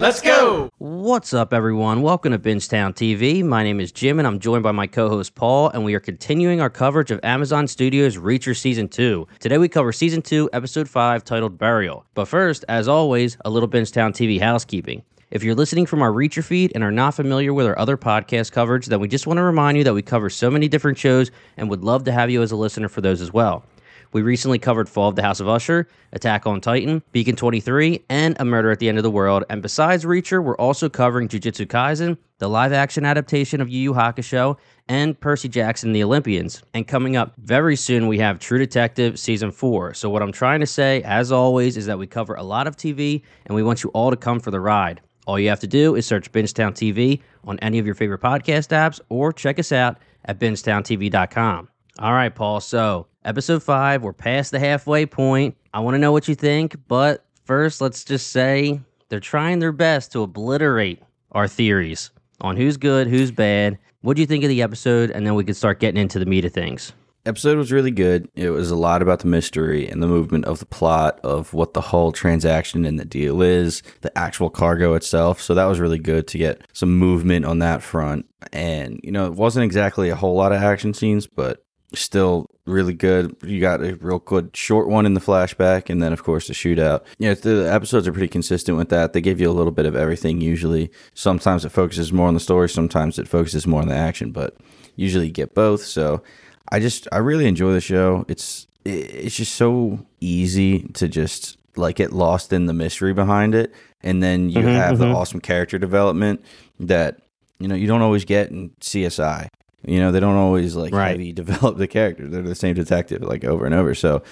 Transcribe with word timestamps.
Let's 0.00 0.20
go! 0.20 0.70
What's 0.78 1.34
up, 1.34 1.52
everyone? 1.52 2.02
Welcome 2.02 2.30
to 2.30 2.38
Bingetown 2.38 2.94
TV. 2.94 3.42
My 3.42 3.64
name 3.64 3.80
is 3.80 3.90
Jim, 3.90 4.20
and 4.20 4.28
I'm 4.28 4.38
joined 4.38 4.62
by 4.62 4.70
my 4.70 4.86
co 4.86 5.08
host 5.08 5.34
Paul, 5.34 5.70
and 5.70 5.84
we 5.84 5.92
are 5.94 6.00
continuing 6.00 6.60
our 6.60 6.70
coverage 6.70 7.10
of 7.10 7.18
Amazon 7.24 7.66
Studios' 7.66 8.16
Reacher 8.16 8.56
Season 8.56 8.86
2. 8.86 9.26
Today, 9.40 9.58
we 9.58 9.68
cover 9.68 9.92
Season 9.92 10.22
2, 10.22 10.50
Episode 10.52 10.88
5, 10.88 11.24
titled 11.24 11.58
Burial. 11.58 12.06
But 12.14 12.26
first, 12.26 12.64
as 12.68 12.86
always, 12.86 13.38
a 13.44 13.50
little 13.50 13.68
Bingetown 13.68 14.12
TV 14.12 14.40
housekeeping. 14.40 15.02
If 15.32 15.42
you're 15.42 15.56
listening 15.56 15.86
from 15.86 16.00
our 16.00 16.12
Reacher 16.12 16.44
feed 16.44 16.70
and 16.76 16.84
are 16.84 16.92
not 16.92 17.14
familiar 17.14 17.52
with 17.52 17.66
our 17.66 17.76
other 17.76 17.96
podcast 17.96 18.52
coverage, 18.52 18.86
then 18.86 19.00
we 19.00 19.08
just 19.08 19.26
want 19.26 19.38
to 19.38 19.42
remind 19.42 19.78
you 19.78 19.84
that 19.84 19.94
we 19.94 20.02
cover 20.02 20.30
so 20.30 20.48
many 20.48 20.68
different 20.68 20.96
shows 20.96 21.32
and 21.56 21.68
would 21.68 21.82
love 21.82 22.04
to 22.04 22.12
have 22.12 22.30
you 22.30 22.40
as 22.40 22.52
a 22.52 22.56
listener 22.56 22.88
for 22.88 23.00
those 23.00 23.20
as 23.20 23.32
well. 23.32 23.64
We 24.12 24.22
recently 24.22 24.58
covered 24.58 24.88
Fall 24.88 25.08
of 25.08 25.16
the 25.16 25.22
House 25.22 25.40
of 25.40 25.48
Usher, 25.48 25.86
Attack 26.12 26.46
on 26.46 26.60
Titan, 26.60 27.02
Beacon 27.12 27.36
23, 27.36 28.04
and 28.08 28.36
A 28.40 28.44
Murder 28.44 28.70
at 28.70 28.78
the 28.78 28.88
End 28.88 28.98
of 28.98 29.04
the 29.04 29.10
World. 29.10 29.44
And 29.50 29.60
besides 29.60 30.04
Reacher, 30.04 30.42
we're 30.42 30.56
also 30.56 30.88
covering 30.88 31.28
Jujutsu 31.28 31.66
Kaisen, 31.66 32.16
the 32.38 32.48
live 32.48 32.72
action 32.72 33.04
adaptation 33.04 33.60
of 33.60 33.68
Yu 33.68 33.80
Yu 33.80 33.92
Hakusho, 33.92 34.56
and 34.88 35.18
Percy 35.20 35.48
Jackson 35.48 35.92
the 35.92 36.02
Olympians. 36.02 36.62
And 36.72 36.88
coming 36.88 37.16
up 37.16 37.34
very 37.38 37.76
soon, 37.76 38.06
we 38.06 38.18
have 38.18 38.38
True 38.38 38.58
Detective 38.58 39.18
Season 39.18 39.50
4. 39.50 39.94
So, 39.94 40.08
what 40.08 40.22
I'm 40.22 40.32
trying 40.32 40.60
to 40.60 40.66
say, 40.66 41.02
as 41.02 41.30
always, 41.30 41.76
is 41.76 41.86
that 41.86 41.98
we 41.98 42.06
cover 42.06 42.34
a 42.34 42.42
lot 42.42 42.66
of 42.66 42.76
TV 42.76 43.22
and 43.46 43.54
we 43.54 43.62
want 43.62 43.82
you 43.84 43.90
all 43.90 44.10
to 44.10 44.16
come 44.16 44.40
for 44.40 44.50
the 44.50 44.60
ride. 44.60 45.00
All 45.26 45.38
you 45.38 45.50
have 45.50 45.60
to 45.60 45.66
do 45.66 45.94
is 45.94 46.06
search 46.06 46.32
Bingetown 46.32 46.72
TV 46.72 47.20
on 47.44 47.58
any 47.58 47.78
of 47.78 47.84
your 47.84 47.94
favorite 47.94 48.22
podcast 48.22 48.68
apps 48.68 48.98
or 49.10 49.30
check 49.30 49.58
us 49.58 49.72
out 49.72 49.98
at 50.24 50.38
bingetowntv.com. 50.38 51.68
All 51.98 52.12
right, 52.12 52.34
Paul. 52.34 52.60
So, 52.60 53.06
episode 53.28 53.62
five, 53.62 54.02
we're 54.02 54.14
past 54.14 54.52
the 54.52 54.58
halfway 54.58 55.04
point. 55.04 55.54
I 55.74 55.80
want 55.80 55.94
to 55.94 55.98
know 55.98 56.12
what 56.12 56.28
you 56.28 56.34
think, 56.34 56.76
but 56.88 57.26
first, 57.44 57.82
let's 57.82 58.02
just 58.02 58.28
say 58.28 58.80
they're 59.10 59.20
trying 59.20 59.58
their 59.58 59.70
best 59.70 60.12
to 60.12 60.22
obliterate 60.22 61.02
our 61.32 61.46
theories 61.46 62.10
on 62.40 62.56
who's 62.56 62.78
good, 62.78 63.06
who's 63.06 63.30
bad. 63.30 63.78
What 64.00 64.16
do 64.16 64.22
you 64.22 64.26
think 64.26 64.44
of 64.44 64.48
the 64.48 64.62
episode? 64.62 65.10
And 65.10 65.26
then 65.26 65.34
we 65.34 65.44
can 65.44 65.52
start 65.52 65.78
getting 65.78 66.00
into 66.00 66.18
the 66.18 66.24
meat 66.24 66.46
of 66.46 66.54
things. 66.54 66.94
Episode 67.26 67.58
was 67.58 67.70
really 67.70 67.90
good. 67.90 68.30
It 68.34 68.48
was 68.48 68.70
a 68.70 68.76
lot 68.76 69.02
about 69.02 69.18
the 69.18 69.26
mystery 69.26 69.86
and 69.86 70.02
the 70.02 70.06
movement 70.06 70.46
of 70.46 70.60
the 70.60 70.66
plot 70.66 71.20
of 71.22 71.52
what 71.52 71.74
the 71.74 71.82
whole 71.82 72.12
transaction 72.12 72.86
and 72.86 72.98
the 72.98 73.04
deal 73.04 73.42
is, 73.42 73.82
the 74.00 74.16
actual 74.16 74.48
cargo 74.48 74.94
itself. 74.94 75.38
So 75.42 75.52
that 75.52 75.66
was 75.66 75.80
really 75.80 75.98
good 75.98 76.26
to 76.28 76.38
get 76.38 76.62
some 76.72 76.96
movement 76.96 77.44
on 77.44 77.58
that 77.58 77.82
front. 77.82 78.24
And, 78.54 78.98
you 79.02 79.12
know, 79.12 79.26
it 79.26 79.34
wasn't 79.34 79.64
exactly 79.64 80.08
a 80.08 80.16
whole 80.16 80.34
lot 80.34 80.52
of 80.52 80.62
action 80.62 80.94
scenes, 80.94 81.26
but 81.26 81.62
still 81.94 82.50
really 82.66 82.92
good. 82.92 83.34
You 83.42 83.60
got 83.60 83.82
a 83.82 83.94
real 83.96 84.18
good 84.18 84.54
short 84.56 84.88
one 84.88 85.06
in 85.06 85.14
the 85.14 85.20
flashback, 85.20 85.88
and 85.88 86.02
then 86.02 86.12
of 86.12 86.22
course 86.22 86.46
the 86.48 86.54
shootout. 86.54 87.02
Yeah, 87.18 87.34
the 87.34 87.70
episodes 87.72 88.06
are 88.06 88.12
pretty 88.12 88.28
consistent 88.28 88.76
with 88.76 88.88
that. 88.90 89.12
They 89.12 89.20
give 89.20 89.40
you 89.40 89.50
a 89.50 89.52
little 89.52 89.72
bit 89.72 89.86
of 89.86 89.96
everything. 89.96 90.40
Usually, 90.40 90.90
sometimes 91.14 91.64
it 91.64 91.70
focuses 91.70 92.12
more 92.12 92.28
on 92.28 92.34
the 92.34 92.40
story, 92.40 92.68
sometimes 92.68 93.18
it 93.18 93.26
focuses 93.28 93.66
more 93.66 93.80
on 93.82 93.88
the 93.88 93.94
action, 93.96 94.32
but 94.32 94.56
usually 94.96 95.26
you 95.26 95.32
get 95.32 95.54
both. 95.54 95.82
So, 95.84 96.22
I 96.70 96.80
just 96.80 97.08
I 97.10 97.18
really 97.18 97.46
enjoy 97.46 97.72
the 97.72 97.80
show. 97.80 98.24
It's 98.28 98.66
it's 98.84 99.36
just 99.36 99.54
so 99.54 100.06
easy 100.20 100.80
to 100.94 101.08
just 101.08 101.56
like 101.76 101.96
get 101.96 102.12
lost 102.12 102.52
in 102.52 102.66
the 102.66 102.72
mystery 102.74 103.14
behind 103.14 103.54
it, 103.54 103.72
and 104.02 104.22
then 104.22 104.50
you 104.50 104.64
Mhm, 104.64 104.72
have 104.74 104.98
the 104.98 105.06
mhm. 105.06 105.14
awesome 105.14 105.40
character 105.40 105.78
development 105.78 106.42
that 106.80 107.20
you 107.58 107.68
know 107.68 107.74
you 107.74 107.86
don't 107.86 108.02
always 108.02 108.24
get 108.26 108.50
in 108.50 108.70
CSI. 108.80 109.48
You 109.86 110.00
know, 110.00 110.10
they 110.12 110.20
don't 110.20 110.36
always 110.36 110.74
like 110.76 110.92
Right. 110.92 111.10
heavy 111.10 111.32
develop 111.32 111.76
the 111.78 111.86
character. 111.86 112.26
They're 112.28 112.42
the 112.42 112.54
same 112.54 112.74
detective 112.74 113.22
like 113.22 113.44
over 113.44 113.64
and 113.66 113.74
over. 113.74 113.94
So 113.94 114.22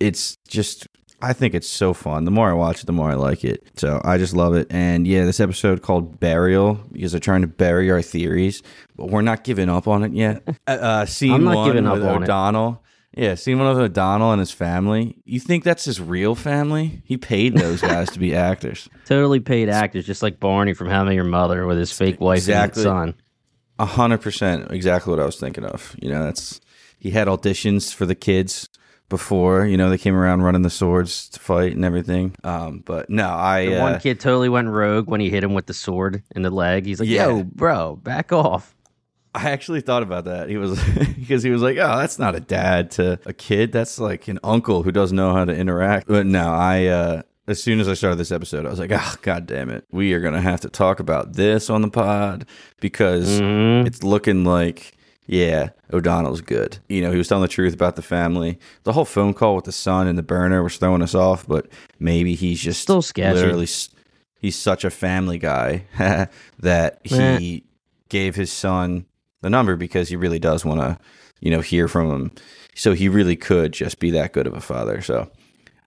it's 0.00 0.36
just 0.48 0.88
I 1.24 1.32
think 1.32 1.54
it's 1.54 1.68
so 1.68 1.94
fun. 1.94 2.24
The 2.24 2.32
more 2.32 2.50
I 2.50 2.52
watch 2.52 2.82
it, 2.82 2.86
the 2.86 2.92
more 2.92 3.08
I 3.08 3.14
like 3.14 3.44
it. 3.44 3.64
So 3.76 4.00
I 4.04 4.18
just 4.18 4.34
love 4.34 4.54
it. 4.56 4.66
And 4.70 5.06
yeah, 5.06 5.24
this 5.24 5.38
episode 5.38 5.80
called 5.80 6.18
Burial 6.18 6.80
because 6.90 7.12
they're 7.12 7.20
trying 7.20 7.42
to 7.42 7.46
bury 7.46 7.92
our 7.92 8.02
theories, 8.02 8.60
but 8.96 9.08
we're 9.08 9.22
not 9.22 9.44
giving 9.44 9.68
up 9.68 9.86
on 9.86 10.02
it 10.02 10.12
yet. 10.12 10.42
Uh, 10.66 10.70
uh, 10.70 11.06
scene 11.06 11.32
I'm 11.32 11.44
not 11.44 11.54
one 11.56 11.68
giving 11.68 11.86
up 11.86 11.94
with 11.94 12.06
on 12.06 12.22
it. 12.22 12.24
O'Donnell. 12.24 12.82
Yeah, 13.16 13.34
scene 13.36 13.58
one 13.58 13.68
with 13.68 13.78
O'Donnell 13.78 14.32
and 14.32 14.40
his 14.40 14.50
family. 14.52 15.16
You 15.24 15.38
think 15.38 15.62
that's 15.64 15.84
his 15.84 16.00
real 16.00 16.34
family? 16.34 17.02
He 17.04 17.16
paid 17.18 17.56
those 17.56 17.80
guys 17.82 18.10
to 18.12 18.18
be 18.18 18.34
actors. 18.34 18.88
Totally 19.04 19.38
paid 19.38 19.68
actors, 19.68 20.06
just 20.06 20.22
like 20.22 20.40
Barney 20.40 20.72
from 20.72 20.88
How 20.88 21.02
I 21.02 21.04
Met 21.04 21.14
Your 21.14 21.24
Mother 21.24 21.66
with 21.66 21.78
his 21.78 21.92
fake 21.92 22.20
wife 22.20 22.38
Exactly. 22.38 22.82
and 22.82 22.88
son. 22.88 23.14
A 23.82 23.86
hundred 23.86 24.20
percent, 24.20 24.70
exactly 24.70 25.10
what 25.10 25.18
I 25.18 25.26
was 25.26 25.40
thinking 25.40 25.64
of. 25.64 25.96
You 26.00 26.08
know, 26.10 26.22
that's 26.22 26.60
he 27.00 27.10
had 27.10 27.26
auditions 27.26 27.92
for 27.92 28.06
the 28.06 28.14
kids 28.14 28.68
before. 29.08 29.66
You 29.66 29.76
know, 29.76 29.90
they 29.90 29.98
came 29.98 30.14
around 30.14 30.42
running 30.42 30.62
the 30.62 30.70
swords 30.70 31.28
to 31.30 31.40
fight 31.40 31.74
and 31.74 31.84
everything. 31.84 32.36
Um, 32.44 32.84
but 32.86 33.10
no, 33.10 33.28
I 33.28 33.66
The 33.66 33.78
uh, 33.80 33.82
one 33.82 33.98
kid 33.98 34.20
totally 34.20 34.48
went 34.48 34.68
rogue 34.68 35.08
when 35.08 35.20
he 35.20 35.30
hit 35.30 35.42
him 35.42 35.52
with 35.52 35.66
the 35.66 35.74
sword 35.74 36.22
in 36.36 36.42
the 36.42 36.50
leg. 36.50 36.86
He's 36.86 37.00
like, 37.00 37.08
Yeah. 37.08 37.26
"Yo, 37.26 37.42
bro, 37.42 37.96
back 37.96 38.30
off." 38.30 38.72
I 39.34 39.50
actually 39.50 39.80
thought 39.80 40.04
about 40.04 40.26
that. 40.26 40.48
He 40.48 40.58
was 40.58 40.80
because 41.18 41.42
he 41.42 41.50
was 41.50 41.60
like, 41.60 41.76
"Oh, 41.76 41.98
that's 41.98 42.20
not 42.20 42.36
a 42.36 42.40
dad 42.40 42.92
to 42.92 43.18
a 43.26 43.32
kid. 43.32 43.72
That's 43.72 43.98
like 43.98 44.28
an 44.28 44.38
uncle 44.44 44.84
who 44.84 44.92
doesn't 44.92 45.16
know 45.16 45.32
how 45.32 45.44
to 45.44 45.52
interact." 45.52 46.06
But 46.06 46.24
no, 46.26 46.52
I 46.52 46.86
uh 46.86 47.22
as 47.48 47.62
soon 47.62 47.80
as 47.80 47.88
I 47.88 47.94
started 47.94 48.16
this 48.16 48.32
episode, 48.32 48.66
I 48.66 48.70
was 48.70 48.78
like, 48.78 48.92
"Ah, 48.92 49.16
god 49.22 49.46
damn 49.46 49.68
it. 49.70 49.84
We 49.90 50.12
are 50.12 50.20
going 50.20 50.34
to 50.34 50.40
have 50.40 50.60
to 50.60 50.68
talk 50.68 51.00
about 51.00 51.34
this 51.34 51.68
on 51.70 51.82
the 51.82 51.88
pod 51.90 52.46
because 52.80 53.40
Mhm. 53.40 53.86
it's 53.86 54.02
looking 54.02 54.44
like 54.44 54.92
yeah, 55.28 55.70
O'Donnell's 55.92 56.40
good. 56.40 56.78
You 56.88 57.00
know, 57.00 57.12
he 57.12 57.16
was 57.16 57.28
telling 57.28 57.42
the 57.42 57.48
truth 57.48 57.72
about 57.72 57.94
the 57.94 58.02
family. 58.02 58.58
The 58.82 58.92
whole 58.92 59.04
phone 59.04 59.34
call 59.34 59.54
with 59.54 59.64
the 59.64 59.72
son 59.72 60.08
and 60.08 60.18
the 60.18 60.22
burner 60.22 60.62
was 60.64 60.76
throwing 60.76 61.00
us 61.00 61.14
off, 61.14 61.46
but 61.46 61.68
maybe 62.00 62.34
he's 62.34 62.60
just 62.60 62.82
Still 62.82 63.02
sketchy. 63.02 63.36
literally 63.38 63.68
he's 64.40 64.56
such 64.56 64.84
a 64.84 64.90
family 64.90 65.38
guy 65.38 65.84
that 66.58 66.98
he 67.04 67.64
gave 68.08 68.34
his 68.34 68.52
son 68.52 69.06
the 69.42 69.48
number 69.48 69.76
because 69.76 70.08
he 70.08 70.16
really 70.16 70.40
does 70.40 70.64
want 70.64 70.80
to, 70.80 70.98
you 71.40 71.50
know, 71.52 71.60
hear 71.60 71.86
from 71.88 72.10
him. 72.10 72.30
So 72.74 72.92
he 72.92 73.08
really 73.08 73.36
could 73.36 73.72
just 73.72 74.00
be 74.00 74.10
that 74.10 74.32
good 74.32 74.48
of 74.48 74.54
a 74.54 74.60
father. 74.60 75.00
So 75.02 75.30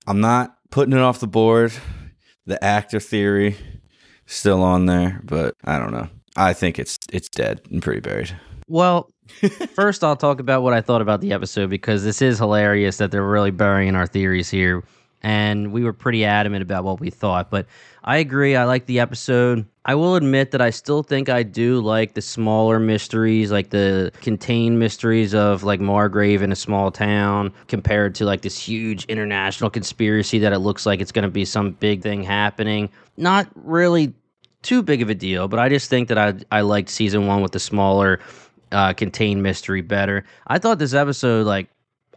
I'm 0.07 0.21
not 0.21 0.54
putting 0.75 0.93
it 0.93 0.99
off 0.99 1.21
the 1.21 1.27
board. 1.27 1.71
The 2.47 2.61
actor 2.61 2.99
theory 2.99 3.55
still 4.25 4.61
on 4.61 4.87
there, 4.87 5.21
but 5.23 5.55
I 5.63 5.79
don't 5.79 5.93
know. 5.93 6.09
I 6.35 6.51
think 6.51 6.77
it's 6.79 6.99
it's 7.13 7.29
dead 7.29 7.61
and 7.71 7.81
pretty 7.81 8.01
buried. 8.01 8.37
Well, 8.67 9.09
first 9.73 10.03
I'll 10.03 10.17
talk 10.17 10.41
about 10.41 10.63
what 10.63 10.73
I 10.73 10.81
thought 10.81 11.01
about 11.01 11.21
the 11.21 11.31
episode 11.31 11.69
because 11.69 12.03
this 12.03 12.21
is 12.21 12.39
hilarious 12.39 12.97
that 12.97 13.09
they're 13.09 13.25
really 13.25 13.51
burying 13.51 13.95
our 13.95 14.05
theories 14.05 14.49
here. 14.49 14.83
And 15.23 15.71
we 15.71 15.85
were 15.85 15.93
pretty 15.93 16.25
adamant 16.25 16.61
about 16.61 16.83
what 16.83 16.99
we 16.99 17.09
thought. 17.09 17.49
But 17.49 17.67
I 18.03 18.17
agree. 18.17 18.57
I 18.57 18.65
like 18.65 18.85
the 18.85 18.99
episode. 18.99 19.65
I 19.87 19.93
will 19.93 20.15
admit 20.15 20.49
that 20.51 20.61
I 20.61 20.71
still 20.71 21.03
think 21.03 21.29
I 21.29 21.43
do 21.43 21.79
like 21.79 22.15
the 22.15 22.21
smaller 22.21 22.79
mysteries, 22.79 23.51
like 23.51 23.69
the 23.69 24.11
contained 24.21 24.79
mysteries 24.79 25.35
of 25.35 25.63
like 25.63 25.79
Margrave 25.79 26.41
in 26.41 26.51
a 26.51 26.55
small 26.55 26.89
town 26.89 27.53
compared 27.67 28.15
to 28.15 28.25
like 28.25 28.41
this 28.41 28.57
huge 28.57 29.05
international 29.05 29.69
conspiracy 29.69 30.39
that 30.39 30.53
it 30.53 30.59
looks 30.59 30.87
like 30.87 31.01
it's 31.01 31.11
going 31.11 31.23
to 31.23 31.29
be 31.29 31.45
some 31.45 31.71
big 31.71 32.01
thing 32.01 32.23
happening. 32.23 32.89
Not 33.15 33.47
really 33.53 34.11
too 34.63 34.81
big 34.81 35.03
of 35.03 35.09
a 35.11 35.15
deal, 35.15 35.47
but 35.47 35.59
I 35.59 35.69
just 35.69 35.87
think 35.87 36.07
that 36.07 36.17
I 36.17 36.33
I 36.51 36.61
liked 36.61 36.89
season 36.89 37.27
one 37.27 37.43
with 37.43 37.51
the 37.51 37.59
smaller 37.59 38.19
uh, 38.71 38.93
contained 38.93 39.43
mystery 39.43 39.81
better. 39.81 40.25
I 40.47 40.57
thought 40.57 40.79
this 40.79 40.95
episode 40.95 41.45
like 41.45 41.69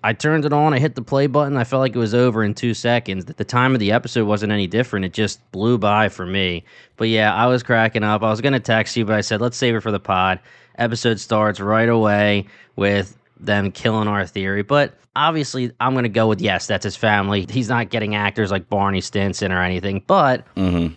I 0.03 0.13
turned 0.13 0.45
it 0.45 0.53
on, 0.53 0.73
I 0.75 0.79
hit 0.79 0.95
the 0.95 1.03
play 1.03 1.27
button, 1.27 1.57
I 1.57 1.65
felt 1.65 1.81
like 1.81 1.95
it 1.95 1.99
was 1.99 2.15
over 2.15 2.43
in 2.45 2.55
two 2.55 2.75
seconds. 2.75 3.25
The 3.25 3.45
time 3.45 3.75
of 3.75 3.81
the 3.81 3.93
episode 3.93 4.27
wasn't 4.27 4.53
any 4.53 4.67
different. 4.67 5.05
It 5.05 5.13
just 5.13 5.41
blew 5.53 5.79
by 5.79 6.09
for 6.09 6.25
me. 6.27 6.65
But 6.97 7.09
yeah, 7.09 7.35
I 7.35 7.47
was 7.47 7.63
cracking 7.63 8.05
up. 8.05 8.23
I 8.23 8.31
was 8.31 8.41
gonna 8.41 8.61
text 8.61 8.97
you, 8.97 9.05
but 9.05 9.15
I 9.15 9.21
said 9.21 9.41
let's 9.41 9.57
save 9.57 9.75
it 9.75 9.81
for 9.81 9.91
the 9.91 10.01
pod. 10.01 10.41
Episode 10.77 11.19
starts 11.19 11.59
right 11.61 11.89
away 11.89 12.47
with 12.77 13.17
them 13.41 13.71
killing 13.73 14.09
our 14.09 14.27
theory, 14.27 14.63
but 14.63 14.95
obviously 15.17 15.73
I'm 15.81 15.95
gonna 15.95 16.09
go 16.09 16.29
with 16.29 16.41
yes, 16.41 16.67
that's 16.67 16.85
his 16.85 16.97
family. 16.97 17.47
He's 17.51 17.69
not 17.69 17.91
getting 17.91 18.15
actors 18.15 18.51
like 18.51 18.69
Barney 18.69 19.01
Stinson 19.01 19.53
or 19.53 19.63
anything, 19.63 20.03
but 20.07 20.45
Mm-hmm. 20.55 20.95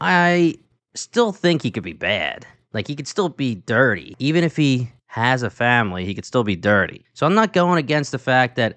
I 0.00 0.56
still 0.94 1.32
think 1.32 1.62
he 1.62 1.70
could 1.70 1.82
be 1.82 1.92
bad. 1.92 2.46
Like 2.72 2.86
he 2.86 2.94
could 2.94 3.08
still 3.08 3.28
be 3.28 3.54
dirty. 3.54 4.14
Even 4.18 4.44
if 4.44 4.56
he 4.56 4.90
has 5.16 5.42
a 5.42 5.48
family, 5.48 6.04
he 6.04 6.14
could 6.14 6.26
still 6.26 6.44
be 6.44 6.56
dirty. 6.56 7.02
So 7.14 7.24
I'm 7.24 7.34
not 7.34 7.54
going 7.54 7.78
against 7.78 8.12
the 8.12 8.18
fact 8.18 8.56
that 8.56 8.76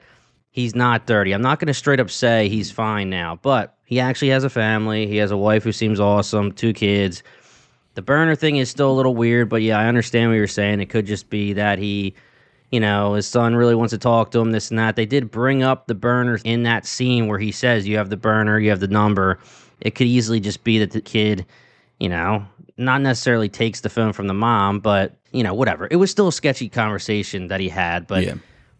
he's 0.51 0.73
not 0.73 1.05
dirty. 1.05 1.33
I'm 1.33 1.41
not 1.41 1.59
going 1.59 1.67
to 1.67 1.73
straight 1.73 1.99
up 1.99 2.09
say 2.09 2.47
he's 2.47 2.71
fine 2.71 3.09
now, 3.09 3.37
but 3.41 3.77
he 3.83 3.99
actually 3.99 4.29
has 4.29 4.45
a 4.45 4.49
family. 4.49 5.05
He 5.05 5.17
has 5.17 5.31
a 5.31 5.37
wife 5.37 5.63
who 5.63 5.73
seems 5.73 5.99
awesome, 5.99 6.53
two 6.53 6.71
kids. 6.71 7.23
The 7.95 8.01
burner 8.01 8.35
thing 8.35 8.55
is 8.55 8.69
still 8.69 8.89
a 8.89 8.93
little 8.93 9.15
weird, 9.15 9.49
but 9.49 9.61
yeah, 9.61 9.77
I 9.77 9.87
understand 9.87 10.29
what 10.29 10.37
you're 10.37 10.47
saying. 10.47 10.79
It 10.79 10.85
could 10.85 11.05
just 11.05 11.29
be 11.29 11.51
that 11.53 11.77
he, 11.77 12.13
you 12.71 12.79
know, 12.79 13.15
his 13.15 13.27
son 13.27 13.53
really 13.53 13.75
wants 13.75 13.91
to 13.91 13.97
talk 13.97 14.31
to 14.31 14.39
him, 14.39 14.51
this 14.51 14.69
and 14.69 14.79
that. 14.79 14.95
They 14.95 15.05
did 15.05 15.31
bring 15.31 15.61
up 15.61 15.87
the 15.87 15.95
burner 15.95 16.39
in 16.45 16.63
that 16.63 16.85
scene 16.85 17.27
where 17.27 17.39
he 17.39 17.51
says, 17.51 17.85
You 17.85 17.97
have 17.97 18.09
the 18.09 18.15
burner, 18.15 18.57
you 18.59 18.69
have 18.69 18.79
the 18.79 18.87
number. 18.87 19.39
It 19.81 19.93
could 19.93 20.07
easily 20.07 20.39
just 20.39 20.63
be 20.63 20.79
that 20.79 20.91
the 20.91 21.01
kid, 21.01 21.45
you 21.99 22.07
know, 22.07 22.45
not 22.77 23.01
necessarily 23.01 23.49
takes 23.49 23.81
the 23.81 23.89
phone 23.89 24.13
from 24.13 24.27
the 24.27 24.33
mom, 24.33 24.79
but, 24.79 25.18
you 25.31 25.43
know, 25.43 25.53
whatever. 25.53 25.87
It 25.89 25.97
was 25.97 26.11
still 26.11 26.27
a 26.27 26.31
sketchy 26.33 26.69
conversation 26.69 27.47
that 27.47 27.59
he 27.59 27.69
had, 27.69 28.07
but 28.07 28.23
Yeah. 28.23 28.35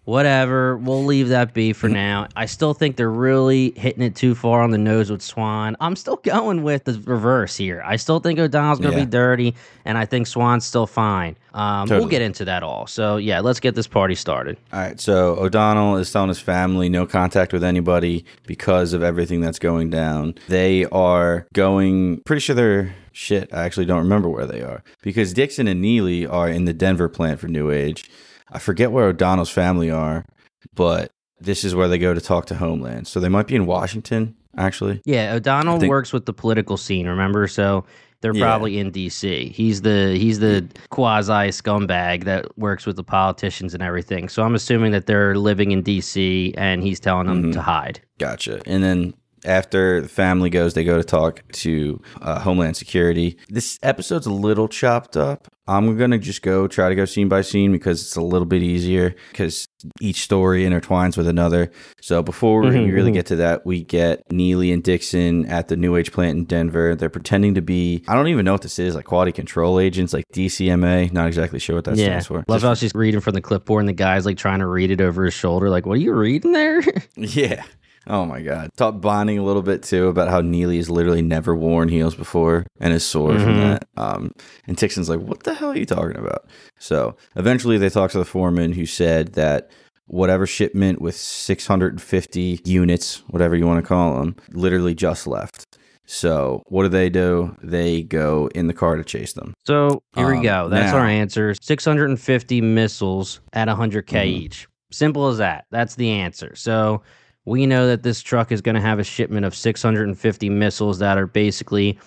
Whatever. 0.09 0.75
We'll 0.77 1.05
leave 1.05 1.29
that 1.29 1.53
be 1.53 1.71
for 1.73 1.87
now. 1.87 2.27
I 2.35 2.45
still 2.47 2.73
think 2.73 2.95
they're 2.95 3.09
really 3.11 3.71
hitting 3.77 4.01
it 4.01 4.15
too 4.15 4.33
far 4.35 4.61
on 4.61 4.71
the 4.71 4.77
nose 4.77 5.11
with 5.11 5.21
Swan. 5.21 5.77
I'm 5.79 5.95
still 5.95 6.15
going 6.17 6.63
with 6.63 6.85
the 6.85 6.99
reverse 7.05 7.55
here. 7.55 7.81
I 7.85 7.95
still 7.97 8.19
think 8.19 8.39
O'Donnell's 8.39 8.79
going 8.79 8.93
to 8.93 8.99
Yeah. 8.99 9.05
be 9.05 9.11
dirty, 9.11 9.55
and 9.85 9.97
I 9.97 10.05
think 10.05 10.27
Swan's 10.27 10.65
still 10.65 10.87
fine. 10.87 11.35
Um, 11.53 11.87
We'll 11.89 12.07
get 12.07 12.21
into 12.21 12.45
that 12.45 12.63
all. 12.63 12.87
So, 12.87 13.17
yeah, 13.17 13.39
let's 13.39 13.59
get 13.59 13.75
this 13.75 13.87
party 13.87 14.15
started. 14.15 14.57
All 14.73 14.79
right, 14.79 14.99
so 14.99 15.35
O'Donnell 15.37 15.97
is 15.97 16.11
telling 16.11 16.29
his 16.29 16.39
family 16.39 16.89
no 16.89 17.05
contact 17.05 17.53
with 17.53 17.63
anybody 17.63 18.25
because 18.47 18.93
of 18.93 19.03
everything 19.03 19.41
that's 19.41 19.59
going 19.59 19.89
down. 19.89 20.35
They 20.47 20.85
are 20.85 21.45
going, 21.53 22.21
pretty 22.25 22.39
sure 22.41 22.55
they're, 22.55 22.95
shit, 23.11 23.49
I 23.53 23.63
actually 23.63 23.85
don't 23.85 23.99
remember 23.99 24.29
where 24.29 24.45
they 24.45 24.61
are. 24.61 24.83
Because 25.03 25.33
Dixon 25.33 25.67
and 25.67 25.81
Neely 25.81 26.25
are 26.25 26.47
in 26.49 26.65
the 26.65 26.73
Denver 26.73 27.09
plant 27.09 27.39
for 27.39 27.47
New 27.47 27.69
Age. 27.71 28.09
I 28.51 28.59
forget 28.59 28.91
where 28.91 29.05
O'Donnell's 29.05 29.49
family 29.49 29.89
are, 29.91 30.25
but 30.73 31.11
this 31.39 31.63
is 31.63 31.75
where 31.75 31.87
they 31.87 31.97
go 31.97 32.13
to 32.13 32.21
talk 32.21 32.45
to 32.47 32.55
Homeland. 32.55 33.07
So 33.07 33.19
they 33.19 33.29
might 33.29 33.47
be 33.47 33.55
in 33.55 33.65
Washington, 33.65 34.35
actually. 34.57 35.01
Yeah, 35.05 35.33
O'Donnell 35.35 35.79
think- 35.79 35.89
works 35.89 36.11
with 36.11 36.25
the 36.25 36.33
political 36.33 36.77
scene, 36.77 37.07
remember? 37.07 37.47
So 37.47 37.85
they're 38.21 38.33
Yeah. 38.35 38.43
probably 38.45 38.77
in 38.79 38.91
DC. 38.91 39.49
He's 39.53 39.81
the 39.83 40.17
he's 40.17 40.39
the 40.39 40.67
quasi 40.89 41.49
scumbag 41.51 42.25
that 42.25 42.57
works 42.57 42.85
with 42.85 42.97
the 42.97 43.03
politicians 43.03 43.73
and 43.73 43.81
everything. 43.81 44.27
So 44.27 44.43
I'm 44.43 44.55
assuming 44.55 44.91
that 44.91 45.05
they're 45.05 45.35
living 45.37 45.71
in 45.71 45.81
DC 45.83 46.53
and 46.57 46.83
he's 46.83 46.99
telling 46.99 47.27
them 47.27 47.43
Mm-hmm. 47.43 47.51
to 47.51 47.61
hide. 47.61 48.01
Gotcha. 48.19 48.61
And 48.65 48.83
then 48.83 49.13
after 49.45 50.01
the 50.01 50.07
family 50.09 50.49
goes, 50.49 50.73
they 50.73 50.83
go 50.83 50.97
to 50.97 51.03
talk 51.03 51.43
to 51.53 52.01
uh, 52.21 52.39
Homeland 52.39 52.77
Security. 52.77 53.37
This 53.49 53.77
episode's 53.83 54.25
a 54.27 54.33
little 54.33 54.67
chopped 54.67 55.15
up. 55.17 55.47
I'm 55.67 55.95
gonna 55.99 56.17
just 56.17 56.41
go 56.41 56.67
try 56.67 56.89
to 56.89 56.95
go 56.95 57.05
scene 57.05 57.29
by 57.29 57.41
scene 57.41 57.71
because 57.71 58.01
it's 58.01 58.15
a 58.15 58.21
little 58.21 58.47
bit 58.47 58.63
easier 58.63 59.13
because 59.31 59.67
each 60.01 60.23
story 60.23 60.63
intertwines 60.63 61.15
with 61.15 61.27
another. 61.27 61.71
So 62.01 62.23
before 62.23 62.61
we 62.61 62.69
Mhm, 62.71 62.91
really 62.91 63.11
mhm. 63.11 63.13
get 63.13 63.27
to 63.27 63.35
that, 63.35 63.67
we 63.67 63.83
get 63.83 64.23
Neely 64.31 64.71
and 64.71 64.81
Dixon 64.83 65.45
at 65.45 65.67
the 65.67 65.75
New 65.77 65.95
Age 65.95 66.11
plant 66.11 66.39
in 66.39 66.45
Denver. 66.45 66.95
They're 66.95 67.07
pretending 67.11 67.53
to 67.53 67.61
be 67.61 68.03
I 68.07 68.15
don't 68.15 68.29
even 68.29 68.45
know 68.45 68.53
what 68.53 68.63
this 68.63 68.79
is 68.79 68.95
like 68.95 69.05
quality 69.05 69.31
control 69.31 69.79
agents, 69.79 70.11
like 70.11 70.25
DCMA. 70.33 71.11
Not 71.13 71.27
exactly 71.27 71.59
sure 71.59 71.75
what 71.75 71.85
that 71.85 71.97
yeah, 71.97 72.05
stands 72.05 72.25
for. 72.25 72.37
love 72.47 72.61
Just- 72.61 72.65
how 72.65 72.73
she's 72.73 72.95
reading 72.95 73.19
from 73.21 73.35
the 73.35 73.41
clipboard 73.41 73.81
and 73.83 73.89
the 73.89 73.93
guy's 73.93 74.25
like 74.25 74.37
trying 74.37 74.59
to 74.61 74.67
read 74.67 74.89
it 74.89 75.01
over 75.01 75.23
his 75.25 75.35
shoulder. 75.35 75.69
Like, 75.69 75.85
what 75.85 75.97
are 75.97 76.01
you 76.01 76.13
reading 76.15 76.51
there? 76.51 76.81
Yeah. 77.15 77.63
Oh 78.09 78.25
my 78.25 78.41
God. 78.41 78.71
Talk 78.75 78.99
bonding 78.99 79.37
a 79.37 79.43
little 79.43 79.61
bit 79.61 79.83
too 79.83 80.07
about 80.07 80.29
how 80.29 80.41
Neely 80.41 80.77
has 80.77 80.89
literally 80.89 81.21
never 81.21 81.55
worn 81.55 81.89
heels 81.89 82.15
before 82.15 82.65
and 82.79 82.91
is 82.91 83.05
sore 83.05 83.33
from 83.39 83.53
Mhm. 83.55 83.61
that. 83.61 83.87
Um, 83.97 84.31
and 84.67 84.75
Dixon's 84.75 85.09
like, 85.09 85.19
what 85.19 85.43
the 85.43 85.53
hell 85.53 85.69
are 85.69 85.77
you 85.77 85.85
talking 85.85 86.17
about? 86.17 86.45
So 86.79 87.15
eventually 87.35 87.77
they 87.77 87.89
talk 87.89 88.09
to 88.11 88.17
the 88.17 88.25
foreman 88.25 88.73
who 88.73 88.85
said 88.87 89.33
that 89.33 89.69
whatever 90.07 90.47
shipment 90.47 90.99
with 91.01 91.15
650 91.15 92.61
units, 92.65 93.21
whatever 93.29 93.55
you 93.55 93.67
want 93.67 93.83
to 93.83 93.87
call 93.87 94.19
them, 94.19 94.35
literally 94.53 94.95
just 94.95 95.27
left. 95.27 95.65
So 96.07 96.63
what 96.65 96.81
do 96.83 96.89
they 96.89 97.09
do? 97.11 97.55
They 97.61 98.01
go 98.01 98.49
in 98.55 98.65
the 98.65 98.73
car 98.73 98.95
to 98.95 99.03
chase 99.03 99.33
them. 99.33 99.53
So 99.67 100.01
here 100.15 100.27
we 100.27 100.37
Um, 100.37 100.43
go. 100.43 100.69
That's 100.69 100.91
now- 100.93 100.97
our 100.99 101.05
answer. 101.05 101.53
650 101.61 102.61
missiles 102.61 103.39
at 103.53 103.67
100K 103.67 104.25
Mhm. 104.25 104.41
each. 104.41 104.67
Simple 104.91 105.27
as 105.27 105.37
that. 105.37 105.65
That's 105.69 105.93
the 105.93 106.09
answer. 106.09 106.55
So 106.55 107.03
we 107.49 107.65
know 107.65 107.87
that 107.87 108.03
this 108.03 108.21
truck 108.21 108.51
is 108.51 108.61
going 108.61 108.75
to 108.75 108.81
have 108.81 108.99
a 108.99 109.03
shipment 109.03 109.43
of 109.43 109.55
650 109.55 110.49
missiles 110.49 110.99
that 110.99 111.17
are 111.17 111.25
basically 111.25 111.97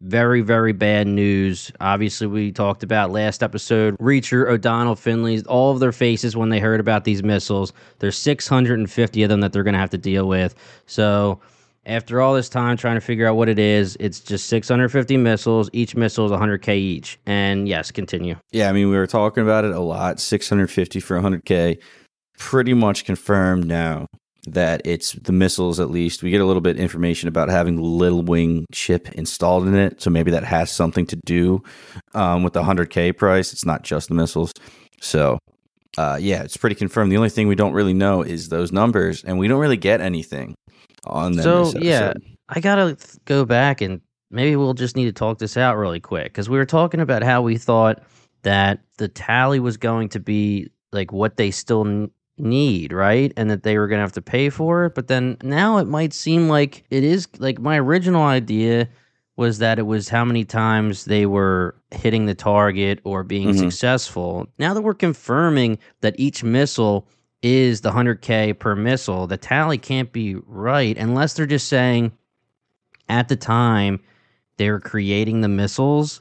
very, 0.00 0.42
very 0.42 0.72
bad 0.72 1.06
news. 1.06 1.72
Obviously, 1.80 2.26
we 2.26 2.52
talked 2.52 2.82
about 2.82 3.10
last 3.10 3.42
episode 3.42 3.96
Reacher, 3.98 4.46
O'Donnell, 4.46 4.96
Finley, 4.96 5.42
all 5.44 5.72
of 5.72 5.80
their 5.80 5.92
faces 5.92 6.36
when 6.36 6.50
they 6.50 6.60
heard 6.60 6.78
about 6.78 7.04
these 7.04 7.22
missiles. 7.22 7.72
There's 8.00 8.18
650 8.18 9.22
of 9.22 9.30
them 9.30 9.40
that 9.40 9.54
they're 9.54 9.62
going 9.62 9.72
to 9.72 9.80
have 9.80 9.90
to 9.90 9.98
deal 9.98 10.28
with. 10.28 10.54
So 10.84 11.40
after 11.86 12.20
all 12.20 12.34
this 12.34 12.50
time 12.50 12.76
trying 12.76 12.96
to 12.96 13.00
figure 13.00 13.26
out 13.26 13.36
what 13.36 13.48
it 13.48 13.58
is, 13.58 13.96
it's 13.98 14.20
just 14.20 14.46
650 14.48 15.16
missiles. 15.16 15.70
Each 15.72 15.96
missile 15.96 16.26
is 16.26 16.32
100K 16.32 16.76
each. 16.76 17.18
And 17.24 17.66
yes, 17.66 17.90
continue. 17.90 18.36
Yeah, 18.50 18.68
I 18.68 18.72
mean, 18.72 18.90
we 18.90 18.96
were 18.96 19.06
talking 19.06 19.42
about 19.42 19.64
it 19.64 19.72
a 19.72 19.80
lot. 19.80 20.20
650 20.20 21.00
for 21.00 21.18
100K. 21.18 21.78
Pretty 22.36 22.74
much 22.74 23.06
confirmed 23.06 23.66
now 23.66 24.06
that 24.46 24.82
it's 24.84 25.12
the 25.12 25.32
missiles, 25.32 25.78
at 25.78 25.90
least. 25.90 26.22
We 26.22 26.30
get 26.30 26.40
a 26.40 26.44
little 26.44 26.60
bit 26.60 26.76
information 26.76 27.28
about 27.28 27.48
having 27.48 27.76
the 27.76 27.82
Little 27.82 28.22
Wing 28.22 28.66
chip 28.72 29.10
installed 29.12 29.66
in 29.68 29.74
it. 29.74 30.02
So 30.02 30.10
maybe 30.10 30.30
that 30.32 30.44
has 30.44 30.70
something 30.70 31.06
to 31.06 31.16
do 31.24 31.62
um, 32.14 32.42
with 32.42 32.52
the 32.52 32.62
100K 32.62 33.16
price. 33.16 33.52
It's 33.52 33.64
not 33.64 33.82
just 33.82 34.08
the 34.08 34.14
missiles. 34.14 34.52
So, 35.00 35.38
uh, 35.96 36.18
yeah, 36.20 36.42
it's 36.42 36.56
pretty 36.56 36.76
confirmed. 36.76 37.12
The 37.12 37.16
only 37.16 37.30
thing 37.30 37.48
we 37.48 37.54
don't 37.54 37.72
really 37.72 37.94
know 37.94 38.22
is 38.22 38.48
those 38.48 38.72
numbers, 38.72 39.22
and 39.24 39.38
we 39.38 39.46
don't 39.48 39.60
really 39.60 39.76
get 39.76 40.00
anything 40.00 40.54
on 41.04 41.32
them. 41.32 41.44
So, 41.44 41.78
yeah. 41.78 42.14
I 42.48 42.60
got 42.60 42.76
to 42.76 42.96
go 43.24 43.44
back 43.44 43.80
and 43.80 44.00
maybe 44.30 44.56
we'll 44.56 44.74
just 44.74 44.96
need 44.96 45.06
to 45.06 45.12
talk 45.12 45.38
this 45.38 45.56
out 45.56 45.76
really 45.76 46.00
quick 46.00 46.24
because 46.24 46.50
we 46.50 46.58
were 46.58 46.66
talking 46.66 47.00
about 47.00 47.22
how 47.22 47.42
we 47.42 47.56
thought 47.56 48.02
that 48.42 48.80
the 48.98 49.08
tally 49.08 49.60
was 49.60 49.76
going 49.76 50.08
to 50.10 50.20
be 50.20 50.68
like 50.90 51.12
what 51.12 51.36
they 51.36 51.50
still 51.50 52.08
need, 52.38 52.92
right? 52.92 53.32
And 53.36 53.50
that 53.50 53.62
they 53.62 53.78
were 53.78 53.88
going 53.88 53.98
to 53.98 54.02
have 54.02 54.12
to 54.12 54.22
pay 54.22 54.50
for 54.50 54.86
it. 54.86 54.94
But 54.94 55.08
then 55.08 55.36
now 55.42 55.78
it 55.78 55.86
might 55.86 56.12
seem 56.12 56.48
like 56.48 56.84
it 56.90 57.04
is 57.04 57.28
like 57.38 57.58
my 57.60 57.78
original 57.78 58.22
idea 58.22 58.88
was 59.36 59.58
that 59.58 59.78
it 59.78 59.82
was 59.86 60.08
how 60.08 60.24
many 60.24 60.44
times 60.44 61.06
they 61.06 61.24
were 61.26 61.74
hitting 61.90 62.26
the 62.26 62.34
target 62.34 63.00
or 63.04 63.22
being 63.22 63.50
Mhm. 63.50 63.58
successful. 63.58 64.46
Now 64.58 64.74
that 64.74 64.82
we're 64.82 64.94
confirming 64.94 65.78
that 66.00 66.14
each 66.18 66.44
missile 66.44 67.06
is 67.42 67.80
the 67.80 67.90
100k 67.90 68.52
per 68.52 68.74
missile, 68.76 69.26
the 69.26 69.36
tally 69.38 69.78
can't 69.78 70.12
be 70.12 70.36
right 70.46 70.96
unless 70.98 71.34
they're 71.34 71.46
just 71.46 71.68
saying 71.68 72.12
at 73.08 73.28
the 73.28 73.36
time 73.36 74.00
they 74.58 74.70
were 74.70 74.80
creating 74.80 75.40
the 75.40 75.48
missiles, 75.48 76.20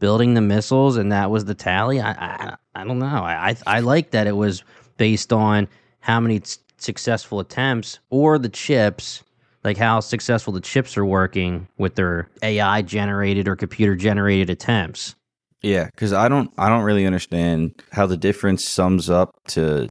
building 0.00 0.34
the 0.34 0.40
missiles, 0.40 0.96
and 0.96 1.10
that 1.12 1.30
was 1.30 1.44
the 1.46 1.54
tally. 1.54 2.00
I 2.00 2.10
I, 2.10 2.56
I 2.74 2.84
don't 2.84 2.98
know. 2.98 3.06
I, 3.24 3.50
I 3.66 3.76
I 3.78 3.80
like 3.80 4.10
that 4.10 4.26
it 4.26 4.36
was 4.36 4.62
based 4.98 5.32
on 5.32 5.66
how 6.00 6.20
many 6.20 6.42
successful 6.76 7.40
attempts 7.40 7.98
or 8.10 8.38
the 8.38 8.48
chips, 8.48 9.22
like 9.64 9.76
how 9.76 10.00
successful 10.00 10.52
the 10.52 10.60
chips 10.60 10.96
are 10.96 11.06
working 11.06 11.66
with 11.78 11.94
their 11.94 12.28
AI 12.42 12.82
generated 12.82 13.48
or 13.48 13.56
computer 13.56 13.96
generated 13.96 14.50
attempts. 14.50 15.14
Yeah, 15.62 15.86
because 15.86 16.12
I 16.12 16.28
don't, 16.28 16.52
I 16.58 16.68
don't 16.68 16.84
really 16.84 17.06
understand 17.06 17.82
how 17.90 18.06
the 18.06 18.16
difference 18.16 18.64
sums 18.64 19.10
up 19.10 19.34
to 19.48 19.88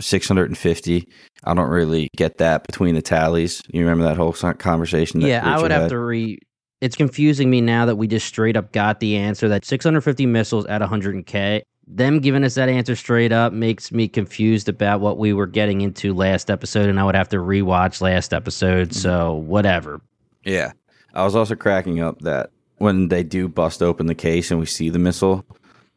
650. 0.00 1.08
I 1.44 1.54
don't 1.54 1.68
really 1.68 2.08
get 2.16 2.38
that 2.38 2.66
between 2.66 2.94
the 2.94 3.02
tallies. 3.02 3.62
You 3.68 3.80
remember 3.80 4.04
that 4.04 4.16
whole 4.16 4.32
conversation? 4.32 5.20
That 5.20 5.28
yeah, 5.28 5.44
I 5.44 5.50
Richard 5.50 5.62
would 5.62 5.70
have 5.70 5.82
had? 5.82 5.90
to 5.90 5.98
re. 5.98 6.38
It's 6.82 6.96
confusing 6.96 7.48
me 7.48 7.62
now 7.62 7.86
that 7.86 7.96
we 7.96 8.06
just 8.06 8.26
straight 8.26 8.56
up 8.56 8.72
got 8.72 9.00
the 9.00 9.16
answer 9.16 9.48
that 9.48 9.64
650 9.64 10.26
missiles 10.26 10.66
at 10.66 10.82
100k. 10.82 11.62
Them 11.88 12.18
giving 12.18 12.42
us 12.42 12.54
that 12.54 12.68
answer 12.68 12.96
straight 12.96 13.30
up 13.30 13.52
makes 13.52 13.92
me 13.92 14.08
confused 14.08 14.68
about 14.68 15.00
what 15.00 15.18
we 15.18 15.32
were 15.32 15.46
getting 15.46 15.82
into 15.82 16.12
last 16.12 16.50
episode, 16.50 16.88
and 16.88 16.98
I 16.98 17.04
would 17.04 17.14
have 17.14 17.28
to 17.28 17.36
rewatch 17.36 18.00
last 18.00 18.34
episode. 18.34 18.92
So 18.92 19.34
whatever. 19.34 20.00
Yeah, 20.44 20.72
I 21.14 21.24
was 21.24 21.36
also 21.36 21.54
cracking 21.54 22.00
up 22.00 22.20
that 22.20 22.50
when 22.78 23.08
they 23.08 23.22
do 23.22 23.48
bust 23.48 23.82
open 23.82 24.06
the 24.06 24.14
case 24.14 24.50
and 24.50 24.58
we 24.58 24.66
see 24.66 24.90
the 24.90 24.98
missile, 24.98 25.44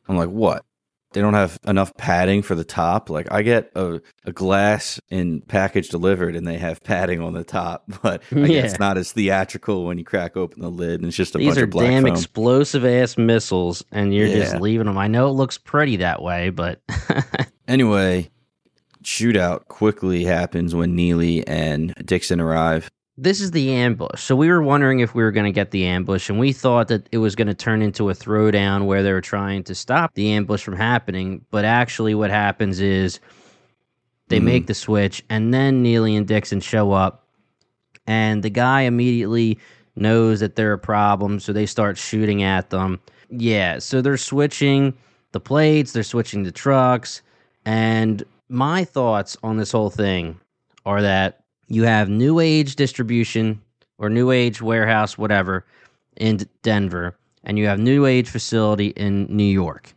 I'm 0.07 0.17
like, 0.17 0.29
what? 0.29 0.63
They 1.11 1.21
don't 1.21 1.33
have 1.33 1.57
enough 1.65 1.95
padding 1.97 2.43
for 2.43 2.53
the 2.53 2.63
top. 2.63 3.09
Like 3.09 3.31
I 3.31 3.41
get 3.41 3.71
a, 3.75 3.99
a 4.25 4.31
glass 4.31 4.99
in 5.09 5.41
package 5.41 5.89
delivered 5.89 6.35
and 6.35 6.45
they 6.45 6.57
have 6.59 6.83
padding 6.83 7.19
on 7.19 7.33
the 7.33 7.43
top, 7.43 7.83
but 8.03 8.21
I 8.31 8.35
Yeah. 8.39 8.61
guess 8.61 8.77
not 8.79 8.97
as 8.97 9.11
theatrical 9.11 9.85
when 9.85 9.97
you 9.97 10.03
crack 10.05 10.37
open 10.37 10.61
the 10.61 10.69
lid 10.69 10.99
and 11.01 11.07
it's 11.07 11.17
just 11.17 11.33
a 11.33 11.39
These 11.39 11.47
bunch 11.55 11.57
of 11.63 11.69
black 11.71 11.87
damn 11.89 12.03
foam. 12.03 12.11
explosive 12.13 12.85
ass 12.85 13.17
missiles, 13.17 13.83
and 13.91 14.13
you're 14.13 14.27
just 14.27 14.55
leaving 14.61 14.85
them. 14.85 14.97
I 14.99 15.07
know 15.07 15.27
it 15.29 15.33
looks 15.33 15.57
pretty 15.57 15.97
that 15.97 16.21
way, 16.21 16.51
but 16.51 16.81
Anyway, 17.67 18.29
shootout 19.03 19.65
quickly 19.67 20.23
happens 20.25 20.73
when 20.75 20.95
Neely 20.95 21.45
and 21.47 21.93
Dixon 22.05 22.39
arrive. 22.39 22.89
This 23.21 23.41
is 23.41 23.51
the 23.51 23.71
ambush. 23.73 24.21
So 24.21 24.35
we 24.35 24.49
were 24.49 24.61
wondering 24.61 25.01
if 25.01 25.13
we 25.13 25.23
were 25.23 25.31
going 25.31 25.45
to 25.45 25.51
get 25.51 25.71
the 25.71 25.85
ambush, 25.85 26.29
and 26.29 26.39
we 26.39 26.53
thought 26.53 26.87
that 26.87 27.07
it 27.11 27.17
was 27.17 27.35
going 27.35 27.47
to 27.47 27.53
turn 27.53 27.81
into 27.81 28.09
a 28.09 28.13
throwdown 28.13 28.85
where 28.85 29.03
they 29.03 29.11
were 29.11 29.21
trying 29.21 29.63
to 29.65 29.75
stop 29.75 30.13
the 30.13 30.31
ambush 30.31 30.63
from 30.63 30.75
happening. 30.77 31.45
But 31.51 31.65
actually, 31.65 32.15
what 32.15 32.29
happens 32.29 32.79
is 32.79 33.19
they 34.29 34.39
Mhm. 34.39 34.43
make 34.43 34.67
the 34.67 34.73
switch, 34.73 35.23
and 35.29 35.53
then 35.53 35.83
Neely 35.83 36.15
and 36.15 36.27
Dixon 36.27 36.61
show 36.61 36.93
up, 36.93 37.25
and 38.07 38.41
the 38.41 38.49
guy 38.49 38.81
immediately 38.81 39.57
knows 39.95 40.39
that 40.39 40.55
they're 40.55 40.73
a 40.73 40.79
problem, 40.79 41.39
so 41.39 41.51
they 41.51 41.65
start 41.65 41.97
shooting 41.97 42.41
at 42.41 42.69
them. 42.69 42.99
Yeah, 43.29 43.79
so 43.79 44.01
they're 44.01 44.17
switching 44.17 44.93
the 45.33 45.39
plates, 45.39 45.91
they're 45.91 46.03
switching 46.03 46.43
the 46.43 46.51
trucks, 46.51 47.21
and 47.65 48.23
my 48.47 48.85
thoughts 48.85 49.35
on 49.43 49.57
this 49.57 49.71
whole 49.73 49.89
thing 49.89 50.39
are 50.85 51.01
that 51.01 51.38
you 51.69 51.83
have 51.83 52.09
new 52.09 52.39
age 52.39 52.75
distribution 52.75 53.61
or 53.97 54.09
new 54.09 54.31
age 54.31 54.61
warehouse 54.61 55.17
whatever 55.17 55.65
in 56.17 56.39
denver 56.63 57.15
and 57.43 57.57
you 57.57 57.65
have 57.65 57.79
new 57.79 58.05
age 58.05 58.29
facility 58.29 58.87
in 58.89 59.25
new 59.29 59.43
york 59.43 59.93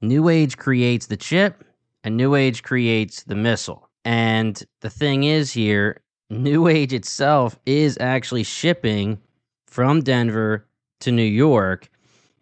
new 0.00 0.28
age 0.28 0.56
creates 0.56 1.06
the 1.06 1.16
chip 1.16 1.64
and 2.04 2.16
New 2.16 2.34
Age 2.34 2.62
creates 2.62 3.22
the 3.24 3.34
missile. 3.34 3.88
And 4.04 4.62
the 4.80 4.90
thing 4.90 5.24
is 5.24 5.52
here, 5.52 6.00
New 6.30 6.68
Age 6.68 6.92
itself 6.92 7.58
is 7.66 7.98
actually 8.00 8.44
shipping 8.44 9.18
from 9.66 10.00
Denver 10.00 10.66
to 11.00 11.12
New 11.12 11.22
York, 11.22 11.88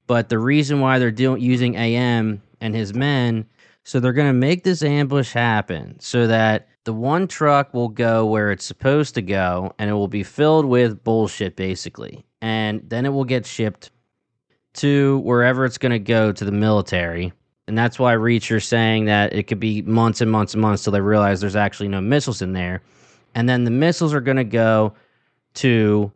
but 0.06 0.28
the 0.28 0.38
reason 0.38 0.80
why 0.80 0.98
they're 0.98 1.10
doing 1.10 1.40
using 1.42 1.76
AM 1.76 2.42
and 2.60 2.74
his 2.74 2.94
men, 2.94 3.46
so 3.84 4.00
they're 4.00 4.12
going 4.12 4.28
to 4.28 4.32
make 4.32 4.64
this 4.64 4.82
ambush 4.82 5.32
happen 5.32 5.98
so 6.00 6.26
that 6.26 6.68
the 6.88 6.94
one 6.94 7.28
truck 7.28 7.74
will 7.74 7.90
go 7.90 8.24
where 8.24 8.50
it's 8.50 8.64
supposed 8.64 9.14
to 9.14 9.20
go 9.20 9.74
and 9.78 9.90
it 9.90 9.92
will 9.92 10.08
be 10.08 10.22
filled 10.22 10.64
with 10.64 11.04
bullshit 11.04 11.54
basically. 11.54 12.24
And 12.40 12.80
then 12.88 13.04
it 13.04 13.10
will 13.10 13.26
get 13.26 13.44
shipped 13.44 13.90
to 14.76 15.18
wherever 15.18 15.66
it's 15.66 15.76
going 15.76 15.92
to 15.92 15.98
go 15.98 16.32
to 16.32 16.44
the 16.46 16.50
military. 16.50 17.30
And 17.66 17.76
that's 17.76 17.98
why 17.98 18.14
Reacher's 18.14 18.66
saying 18.66 19.04
that 19.04 19.34
it 19.34 19.48
could 19.48 19.60
be 19.60 19.82
months 19.82 20.22
and 20.22 20.30
months 20.30 20.54
and 20.54 20.62
months 20.62 20.82
till 20.82 20.94
they 20.94 21.02
realize 21.02 21.42
there's 21.42 21.56
actually 21.56 21.88
no 21.88 22.00
missiles 22.00 22.40
in 22.40 22.54
there. 22.54 22.80
And 23.34 23.46
then 23.46 23.64
the 23.64 23.70
missiles 23.70 24.14
are 24.14 24.22
going 24.22 24.38
to 24.38 24.44
go 24.44 24.94
to 25.56 26.10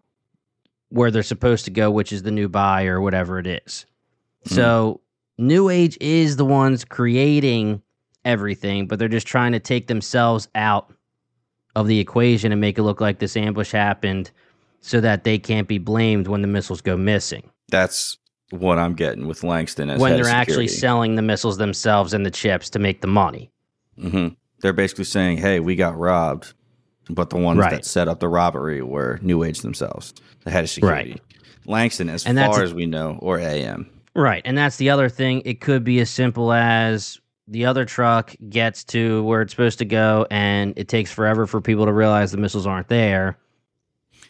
where 0.89 1.11
they're 1.11 1.23
supposed 1.23 1.67
to 1.67 1.71
go, 1.71 1.91
which 1.91 2.15
is 2.15 2.23
the 2.23 2.31
new 2.31 2.49
buy 2.49 2.87
or 2.87 3.03
whatever 3.03 3.39
it 3.39 3.47
is. 3.47 3.85
Hmm. 4.49 4.55
So 4.55 5.01
New 5.37 5.69
Age 5.69 5.99
is 6.01 6.37
the 6.37 6.47
ones 6.47 6.83
creating 6.83 7.83
everything, 8.25 8.87
but 8.87 8.99
they're 8.99 9.09
just 9.09 9.27
trying 9.27 9.53
to 9.53 9.61
take 9.61 9.87
themselves 9.87 10.49
out 10.55 10.93
of 11.75 11.87
the 11.87 11.99
equation 11.99 12.53
and 12.53 12.61
make 12.61 12.79
it 12.79 12.83
look 12.83 13.01
like 13.01 13.19
this 13.19 13.37
ambush 13.37 13.73
happened 13.73 14.31
so 14.81 15.01
that 15.01 15.25
they 15.25 15.39
can't 15.39 15.69
be 15.69 15.79
blamed 15.79 16.29
when 16.29 16.43
the 16.43 16.49
missiles 16.49 16.81
go 16.81 16.97
missing. 16.97 17.43
That's 17.71 18.19
what 18.51 18.79
I'm 18.79 18.95
getting 18.95 19.27
with 19.27 19.43
Langston 19.45 19.89
as 19.89 20.01
when 20.01 20.17
they're 20.17 20.29
actually 20.29 20.69
selling 20.69 21.15
the 21.15 21.23
missiles 21.23 21.57
themselves 21.57 22.13
and 22.13 22.27
the 22.27 22.31
chips 22.31 22.69
to 22.71 22.79
make 22.79 23.01
the 23.01 23.07
money. 23.07 23.51
hmm 23.99 24.29
They're 24.61 24.73
basically 24.73 25.05
saying, 25.05 25.39
"Hey, 25.39 25.59
we 25.61 25.75
got 25.75 25.97
robbed," 25.99 26.53
but 27.09 27.31
the 27.31 27.37
ones 27.39 27.59
Right. 27.61 27.71
that 27.71 27.85
set 27.87 28.07
up 28.09 28.21
the 28.21 28.29
robbery 28.29 28.83
were 28.83 29.19
New 29.23 29.43
Age 29.43 29.61
themselves, 29.61 30.13
the 30.45 30.51
head 30.51 30.65
of 30.65 30.71
security. 30.71 31.21
Langston, 31.67 32.09
as 32.11 32.27
And 32.27 32.37
far 32.39 32.63
as 32.63 32.75
we 32.75 32.87
know, 32.87 33.19
or 33.23 33.39
AM. 33.39 33.89
Right. 34.15 34.43
And 34.45 34.59
that's 34.59 34.77
the 34.77 34.91
other 34.91 35.09
thing. 35.09 35.41
It 35.47 35.61
could 35.61 35.85
be 35.85 36.01
as 36.01 36.11
simple 36.11 36.53
as 36.53 37.19
the 37.53 37.67
other 37.67 37.85
truck 37.85 38.35
gets 38.49 38.83
to 38.85 39.23
where 39.25 39.43
it's 39.43 39.53
supposed 39.53 39.79
to 39.79 39.85
go 39.85 40.27
and 40.31 40.75
it 40.77 40.89
takes 40.89 41.11
forever 41.13 41.47
for 41.47 41.61
people 41.61 41.87
to 41.87 41.93
realize 41.93 42.33
the 42.33 42.39
missiles 42.39 42.67
aren't 42.67 42.89
there. 42.89 43.39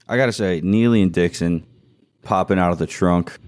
I 0.08 0.16
gotta 0.16 0.32
say, 0.32 0.60
Neely 0.62 1.00
and 1.02 1.12
Dixon 1.12 1.66
popping 2.22 2.58
out 2.58 2.72
of 2.72 2.78
the 2.78 2.86
trunk, 2.86 3.38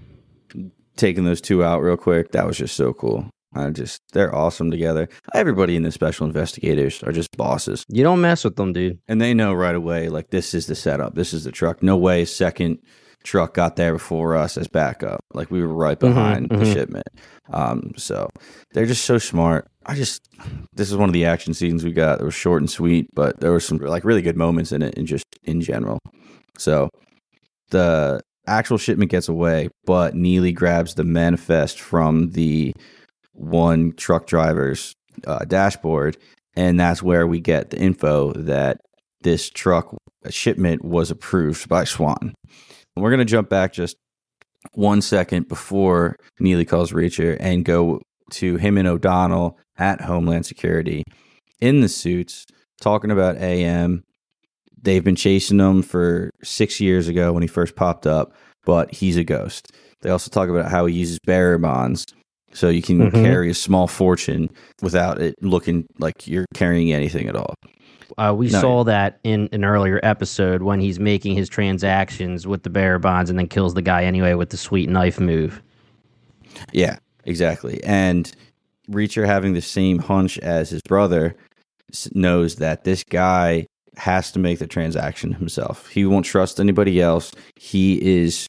taking 0.95 1.25
those 1.25 1.41
two 1.41 1.63
out 1.63 1.81
real 1.81 1.97
quick. 1.97 2.31
That 2.31 2.45
was 2.47 2.57
just 2.57 2.75
so 2.75 2.93
cool. 2.93 3.29
I 3.53 3.69
just 3.69 4.01
they're 4.11 4.33
awesome 4.35 4.69
together. 4.71 5.07
Everybody 5.33 5.75
in 5.75 5.83
the 5.83 5.91
special 5.91 6.25
investigators 6.25 7.01
are 7.03 7.11
just 7.13 7.35
bosses, 7.37 7.85
You 7.87 8.03
don't 8.03 8.19
mess 8.21 8.43
with 8.43 8.55
them, 8.57 8.73
dude. 8.73 8.99
and 9.07 9.21
they 9.21 9.33
know 9.33 9.53
right 9.53 9.75
away 9.75 10.09
like 10.09 10.29
this 10.29 10.53
is 10.53 10.67
the 10.67 10.75
setup. 10.75 11.15
This 11.15 11.33
is 11.33 11.43
the 11.45 11.51
truck. 11.51 11.81
No 11.81 11.95
way, 11.95 12.25
second 12.25 12.79
truck 13.25 13.53
got 13.53 13.75
there 13.75 13.91
before 13.93 14.35
us 14.37 14.57
as 14.57 14.67
backup. 14.67 15.19
Like 15.33 15.51
we 15.51 15.61
were 15.61 15.73
right 15.73 15.97
Mhm, 15.99 16.07
behind 16.07 16.49
the 16.49 16.55
mhm. 16.57 16.73
shipment. 16.73 17.07
Um, 17.51 17.91
so 17.97 18.29
they're 18.73 18.85
just 18.85 19.03
so 19.05 19.17
smart. 19.17 19.67
I 19.85 19.95
just 19.95 20.27
this 20.73 20.89
is 20.89 20.95
one 20.97 21.09
of 21.09 21.13
the 21.13 21.25
action 21.25 21.53
scenes 21.53 21.83
we 21.83 21.91
got. 21.91 22.21
It 22.21 22.23
was 22.23 22.33
short 22.33 22.61
and 22.61 22.69
sweet, 22.69 23.07
but 23.13 23.39
there 23.41 23.51
were 23.51 23.59
some 23.59 23.77
like 23.77 24.05
really 24.05 24.21
good 24.21 24.37
moments 24.37 24.71
in 24.71 24.81
it, 24.81 24.97
and 24.97 25.05
just 25.07 25.25
in 25.43 25.59
general. 25.61 25.99
So 26.57 26.89
the 27.71 28.21
actual 28.47 28.77
shipment 28.77 29.11
gets 29.11 29.27
away, 29.27 29.69
but 29.85 30.15
Neely 30.15 30.51
grabs 30.51 30.93
the 30.95 31.03
manifest 31.03 31.79
from 31.79 32.31
the 32.31 32.73
one 33.33 33.91
truck 33.93 34.27
driver's 34.27 34.93
uh, 35.27 35.45
dashboard, 35.45 36.17
and 36.55 36.79
that's 36.79 37.01
where 37.03 37.27
we 37.27 37.39
get 37.39 37.69
the 37.71 37.77
info 37.79 38.33
that 38.33 38.77
this 39.21 39.49
truck 39.49 39.95
shipment 40.29 40.83
was 40.85 41.09
approved 41.11 41.67
by 41.67 41.83
Swan. 41.83 42.33
We're 42.97 43.11
gonna 43.11 43.25
jump 43.25 43.49
back 43.49 43.73
just 43.73 43.97
one 44.73 45.01
second 45.01 45.47
before 45.47 46.15
Neely 46.39 46.65
calls 46.65 46.91
Reacher 46.91 47.37
and 47.39 47.65
go 47.65 48.01
to 48.31 48.55
him 48.57 48.77
and 48.77 48.87
O'Donnell 48.87 49.57
at 49.77 50.01
Homeland 50.01 50.45
Security 50.45 51.03
in 51.59 51.81
the 51.81 51.89
suits 51.89 52.45
talking 52.81 53.11
about 53.11 53.37
AM. 53.37 54.03
They've 54.81 55.03
been 55.03 55.15
chasing 55.15 55.59
him 55.59 55.81
for 55.81 56.29
six 56.43 56.79
years 56.79 57.07
ago 57.07 57.33
when 57.33 57.41
he 57.43 57.47
first 57.47 57.75
popped 57.75 58.07
up, 58.07 58.33
but 58.65 58.93
he's 58.93 59.17
a 59.17 59.23
ghost. 59.23 59.71
They 60.01 60.09
also 60.09 60.29
talk 60.29 60.49
about 60.49 60.71
how 60.71 60.85
he 60.85 60.95
uses 60.95 61.19
bearer 61.25 61.57
bonds 61.57 62.05
so 62.53 62.69
you 62.69 62.81
can 62.81 63.11
Mhm. 63.11 63.11
carry 63.11 63.49
a 63.49 63.53
small 63.53 63.87
fortune 63.87 64.49
without 64.81 65.19
it 65.21 65.35
looking 65.41 65.85
like 65.99 66.27
you're 66.27 66.45
carrying 66.53 66.93
anything 66.93 67.27
at 67.27 67.35
all. 67.35 67.55
Uh, 68.17 68.33
we 68.37 68.47
No. 68.49 68.61
saw 68.61 68.83
that 68.83 69.19
in 69.23 69.49
an 69.51 69.63
earlier 69.65 69.99
episode 70.03 70.61
when 70.61 70.79
he's 70.79 70.99
making 70.99 71.35
his 71.35 71.49
transactions 71.49 72.45
with 72.47 72.63
the 72.63 72.69
bearer 72.69 72.99
bonds 72.99 73.29
and 73.29 73.37
then 73.39 73.47
kills 73.47 73.73
the 73.73 73.81
guy 73.81 74.03
anyway 74.03 74.33
with 74.33 74.49
the 74.49 74.57
sweet 74.57 74.89
knife 74.89 75.19
move. 75.19 75.61
Yeah, 76.71 76.97
exactly. 77.25 77.83
And 77.83 78.31
Reacher, 78.89 79.25
having 79.25 79.53
the 79.53 79.61
same 79.61 79.99
hunch 79.99 80.37
as 80.39 80.69
his 80.69 80.81
brother, 80.87 81.35
knows 82.13 82.55
that 82.57 82.83
this 82.83 83.03
guy 83.03 83.65
has 83.97 84.31
to 84.33 84.39
make 84.39 84.59
the 84.59 84.67
transaction 84.67 85.33
himself. 85.33 85.87
He 85.87 86.05
won't 86.05 86.25
trust 86.25 86.59
anybody 86.59 87.01
else. 87.01 87.31
He 87.55 88.23
is 88.23 88.47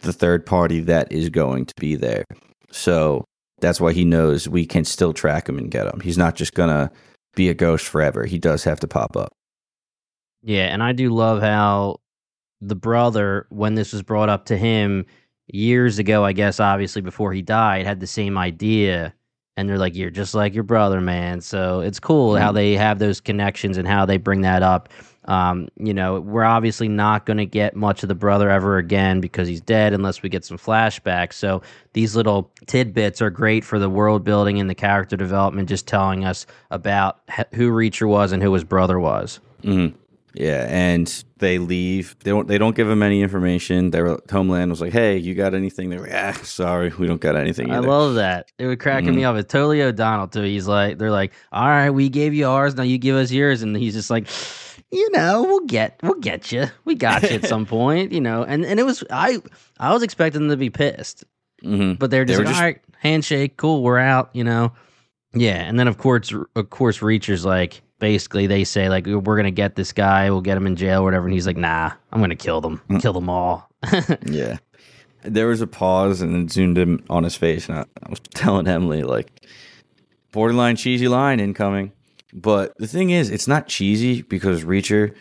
the 0.00 0.12
third 0.12 0.44
party 0.44 0.80
that 0.80 1.10
is 1.12 1.28
going 1.28 1.66
to 1.66 1.74
be 1.78 1.94
there. 1.94 2.24
So 2.70 3.24
that's 3.60 3.80
why 3.80 3.92
he 3.92 4.04
knows 4.04 4.48
we 4.48 4.66
can 4.66 4.84
still 4.84 5.12
track 5.12 5.48
him 5.48 5.58
and 5.58 5.70
get 5.70 5.86
him. 5.86 6.00
He's 6.00 6.18
not 6.18 6.34
just 6.36 6.54
going 6.54 6.70
to 6.70 6.90
be 7.38 7.48
a 7.48 7.54
ghost 7.54 7.86
forever. 7.86 8.26
He 8.26 8.36
does 8.38 8.64
have 8.64 8.80
to 8.80 8.88
pop 8.88 9.16
up. 9.16 9.32
Yeah, 10.42 10.66
and 10.66 10.82
I 10.82 10.92
do 10.92 11.10
love 11.10 11.40
how 11.40 12.00
the 12.60 12.74
brother, 12.74 13.46
when 13.50 13.76
this 13.76 13.92
was 13.92 14.02
brought 14.02 14.28
up 14.28 14.44
to 14.46 14.56
him 14.58 15.06
years 15.46 15.98
ago, 16.00 16.24
I 16.24 16.32
guess, 16.32 16.58
obviously 16.60 17.00
before 17.00 17.32
he 17.32 17.40
died, 17.42 17.86
had 17.86 18.00
the 18.00 18.06
same 18.06 18.36
idea. 18.36 19.14
And 19.56 19.68
they're 19.68 19.78
like, 19.78 19.94
You're 19.96 20.10
just 20.10 20.34
like 20.34 20.52
your 20.54 20.64
brother, 20.64 21.00
man. 21.00 21.40
So 21.40 21.80
it's 21.80 21.98
cool 22.00 22.36
how 22.36 22.50
Mhm. 22.50 22.54
they 22.54 22.74
have 22.76 22.98
those 22.98 23.20
connections 23.20 23.76
and 23.78 23.86
how 23.88 24.04
they 24.04 24.16
bring 24.16 24.40
that 24.42 24.62
up. 24.62 24.88
Um, 25.28 25.68
you 25.76 25.92
know, 25.94 26.20
we're 26.20 26.42
obviously 26.42 26.88
not 26.88 27.26
going 27.26 27.36
to 27.36 27.44
get 27.46 27.76
much 27.76 28.02
of 28.02 28.08
the 28.08 28.14
brother 28.14 28.48
ever 28.50 28.78
again 28.78 29.20
because 29.20 29.46
he's 29.46 29.60
dead 29.60 29.92
unless 29.92 30.22
we 30.22 30.30
get 30.30 30.44
some 30.44 30.56
flashbacks. 30.56 31.34
So 31.34 31.60
these 31.92 32.16
little 32.16 32.50
tidbits 32.66 33.20
are 33.22 33.28
great 33.30 33.62
for 33.62 33.78
the 33.78 33.90
world 33.90 34.24
building 34.24 34.58
and 34.58 34.70
the 34.70 34.74
character 34.74 35.16
development, 35.16 35.68
just 35.68 35.86
telling 35.86 36.24
us 36.24 36.46
about 36.70 37.20
who 37.54 37.70
Reacher 37.70 38.08
was 38.08 38.32
and 38.32 38.42
who 38.42 38.52
his 38.54 38.64
brother 38.64 38.98
was. 38.98 39.38
hmm 39.62 39.88
Yeah, 40.34 40.66
and 40.68 41.24
they 41.38 41.58
leave. 41.58 42.16
They 42.24 42.30
don't. 42.30 42.48
They 42.48 42.58
don't 42.58 42.74
give 42.76 42.88
him 42.88 43.02
any 43.02 43.20
information. 43.22 43.90
Their 43.90 44.18
Homeland 44.30 44.70
was 44.70 44.80
like, 44.80 44.92
"Hey, 44.92 45.16
you 45.18 45.34
got 45.34 45.54
anything?" 45.54 45.88
They're 45.90 46.00
like, 46.00 46.12
"Ah, 46.14 46.32
sorry, 46.42 46.92
we 46.98 47.06
don't 47.06 47.20
got 47.20 47.34
anything." 47.36 47.70
I 47.70 47.78
love 47.80 48.14
that. 48.16 48.50
It 48.58 48.66
would 48.66 48.78
cracking 48.80 49.10
Mhm. 49.12 49.16
me 49.16 49.24
up. 49.24 49.36
It's 49.36 49.52
totally 49.52 49.82
O'Donnell 49.82 50.28
too. 50.28 50.42
He's 50.42 50.66
like, 50.68 50.98
they're 50.98 51.10
like, 51.10 51.32
all 51.52 51.66
right, 51.68 51.90
we 51.90 52.08
gave 52.08 52.34
you 52.34 52.46
ours, 52.46 52.74
now 52.76 52.82
you 52.82 52.98
give 52.98 53.16
us 53.16 53.30
yours, 53.32 53.62
and 53.62 53.76
he's 53.76 53.94
just 53.94 54.10
like, 54.10 54.26
you 54.90 55.10
know, 55.12 55.42
we'll 55.42 55.66
get, 55.66 55.98
we'll 56.02 56.14
get 56.20 56.50
you, 56.52 56.66
we 56.84 56.94
got 56.94 57.22
you 57.22 57.28
at 57.36 57.46
some 57.46 57.66
point, 57.76 58.12
you 58.12 58.20
know. 58.20 58.42
And 58.44 58.64
and 58.64 58.80
it 58.80 58.84
was, 58.84 59.04
I, 59.10 59.38
I 59.78 59.92
was 59.92 60.02
expecting 60.02 60.42
them 60.42 60.50
to 60.50 60.56
be 60.56 60.70
pissed, 60.70 61.24
Mhm. 61.64 61.98
but 61.98 62.10
they're 62.10 62.24
just 62.24 62.38
were 62.38 62.44
like, 62.44 62.52
just- 62.52 62.60
all 62.60 62.66
right, 62.66 62.80
handshake, 62.98 63.56
cool, 63.56 63.82
we're 63.82 63.98
out, 63.98 64.30
you 64.32 64.44
know. 64.44 64.72
Yeah, 65.34 65.56
and 65.56 65.78
then 65.78 65.88
of 65.88 65.98
course, 65.98 66.32
of 66.56 66.70
course, 66.70 67.02
Reacher's 67.02 67.44
like, 67.44 67.82
basically, 67.98 68.46
they 68.46 68.64
say 68.64 68.88
like, 68.88 69.06
we're 69.06 69.36
gonna 69.36 69.50
get 69.50 69.76
this 69.76 69.92
guy, 69.92 70.30
we'll 70.30 70.40
get 70.40 70.56
him 70.56 70.66
in 70.66 70.74
jail, 70.76 71.02
or 71.02 71.04
whatever, 71.04 71.26
and 71.26 71.34
he's 71.34 71.46
like, 71.46 71.56
nah, 71.58 71.92
I'm 72.12 72.20
gonna 72.20 72.34
kill 72.36 72.60
them, 72.60 72.80
Mm. 72.88 73.02
kill 73.02 73.12
them 73.12 73.28
all. 73.28 73.68
Yeah. 74.26 74.58
There 75.22 75.48
was 75.48 75.60
a 75.60 75.66
pause 75.66 76.20
and 76.22 76.32
then 76.32 76.48
zoomed 76.48 76.78
in 76.78 77.04
on 77.10 77.24
his 77.24 77.34
face, 77.36 77.68
and 77.68 77.78
I, 77.80 77.84
I 78.04 78.08
was 78.08 78.20
telling 78.34 78.66
Emily 78.68 79.02
like, 79.02 79.28
borderline 80.32 80.76
cheesy 80.76 81.08
line 81.08 81.40
incoming. 81.40 81.92
But 82.32 82.76
the 82.78 82.86
thing 82.86 83.10
is, 83.10 83.30
it's 83.30 83.48
not 83.48 83.68
cheesy 83.68 84.22
because 84.22 84.64
Reacher, 84.64 85.14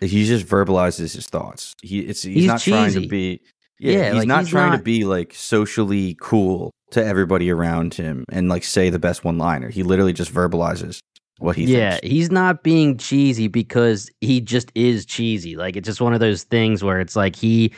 he 0.00 0.24
just 0.26 0.46
verbalizes 0.46 1.14
his 1.14 1.26
thoughts. 1.26 1.72
He 1.82 2.00
it's 2.00 2.22
he's, 2.22 2.34
He's 2.34 2.46
not 2.46 2.60
trying 2.60 2.92
to 2.92 3.06
be. 3.06 3.40
Yeah, 3.78 3.92
Yeah, 3.92 4.04
he's 4.10 4.18
like, 4.20 4.28
not 4.28 4.40
he's 4.40 4.48
trying 4.50 4.70
not- 4.70 4.76
to 4.78 4.82
be 4.82 5.04
like 5.04 5.34
socially 5.34 6.16
cool 6.20 6.70
to 6.92 7.04
everybody 7.04 7.50
around 7.50 7.94
him 7.94 8.24
and 8.30 8.48
like 8.48 8.62
say 8.64 8.90
the 8.90 8.98
best 8.98 9.24
one 9.24 9.38
liner. 9.38 9.70
He 9.70 9.82
literally 9.82 10.12
just 10.12 10.32
verbalizes 10.32 10.98
what 11.38 11.56
he 11.56 11.64
yeah, 11.64 11.92
thinks. 11.92 12.06
he's 12.08 12.30
not 12.30 12.62
being 12.62 12.96
cheesy 12.98 13.48
because 13.48 14.08
he 14.20 14.40
just 14.40 14.70
is 14.76 15.04
cheesy. 15.04 15.56
Like 15.56 15.74
it's 15.76 15.86
just 15.86 16.00
one 16.00 16.12
of 16.14 16.20
those 16.20 16.44
things 16.44 16.84
where 16.84 17.00
it's 17.00 17.16
like 17.16 17.34
he 17.34 17.72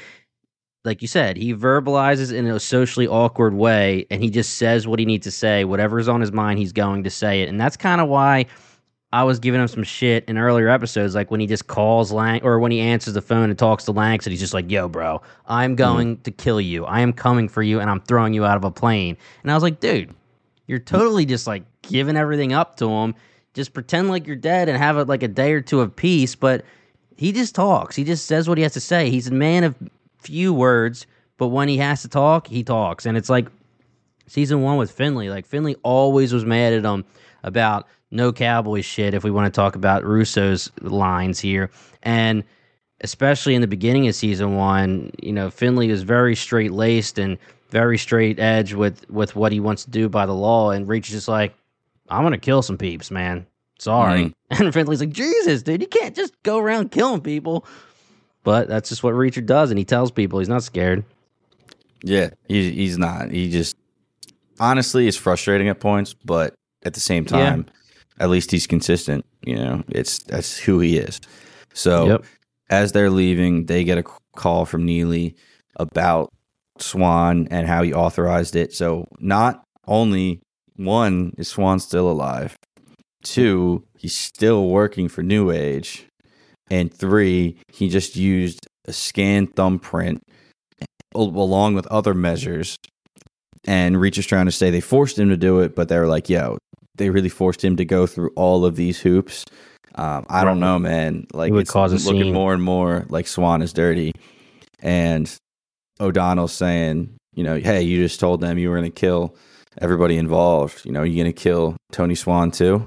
like 0.85 1.01
you 1.01 1.09
said, 1.09 1.39
he 1.39 1.55
verbalizes 1.55 2.31
in 2.31 2.47
a 2.47 2.61
socially 2.61 3.07
awkward 3.07 3.55
way 3.55 4.05
and 4.11 4.23
he 4.23 4.29
just 4.29 4.55
says 4.59 4.87
what 4.87 4.99
he 4.99 5.07
needs 5.07 5.25
to 5.25 5.31
say. 5.31 5.65
Whatever's 5.65 6.09
on 6.09 6.21
his 6.21 6.31
mind, 6.33 6.59
he's 6.59 6.73
going 6.73 7.05
to 7.05 7.11
say 7.11 7.41
it. 7.41 7.49
And 7.49 7.59
that's 7.59 7.77
kind 7.79 8.03
of 8.03 8.09
why 8.09 8.45
I 9.15 9.23
was 9.23 9.39
giving 9.39 9.61
him 9.61 9.69
some 9.69 9.85
shit 9.85 10.25
in 10.25 10.39
earlier 10.39 10.69
episodes, 10.69 11.15
like 11.15 11.31
when 11.31 11.39
he 11.39 11.47
just 11.47 11.69
calls 11.69 12.11
Lang 12.11 12.43
or 12.43 12.59
when 12.59 12.73
he 12.73 12.81
answers 12.81 13.15
the 13.15 13.23
phone 13.23 13.49
and 13.49 13.57
talks 13.57 13.85
to 13.85 13.93
Lanx 13.93 14.25
and 14.27 14.33
he's 14.33 14.41
just 14.41 14.53
like, 14.53 14.69
yo, 14.69 14.89
bro, 14.89 15.23
I'm 15.47 15.71
hmm. 15.71 15.77
going 15.77 16.17
to 16.23 16.33
kill 16.33 16.61
you. 16.61 16.85
I 16.85 16.99
am 16.99 17.13
coming 17.13 17.49
for 17.49 17.63
you 17.63 17.79
and 17.79 17.89
I'm 17.89 18.01
throwing 18.01 18.35
you 18.35 18.45
out 18.45 18.57
of 18.57 18.65
a 18.65 18.73
plane. 18.73 19.17
And 19.43 19.53
I 19.53 19.55
was 19.55 19.63
like, 19.63 19.79
dude, 19.79 20.13
you're 20.67 20.81
totally 20.81 21.25
just 21.25 21.47
like 21.47 21.63
giving 21.83 22.17
everything 22.17 22.55
up 22.55 22.77
to 22.79 22.91
him. 22.91 23.15
Just 23.53 23.73
pretend 23.73 24.09
like 24.09 24.27
you're 24.27 24.35
dead 24.35 24.69
and 24.69 24.77
have 24.77 24.99
it 24.99 25.07
like 25.07 25.23
a 25.23 25.29
day 25.29 25.53
or 25.53 25.61
two 25.61 25.81
of 25.81 25.95
peace. 25.95 26.35
But 26.35 26.65
he 27.17 27.31
just 27.31 27.55
talks. 27.55 27.95
He 27.95 28.03
just 28.03 28.27
says 28.27 28.49
what 28.49 28.59
he 28.59 28.63
has 28.63 28.73
to 28.73 28.81
say. 28.81 29.11
He's 29.11 29.29
a 29.29 29.33
man 29.33 29.63
of 29.63 29.77
few 30.19 30.53
words, 30.53 31.07
but 31.39 31.49
when 31.49 31.69
he 31.69 31.77
has 31.77 32.03
to 32.03 32.09
talk, 32.09 32.49
he 32.49 32.65
talks. 32.65 33.07
And 33.07 33.17
it's 33.17 33.31
like 33.31 33.47
season 34.27 34.61
one 34.63 34.77
with 34.77 34.91
Finley. 34.91 35.29
Like 35.29 35.47
Finley 35.47 35.77
always 35.85 36.33
was 36.33 36.45
mad 36.45 36.73
at 36.73 36.85
him 36.85 37.05
about 37.45 37.87
no 38.15 38.33
cowboy 38.33 38.81
shit. 38.81 39.13
If 39.13 39.25
we 39.25 39.31
want 39.31 39.53
to 39.53 39.57
talk 39.57 39.77
about 39.77 40.05
Russo's 40.05 40.71
lines 40.81 41.39
here, 41.39 41.71
and 42.03 42.45
especially 43.01 43.55
in 43.55 43.61
the 43.61 43.67
beginning 43.67 44.09
of 44.09 44.15
season 44.15 44.57
one, 44.57 45.11
you 45.23 45.33
know, 45.33 45.51
Finley 45.51 45.91
is 45.91 46.03
very 46.03 46.35
straight 46.35 46.73
laced 46.73 47.19
and 47.19 47.37
very 47.71 47.99
straight 47.99 48.39
edge 48.39 48.73
with 48.73 49.09
with 49.11 49.37
what 49.37 49.53
he 49.53 49.61
wants 49.61 49.85
to 49.85 49.91
do 49.91 50.09
by 50.09 50.25
the 50.25 50.35
law, 50.35 50.71
and 50.71 50.89
Reach 50.89 51.09
is 51.09 51.15
just 51.15 51.29
like, 51.29 51.55
I'm 52.09 52.23
gonna 52.23 52.39
kill 52.39 52.63
some 52.63 52.79
peeps, 52.79 53.11
man. 53.11 53.47
Sorry. 53.79 54.25
Mm-hmm. 54.25 54.31
And 54.65 54.73
Finley's 54.73 55.01
like, 55.01 55.11
Jesus, 55.11 55.65
dude, 55.65 55.81
you 55.81 55.89
can't 55.89 56.15
just 56.15 56.41
go 56.45 56.59
around 56.59 56.93
killing 56.93 57.21
people. 57.21 57.67
But 58.45 58.69
that's 58.69 58.89
just 58.91 59.03
what 59.03 59.15
Reacher 59.15 59.45
does, 59.45 59.71
and 59.71 59.79
he 59.79 59.85
tells 59.85 60.13
people 60.13 60.39
he's 60.39 60.49
not 60.49 60.63
scared. 60.63 61.05
Yeah, 62.03 62.31
he's 62.47 62.73
he's 62.73 62.99
not. 62.99 63.31
He 63.31 63.51
just 63.51 63.77
honestly 64.61 65.09
is 65.09 65.17
frustrating 65.17 65.69
at 65.69 65.81
points, 65.81 66.15
but 66.15 66.55
at 66.85 66.95
the 66.95 67.01
same 67.01 67.25
time, 67.25 67.65
yeah. 67.67 67.73
At 68.19 68.31
least 68.31 68.51
he's 68.51 68.67
consistent. 68.67 69.25
You 69.45 69.57
know, 69.57 69.85
it's 69.89 70.19
that's 70.21 70.59
who 70.59 70.81
he 70.81 70.99
is. 70.99 71.21
So 71.73 72.07
yep. 72.07 72.25
as 72.71 72.93
they're 72.93 73.11
leaving, 73.11 73.67
they 73.67 73.85
get 73.85 73.99
a 73.99 74.05
call 74.37 74.65
from 74.65 74.85
Neely 74.85 75.37
about 75.77 76.33
Swan 76.79 77.49
and 77.51 77.67
how 77.67 77.83
he 77.83 77.93
authorized 77.93 78.57
it. 78.57 78.73
So 78.73 79.09
not 79.19 79.65
only 79.87 80.41
one 80.77 81.33
is 81.37 81.49
Swan 81.49 81.79
still 81.79 82.11
alive, 82.11 82.57
two 83.23 83.85
he's 83.99 84.17
still 84.17 84.69
working 84.69 85.09
for 85.09 85.23
New 85.23 85.51
Age, 85.51 86.07
and 86.71 86.93
three 86.93 87.59
he 87.73 87.89
just 87.89 88.17
used 88.17 88.67
a 88.87 88.93
scanned 88.93 89.55
thumbprint 89.57 90.21
along 91.15 91.75
with 91.75 91.87
other 91.89 92.15
measures. 92.15 92.77
And 93.67 93.99
Reach 93.99 94.19
is 94.19 94.27
trying 94.27 94.45
to 94.45 94.53
say 94.53 94.71
they 94.71 94.81
forced 94.81 95.19
him 95.19 95.31
to 95.31 95.37
do 95.37 95.61
it, 95.61 95.75
but 95.75 95.89
they 95.89 95.99
were 95.99 96.07
like, 96.07 96.29
yo, 96.29 96.59
they 96.97 97.11
really 97.11 97.29
forced 97.29 97.65
him 97.65 97.77
to 97.77 97.85
go 97.85 98.07
through 98.07 98.31
all 98.37 98.65
of 98.65 98.77
these 98.77 99.01
hoops. 99.01 99.45
Um, 99.97 100.27
I 100.29 100.45
don't 100.45 100.61
know, 100.61 100.79
man. 100.79 101.27
Like 101.33 101.53
it 101.53 101.57
it's 101.57 101.75
looking 101.75 101.99
scene. 101.99 102.33
more 102.33 102.53
and 102.53 102.63
more 102.63 103.07
like 103.09 103.27
Swan 103.27 103.63
is 103.63 103.73
dirty. 103.73 104.13
And 104.81 105.33
O'Donnell's 106.01 106.53
saying, 106.53 107.17
you 107.35 107.45
know, 107.45 107.59
hey, 107.59 107.83
you 107.83 108.03
just 108.03 108.21
told 108.21 108.41
them 108.41 108.59
you 108.59 108.71
were 108.71 108.79
going 108.79 108.91
to 108.91 109.01
kill 109.01 109.37
everybody 109.81 110.17
involved. 110.17 110.85
You 110.85 110.93
know, 110.93 111.03
you 111.03 111.23
going 111.23 111.33
to 111.33 111.41
kill 111.41 111.77
Tony 111.93 112.15
Swan 112.15 112.51
too? 112.51 112.87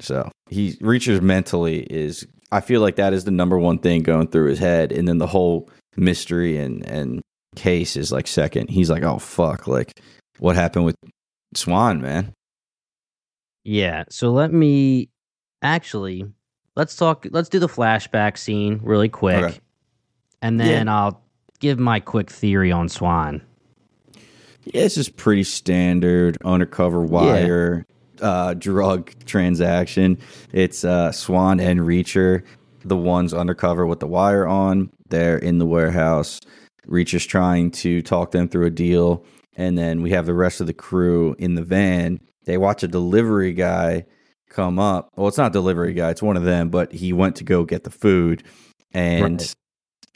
So 0.00 0.30
he 0.48 0.76
reaches 0.80 1.20
mentally 1.20 1.80
is. 1.82 2.26
I 2.52 2.60
feel 2.60 2.80
like 2.80 2.96
that 2.96 3.12
is 3.12 3.24
the 3.24 3.30
number 3.30 3.58
one 3.58 3.78
thing 3.78 4.02
going 4.02 4.28
through 4.28 4.48
his 4.48 4.58
head, 4.58 4.90
and 4.90 5.06
then 5.06 5.18
the 5.18 5.26
whole 5.26 5.70
mystery 5.96 6.56
and 6.56 6.84
and 6.86 7.20
case 7.54 7.96
is 7.96 8.10
like 8.10 8.26
second. 8.26 8.70
He's 8.70 8.90
like, 8.90 9.02
oh 9.02 9.18
fuck, 9.18 9.66
like 9.66 10.00
what 10.38 10.56
happened 10.56 10.86
with 10.86 10.96
Swan, 11.54 12.00
man? 12.00 12.32
Yeah. 13.64 14.04
So 14.08 14.32
let 14.32 14.52
me 14.52 15.10
actually 15.62 16.24
let's 16.76 16.96
talk. 16.96 17.26
Let's 17.30 17.48
do 17.48 17.58
the 17.58 17.68
flashback 17.68 18.38
scene 18.38 18.80
really 18.82 19.08
quick, 19.08 19.44
okay. 19.44 19.58
and 20.42 20.58
then 20.58 20.86
yeah. 20.86 20.96
I'll 20.96 21.22
give 21.58 21.78
my 21.78 22.00
quick 22.00 22.30
theory 22.30 22.72
on 22.72 22.88
Swan. 22.88 23.42
Yeah, 24.64 24.82
it's 24.82 24.94
just 24.94 25.16
pretty 25.16 25.44
standard 25.44 26.36
undercover 26.44 27.02
wire 27.02 27.86
yeah. 28.18 28.26
uh, 28.26 28.54
drug 28.54 29.12
transaction. 29.24 30.18
It's 30.52 30.84
uh, 30.84 31.12
Swan 31.12 31.60
and 31.60 31.80
Reacher, 31.80 32.44
the 32.84 32.96
ones 32.96 33.32
undercover 33.32 33.86
with 33.86 34.00
the 34.00 34.06
wire 34.06 34.46
on. 34.46 34.90
They're 35.08 35.38
in 35.38 35.58
the 35.58 35.66
warehouse. 35.66 36.40
Reacher's 36.86 37.26
trying 37.26 37.70
to 37.72 38.02
talk 38.02 38.30
them 38.32 38.48
through 38.48 38.66
a 38.66 38.70
deal, 38.70 39.24
and 39.56 39.76
then 39.76 40.02
we 40.02 40.10
have 40.10 40.26
the 40.26 40.34
rest 40.34 40.60
of 40.60 40.66
the 40.66 40.72
crew 40.74 41.34
in 41.38 41.54
the 41.54 41.62
van. 41.62 42.20
They 42.44 42.58
watch 42.58 42.82
a 42.82 42.88
delivery 42.88 43.52
guy 43.52 44.06
come 44.48 44.78
up. 44.78 45.10
Well, 45.16 45.28
it's 45.28 45.38
not 45.38 45.52
delivery 45.52 45.92
guy; 45.92 46.10
it's 46.10 46.22
one 46.22 46.36
of 46.36 46.44
them, 46.44 46.70
but 46.70 46.92
he 46.92 47.12
went 47.12 47.36
to 47.36 47.44
go 47.44 47.64
get 47.64 47.84
the 47.84 47.90
food, 47.90 48.42
and 48.92 49.40
right. 49.40 49.54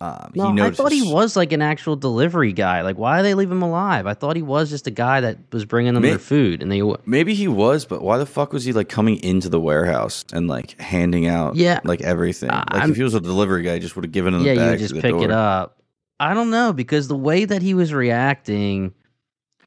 Um, 0.01 0.33
no, 0.35 0.53
notices- 0.53 0.81
I 0.81 0.83
thought 0.83 0.93
he 0.93 1.13
was 1.13 1.37
like 1.37 1.53
an 1.53 1.63
actual 1.63 1.95
delivery 1.95 2.53
guy. 2.53 2.83
Like, 2.83 2.99
why 2.99 3.19
do 3.19 3.23
they 3.23 3.35
leave 3.35 3.51
him 3.51 3.63
alive? 3.63 4.07
I 4.07 4.15
thought 4.15 4.35
he 4.35 4.43
was 4.43 4.69
just 4.69 4.89
a 4.89 4.91
guy 4.91 5.21
that 5.21 5.39
was 5.53 5.65
bringing 5.65 5.95
them 5.95 6.03
maybe, 6.03 6.11
their 6.11 6.19
food, 6.19 6.63
and 6.63 6.71
they 6.71 6.83
maybe 7.07 7.33
he 7.33 7.47
was, 7.47 7.85
but 7.85 8.03
why 8.03 8.19
the 8.19 8.27
fuck 8.27 8.53
was 8.53 8.65
he 8.65 8.73
like 8.73 8.89
coming 8.89 9.23
into 9.23 9.49
the 9.49 9.61
warehouse 9.61 10.25
and 10.33 10.49
like 10.49 10.79
handing 10.81 11.29
out, 11.29 11.55
yeah, 11.55 11.79
like 11.85 12.01
everything? 12.03 12.51
Uh, 12.51 12.65
like 12.73 12.83
I'm, 12.83 12.91
if 12.91 12.97
he 12.97 13.05
was 13.05 13.15
a 13.15 13.21
delivery 13.21 13.63
guy, 13.63 13.75
he 13.75 13.81
just 13.81 13.95
would 13.95 14.05
have 14.05 14.13
given 14.13 14.35
him. 14.35 14.43
Yeah, 14.43 14.55
the 14.55 14.73
you 14.73 14.79
just 14.79 14.95
pick 14.95 15.13
door. 15.13 15.25
it 15.25 15.31
up. 15.31 15.81
I 16.19 16.35
don't 16.35 16.51
know 16.51 16.73
because 16.73 17.07
the 17.07 17.17
way 17.17 17.45
that 17.45 17.63
he 17.63 17.75
was 17.75 17.95
reacting, 17.95 18.95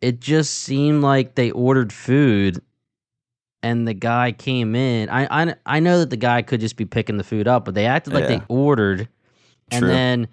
it 0.02 0.20
just 0.20 0.54
seemed 0.54 1.02
like 1.02 1.36
they 1.36 1.52
ordered 1.52 1.92
food 1.92 2.62
and 3.64 3.88
the 3.88 3.94
guy 3.94 4.32
came 4.32 4.76
in. 4.76 5.10
I, 5.10 5.44
I 5.44 5.56
I 5.66 5.80
know 5.80 6.00
that 6.00 6.10
the 6.10 6.18
guy 6.18 6.42
could 6.42 6.60
just 6.60 6.78
be 6.78 6.86
picking 6.86 7.18
the 7.18 7.24
food 7.24 7.48
up, 7.48 7.66
but 7.66 7.74
they 7.74 7.86
acted 7.86 8.14
like 8.14 8.30
yeah. 8.30 8.38
they 8.38 8.42
ordered 8.48 9.08
and 9.72 9.82
True. 9.82 9.90
then 9.90 10.28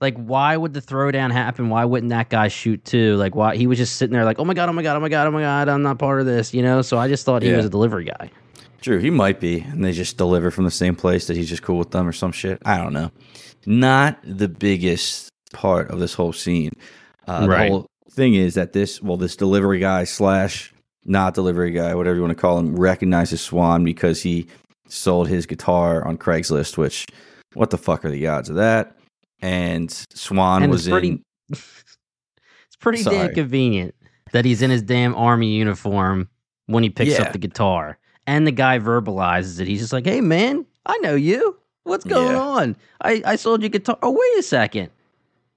like 0.00 0.16
why 0.16 0.56
would 0.56 0.74
the 0.74 0.82
throwdown 0.82 1.32
happen? 1.32 1.68
Why 1.68 1.84
wouldn't 1.84 2.10
that 2.10 2.28
guy 2.28 2.48
shoot 2.48 2.84
too? 2.84 3.16
Like 3.16 3.34
why 3.34 3.56
he 3.56 3.66
was 3.66 3.78
just 3.78 3.96
sitting 3.96 4.12
there 4.12 4.24
like, 4.24 4.38
"Oh 4.38 4.44
my 4.44 4.54
god, 4.54 4.68
oh 4.68 4.72
my 4.72 4.82
god, 4.82 4.96
oh 4.96 5.00
my 5.00 5.08
god, 5.08 5.26
oh 5.26 5.30
my 5.30 5.40
god, 5.40 5.68
I'm 5.68 5.82
not 5.82 5.98
part 5.98 6.20
of 6.20 6.26
this," 6.26 6.52
you 6.52 6.62
know? 6.62 6.82
So 6.82 6.98
I 6.98 7.08
just 7.08 7.24
thought 7.24 7.42
he 7.42 7.50
yeah. 7.50 7.56
was 7.56 7.66
a 7.66 7.70
delivery 7.70 8.04
guy. 8.04 8.30
True, 8.82 8.98
he 8.98 9.08
might 9.08 9.40
be, 9.40 9.60
and 9.60 9.82
they 9.82 9.92
just 9.92 10.18
deliver 10.18 10.50
from 10.50 10.64
the 10.64 10.70
same 10.70 10.94
place 10.94 11.26
that 11.28 11.36
he's 11.36 11.48
just 11.48 11.62
cool 11.62 11.78
with 11.78 11.90
them 11.92 12.06
or 12.06 12.12
some 12.12 12.32
shit. 12.32 12.60
I 12.66 12.76
don't 12.76 12.92
know. 12.92 13.10
Not 13.64 14.18
the 14.22 14.48
biggest 14.48 15.30
part 15.54 15.90
of 15.90 16.00
this 16.00 16.12
whole 16.12 16.34
scene. 16.34 16.72
Uh, 17.26 17.46
right. 17.48 17.64
The 17.64 17.70
whole 17.70 17.86
thing 18.14 18.34
is 18.34 18.54
that 18.54 18.72
this, 18.72 19.02
well, 19.02 19.16
this 19.16 19.36
delivery 19.36 19.78
guy 19.78 20.04
slash 20.04 20.72
not 21.04 21.34
delivery 21.34 21.70
guy, 21.70 21.94
whatever 21.94 22.16
you 22.16 22.22
want 22.22 22.36
to 22.36 22.40
call 22.40 22.58
him, 22.58 22.74
recognizes 22.76 23.40
Swan 23.40 23.84
because 23.84 24.22
he 24.22 24.46
sold 24.88 25.28
his 25.28 25.46
guitar 25.46 26.06
on 26.06 26.16
Craigslist, 26.16 26.76
which 26.76 27.06
what 27.54 27.70
the 27.70 27.78
fuck 27.78 28.04
are 28.04 28.10
the 28.10 28.26
odds 28.26 28.48
of 28.48 28.56
that? 28.56 28.96
And 29.40 29.90
Swan 30.12 30.62
and 30.62 30.72
was 30.72 30.88
pretty, 30.88 31.08
in. 31.08 31.22
it's 31.50 32.76
pretty 32.80 33.02
Sorry. 33.02 33.16
damn 33.16 33.34
convenient 33.34 33.94
that 34.32 34.44
he's 34.44 34.62
in 34.62 34.70
his 34.70 34.82
damn 34.82 35.14
army 35.14 35.52
uniform 35.54 36.28
when 36.66 36.82
he 36.82 36.90
picks 36.90 37.12
yeah. 37.12 37.22
up 37.22 37.32
the 37.32 37.38
guitar. 37.38 37.98
And 38.26 38.46
the 38.46 38.52
guy 38.52 38.78
verbalizes 38.78 39.60
it. 39.60 39.68
He's 39.68 39.80
just 39.80 39.92
like, 39.92 40.06
hey, 40.06 40.22
man, 40.22 40.64
I 40.86 40.96
know 40.98 41.14
you. 41.14 41.58
What's 41.82 42.04
going 42.04 42.32
yeah. 42.32 42.40
on? 42.40 42.76
I, 43.02 43.22
I 43.26 43.36
sold 43.36 43.62
you 43.62 43.68
guitar. 43.68 43.98
Oh, 44.02 44.10
wait 44.10 44.38
a 44.38 44.42
second. 44.42 44.90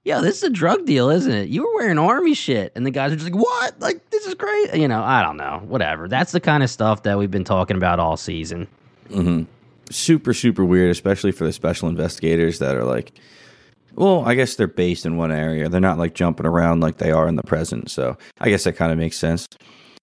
Yeah, 0.08 0.20
this 0.20 0.38
is 0.38 0.42
a 0.42 0.50
drug 0.50 0.86
deal, 0.86 1.10
isn't 1.10 1.30
it? 1.30 1.48
You 1.48 1.62
were 1.62 1.74
wearing 1.76 1.98
army 1.98 2.34
shit. 2.34 2.72
And 2.74 2.84
the 2.84 2.90
guys 2.90 3.12
are 3.12 3.16
just 3.16 3.30
like, 3.30 3.40
what? 3.40 3.78
Like, 3.78 4.08
this 4.10 4.26
is 4.26 4.34
great. 4.34 4.74
You 4.74 4.88
know, 4.88 5.02
I 5.02 5.22
don't 5.22 5.36
know. 5.36 5.62
Whatever. 5.66 6.08
That's 6.08 6.32
the 6.32 6.40
kind 6.40 6.62
of 6.62 6.70
stuff 6.70 7.02
that 7.04 7.18
we've 7.18 7.30
been 7.30 7.44
talking 7.44 7.76
about 7.76 8.00
all 8.00 8.16
season. 8.16 8.66
Mm-hmm 9.10 9.44
super 9.90 10.34
super 10.34 10.64
weird, 10.64 10.90
especially 10.90 11.32
for 11.32 11.44
the 11.44 11.52
special 11.52 11.88
investigators 11.88 12.58
that 12.58 12.76
are 12.76 12.84
like, 12.84 13.12
well, 13.94 14.22
I 14.24 14.34
guess 14.34 14.54
they're 14.54 14.66
based 14.66 15.06
in 15.06 15.16
one 15.16 15.32
area. 15.32 15.68
They're 15.68 15.80
not 15.80 15.98
like 15.98 16.14
jumping 16.14 16.46
around 16.46 16.80
like 16.80 16.98
they 16.98 17.10
are 17.10 17.26
in 17.28 17.36
the 17.36 17.42
present. 17.42 17.90
So 17.90 18.16
I 18.40 18.50
guess 18.50 18.64
that 18.64 18.74
kind 18.74 18.92
of 18.92 18.98
makes 18.98 19.16
sense. 19.16 19.46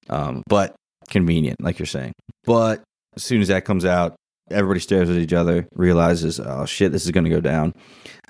Um, 0.10 0.44
but 0.48 0.76
convenient, 1.10 1.62
like 1.62 1.80
you're 1.80 1.86
saying. 1.86 2.14
But 2.44 2.84
as 3.16 3.24
soon 3.24 3.42
as 3.42 3.48
that 3.48 3.66
comes 3.66 3.86
out, 3.86 4.16
everybody 4.52 4.80
stares 4.80 5.10
at 5.10 5.16
each 5.16 5.34
other, 5.34 5.68
realizes, 5.74 6.40
oh 6.40 6.66
shit, 6.66 6.92
this 6.92 7.06
is 7.06 7.12
going 7.12 7.24
to 7.24 7.30
go 7.30 7.42
down. 7.42 7.74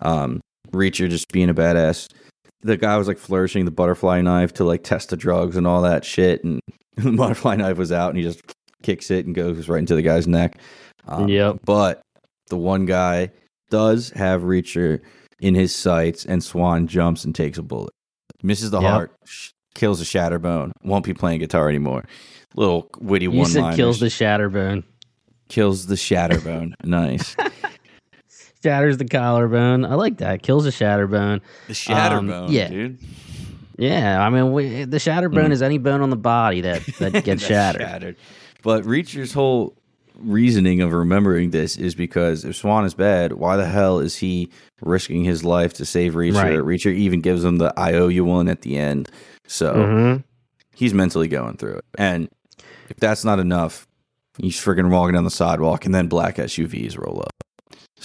Um, 0.02 0.40
Reacher 0.76 1.10
just 1.10 1.32
being 1.32 1.50
a 1.50 1.54
badass. 1.54 2.12
The 2.62 2.78
guy 2.78 2.98
was 2.98 3.08
like 3.08 3.18
flourishing 3.18 3.66
the 3.66 3.72
butterfly 3.72 4.22
knife 4.22 4.54
to 4.56 4.64
like 4.64 4.84
test 4.84 5.10
the 5.10 5.18
drugs 5.18 5.56
and 5.56 5.68
all 5.68 5.82
that 5.84 6.04
shit. 6.04 6.44
And 6.44 6.60
the 6.96 7.12
butterfly 7.12 7.56
knife 7.56 7.78
was 7.78 7.92
out 7.92 8.10
and 8.10 8.18
he 8.18 8.24
just 8.24 8.42
kicks 8.84 9.12
it 9.12 9.26
and 9.26 9.36
goes 9.36 9.68
right 9.68 9.80
into 9.80 9.96
the 9.96 10.02
guy's 10.02 10.28
neck. 10.28 10.58
Um, 11.08 11.28
yep. 11.28 11.60
But 11.66 12.02
the 12.48 12.58
one 12.58 12.86
guy 12.86 13.32
does 13.70 14.12
have 14.12 14.42
Reacher 14.42 15.02
in 15.40 15.56
his 15.56 15.76
sights, 15.76 16.26
and 16.26 16.44
Swan 16.44 16.88
jumps 16.88 17.26
and 17.26 17.36
takes 17.36 17.58
a 17.58 17.64
bullet, 17.64 17.94
misses 18.42 18.72
the 18.72 18.80
yep. 18.80 18.90
heart, 18.90 19.16
sh- 19.26 19.50
kills 19.74 20.00
the 20.00 20.06
shatterbone. 20.06 20.72
Won't 20.84 21.06
be 21.06 21.14
playing 21.14 21.40
guitar 21.40 21.68
anymore. 21.70 22.06
Little 22.56 22.90
witty 23.00 23.28
one. 23.28 23.52
line. 23.54 23.76
kills 23.76 24.00
the 24.00 24.08
shatterbone. 24.08 24.84
Kills 25.50 25.88
the 25.88 25.96
shatterbone. 25.96 26.74
nice. 26.84 27.36
Shatters 28.66 28.98
the 28.98 29.06
collarbone. 29.06 29.86
I 29.86 29.94
like 29.94 30.18
that. 30.18 30.42
Kills 30.42 30.64
the 30.64 30.72
shatterbone. 30.72 31.42
The 31.68 31.74
shatterbone, 31.74 32.46
um, 32.48 32.52
yeah. 32.52 32.68
dude. 32.68 32.98
Yeah, 33.78 34.26
I 34.26 34.32
mean, 34.32 34.54
we, 34.54 34.86
the 34.86 34.98
shatterbone 34.98 35.50
mm. 35.50 35.52
is 35.52 35.62
any 35.62 35.78
bone 35.78 36.02
on 36.02 36.10
the 36.10 36.16
body 36.16 36.62
that 36.62 36.84
that 37.00 37.24
gets 37.24 37.46
shattered. 37.46 37.82
shattered. 37.84 38.16
But 38.64 38.84
Reacher's 38.84 39.34
whole 39.34 39.78
reasoning 40.18 40.82
of 40.82 40.94
remembering 40.94 41.52
this 41.52 41.78
is 41.78 41.94
because 41.94 42.44
if 42.44 42.56
Swan 42.56 42.86
is 42.86 42.96
bad, 42.96 43.34
why 43.34 43.56
the 43.56 43.68
hell 43.68 44.00
is 44.00 44.18
he 44.18 44.50
risking 44.82 45.24
his 45.24 45.44
life 45.44 45.74
to 45.74 45.86
save 45.86 46.14
Reacher? 46.14 46.34
Right. 46.34 46.58
Reacher 46.58 46.92
even 46.92 47.22
gives 47.22 47.44
him 47.44 47.58
the 47.58 47.72
I 47.78 47.94
owe 47.94 48.08
you 48.08 48.26
one 48.26 48.48
at 48.48 48.64
the 48.64 48.78
end. 48.78 49.12
So, 49.46 49.76
mm-hmm. 49.76 50.22
he's 50.74 50.96
mentally 50.96 51.28
going 51.28 51.58
through 51.58 51.76
it. 51.76 51.86
And 52.00 52.30
if 52.90 52.98
that's 52.98 53.24
not 53.24 53.38
enough, 53.38 53.86
he's 54.40 54.60
freaking 54.60 54.90
walking 54.90 55.14
down 55.14 55.24
the 55.24 55.30
sidewalk 55.30 55.86
and 55.86 55.94
then 55.94 56.08
black 56.08 56.38
SUVs 56.38 56.98
roll 56.98 57.22
up. 57.22 57.45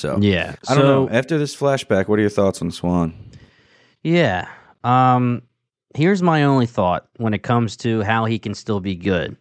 So 0.00 0.18
Yeah. 0.20 0.56
I 0.68 0.74
don't 0.74 0.82
so, 0.84 1.04
know. 1.04 1.08
After 1.10 1.36
this 1.38 1.54
flashback, 1.54 2.08
what 2.08 2.18
are 2.18 2.22
your 2.22 2.30
thoughts 2.30 2.62
on 2.62 2.70
Swan? 2.70 3.12
Yeah. 4.02 4.48
Um 4.82 5.42
here's 5.94 6.22
my 6.22 6.42
only 6.44 6.66
thought 6.66 7.08
when 7.18 7.34
it 7.34 7.42
comes 7.42 7.76
to 7.78 8.00
how 8.02 8.24
he 8.24 8.38
can 8.38 8.54
still 8.54 8.80
be 8.80 8.94
good. 8.94 9.36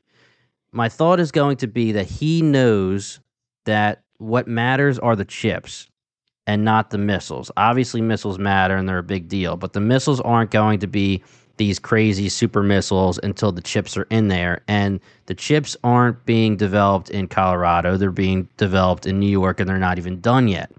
My 0.71 0.89
thought 0.89 1.19
is 1.19 1.31
going 1.31 1.57
to 1.57 1.67
be 1.67 1.91
that 1.93 2.07
he 2.07 2.41
knows 2.41 3.19
that 3.65 4.03
what 4.17 4.47
matters 4.47 4.99
are 4.99 5.15
the 5.15 5.25
chips 5.25 5.87
and 6.45 6.65
not 6.65 6.89
the 6.89 6.97
missiles. 6.97 7.51
Obviously 7.55 8.01
missiles 8.01 8.37
matter 8.37 8.75
and 8.75 8.89
they're 8.89 8.97
a 8.97 9.03
big 9.03 9.27
deal, 9.29 9.55
but 9.55 9.73
the 9.73 9.79
missiles 9.79 10.19
aren't 10.21 10.51
going 10.51 10.79
to 10.79 10.87
be 10.87 11.23
these 11.59 11.77
crazy 11.77 12.29
super 12.29 12.63
missiles 12.63 13.19
until 13.21 13.51
the 13.51 13.61
chips 13.61 13.95
are 13.97 14.07
in 14.09 14.29
there 14.29 14.63
and 14.67 14.99
the 15.27 15.35
chips 15.35 15.77
aren't 15.83 16.25
being 16.25 16.57
developed 16.57 17.11
in 17.11 17.27
Colorado, 17.27 17.97
they're 17.97 18.09
being 18.09 18.49
developed 18.57 19.05
in 19.05 19.19
New 19.19 19.29
York 19.29 19.59
and 19.59 19.69
they're 19.69 19.77
not 19.77 19.99
even 19.99 20.19
done 20.21 20.47
yet. 20.47 20.71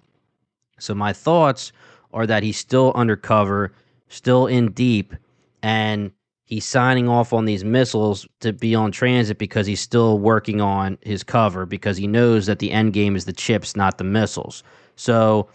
So 0.81 0.95
my 0.95 1.13
thoughts 1.13 1.71
are 2.13 2.27
that 2.27 2.43
he's 2.43 2.57
still 2.59 2.93
undercover, 2.97 3.73
still 4.09 4.47
in 4.47 4.73
deep, 4.73 5.15
and 5.63 6.11
he's 6.45 6.65
signing 6.65 7.09
off 7.09 7.35
on 7.35 7.45
these 7.45 7.63
missiles 7.63 8.27
to 8.41 8.53
be 8.53 8.75
on 8.75 8.91
transit 8.91 9.37
because 9.37 9.67
he's 9.67 9.83
still 9.83 10.19
working 10.19 10.63
on 10.63 10.97
his 11.03 11.23
cover 11.23 11.67
because 11.67 11.99
he 11.99 12.07
knows 12.07 12.47
that 12.47 12.59
the 12.59 12.73
end 12.73 12.95
game 12.95 13.15
is 13.15 13.27
the 13.27 13.33
chips, 13.35 13.77
not 13.77 13.99
the 13.99 14.05
missiles. 14.05 14.65
So 14.97 15.47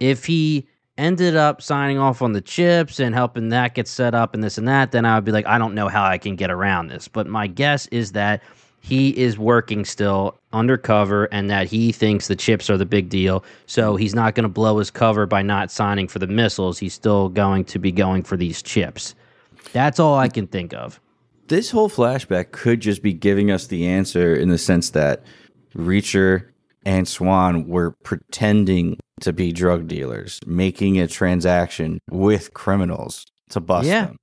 if 0.00 0.24
he 0.24 0.66
ended 1.00 1.34
up 1.34 1.62
signing 1.62 1.98
off 1.98 2.20
on 2.20 2.32
the 2.32 2.40
chips 2.40 3.00
and 3.00 3.14
helping 3.14 3.48
that 3.48 3.74
get 3.74 3.88
set 3.88 4.14
up 4.14 4.34
and 4.34 4.44
this 4.44 4.58
and 4.58 4.68
that, 4.68 4.92
then 4.92 5.04
I 5.04 5.14
would 5.14 5.24
be 5.24 5.32
like, 5.32 5.46
I 5.46 5.58
don't 5.58 5.74
know 5.74 5.88
how 5.88 6.04
I 6.04 6.18
can 6.18 6.36
get 6.36 6.50
around 6.50 6.88
this. 6.88 7.08
But 7.08 7.26
my 7.26 7.46
guess 7.46 7.86
is 7.86 8.12
that 8.12 8.42
he 8.82 9.10
is 9.18 9.38
working 9.38 9.84
still 9.84 10.38
undercover 10.52 11.24
and 11.32 11.50
that 11.50 11.66
he 11.66 11.90
thinks 11.90 12.28
the 12.28 12.36
chips 12.36 12.68
are 12.70 12.76
the 12.76 12.86
big 12.86 13.08
deal. 13.08 13.44
So 13.66 13.96
he's 13.96 14.14
not 14.14 14.34
going 14.34 14.44
to 14.44 14.48
blow 14.48 14.78
his 14.78 14.90
cover 14.90 15.26
by 15.26 15.42
not 15.42 15.70
signing 15.70 16.06
for 16.06 16.18
the 16.18 16.26
missiles. 16.26 16.78
He's 16.78 16.94
still 16.94 17.28
going 17.28 17.64
to 17.66 17.78
be 17.78 17.92
going 17.92 18.22
for 18.22 18.36
these 18.36 18.62
chips. 18.62 19.14
That's 19.72 19.98
all 19.98 20.16
I 20.16 20.28
can 20.28 20.46
think 20.46 20.74
of. 20.74 21.00
This 21.48 21.70
whole 21.70 21.90
flashback 21.90 22.52
could 22.52 22.80
just 22.80 23.02
be 23.02 23.12
giving 23.12 23.50
us 23.50 23.66
the 23.66 23.86
answer 23.86 24.34
in 24.34 24.50
the 24.50 24.58
sense 24.58 24.90
that 24.90 25.22
Reacher 25.74 26.46
and 26.84 27.06
Swan 27.06 27.66
were 27.68 27.94
pretending 28.04 28.98
to 29.20 29.32
be 29.32 29.52
drug 29.52 29.86
dealers, 29.88 30.38
making 30.46 30.98
a 30.98 31.06
transaction 31.06 31.98
with 32.10 32.54
criminals 32.54 33.24
to 33.50 33.60
bust 33.60 33.86
Yeah. 33.88 34.06
them. 34.06 34.16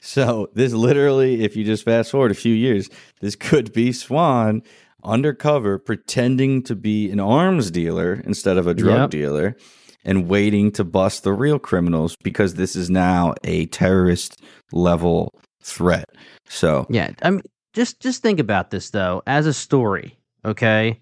So 0.00 0.48
this 0.54 0.72
literally, 0.72 1.44
if 1.44 1.56
you 1.56 1.64
just 1.64 1.84
fast 1.84 2.10
forward 2.10 2.30
a 2.30 2.34
few 2.34 2.54
years, 2.54 2.88
this 3.20 3.36
could 3.36 3.72
be 3.72 3.92
Swan 3.92 4.62
undercover 5.04 5.78
pretending 5.78 6.62
to 6.62 6.74
be 6.76 7.10
an 7.10 7.18
arms 7.20 7.70
dealer 7.70 8.20
instead 8.24 8.56
of 8.56 8.66
a 8.66 8.74
drug 8.74 8.98
Yep. 9.00 9.10
dealer 9.10 9.56
and 10.04 10.28
waiting 10.28 10.70
to 10.72 10.84
bust 10.84 11.22
the 11.22 11.32
real 11.32 11.58
criminals 11.58 12.16
because 12.22 12.54
this 12.54 12.74
is 12.76 12.90
now 12.90 13.34
a 13.44 13.66
terrorist 13.66 14.40
level 14.72 15.32
threat. 15.62 16.06
So 16.48 16.86
Yeah, 16.90 17.10
I 17.22 17.30
mean, 17.30 17.42
just 17.72 18.00
just 18.00 18.22
think 18.22 18.38
about 18.40 18.70
this 18.70 18.90
though, 18.90 19.22
as 19.26 19.46
a 19.46 19.52
story. 19.52 20.18
Okay, 20.44 21.00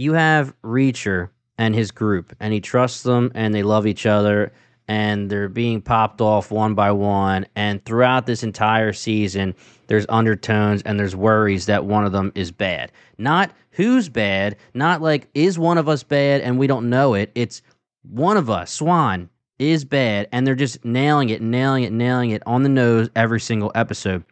you 0.00 0.14
have 0.14 0.54
Reacher 0.62 1.28
and 1.58 1.74
his 1.74 1.90
group, 1.90 2.34
and 2.40 2.52
he 2.52 2.60
trusts 2.60 3.02
them, 3.02 3.30
and 3.34 3.54
they 3.54 3.62
love 3.62 3.86
each 3.86 4.06
other, 4.06 4.52
and 4.88 5.30
they're 5.30 5.48
being 5.48 5.80
popped 5.82 6.20
off 6.20 6.50
one 6.50 6.74
by 6.74 6.90
one. 6.90 7.46
And 7.54 7.84
throughout 7.84 8.26
this 8.26 8.42
entire 8.42 8.92
season, 8.92 9.54
there's 9.86 10.06
undertones 10.08 10.82
and 10.82 10.98
there's 10.98 11.14
worries 11.14 11.66
that 11.66 11.84
one 11.84 12.04
of 12.04 12.12
them 12.12 12.32
is 12.34 12.50
bad. 12.50 12.90
Not 13.18 13.52
who's 13.72 14.08
bad, 14.08 14.56
not 14.74 15.02
like 15.02 15.28
is 15.34 15.58
one 15.58 15.78
of 15.78 15.88
us 15.88 16.02
bad 16.02 16.40
and 16.40 16.58
we 16.58 16.66
don't 16.66 16.88
know 16.88 17.14
it. 17.14 17.30
It's 17.34 17.62
one 18.02 18.36
of 18.36 18.48
us, 18.48 18.72
Swan, 18.72 19.28
is 19.58 19.84
bad, 19.84 20.28
and 20.32 20.46
they're 20.46 20.54
just 20.54 20.84
nailing 20.84 21.28
it, 21.28 21.42
nailing 21.42 21.84
it, 21.84 21.92
nailing 21.92 22.30
it 22.30 22.42
on 22.46 22.62
the 22.62 22.68
nose 22.68 23.10
every 23.14 23.40
single 23.40 23.70
episode 23.74 24.24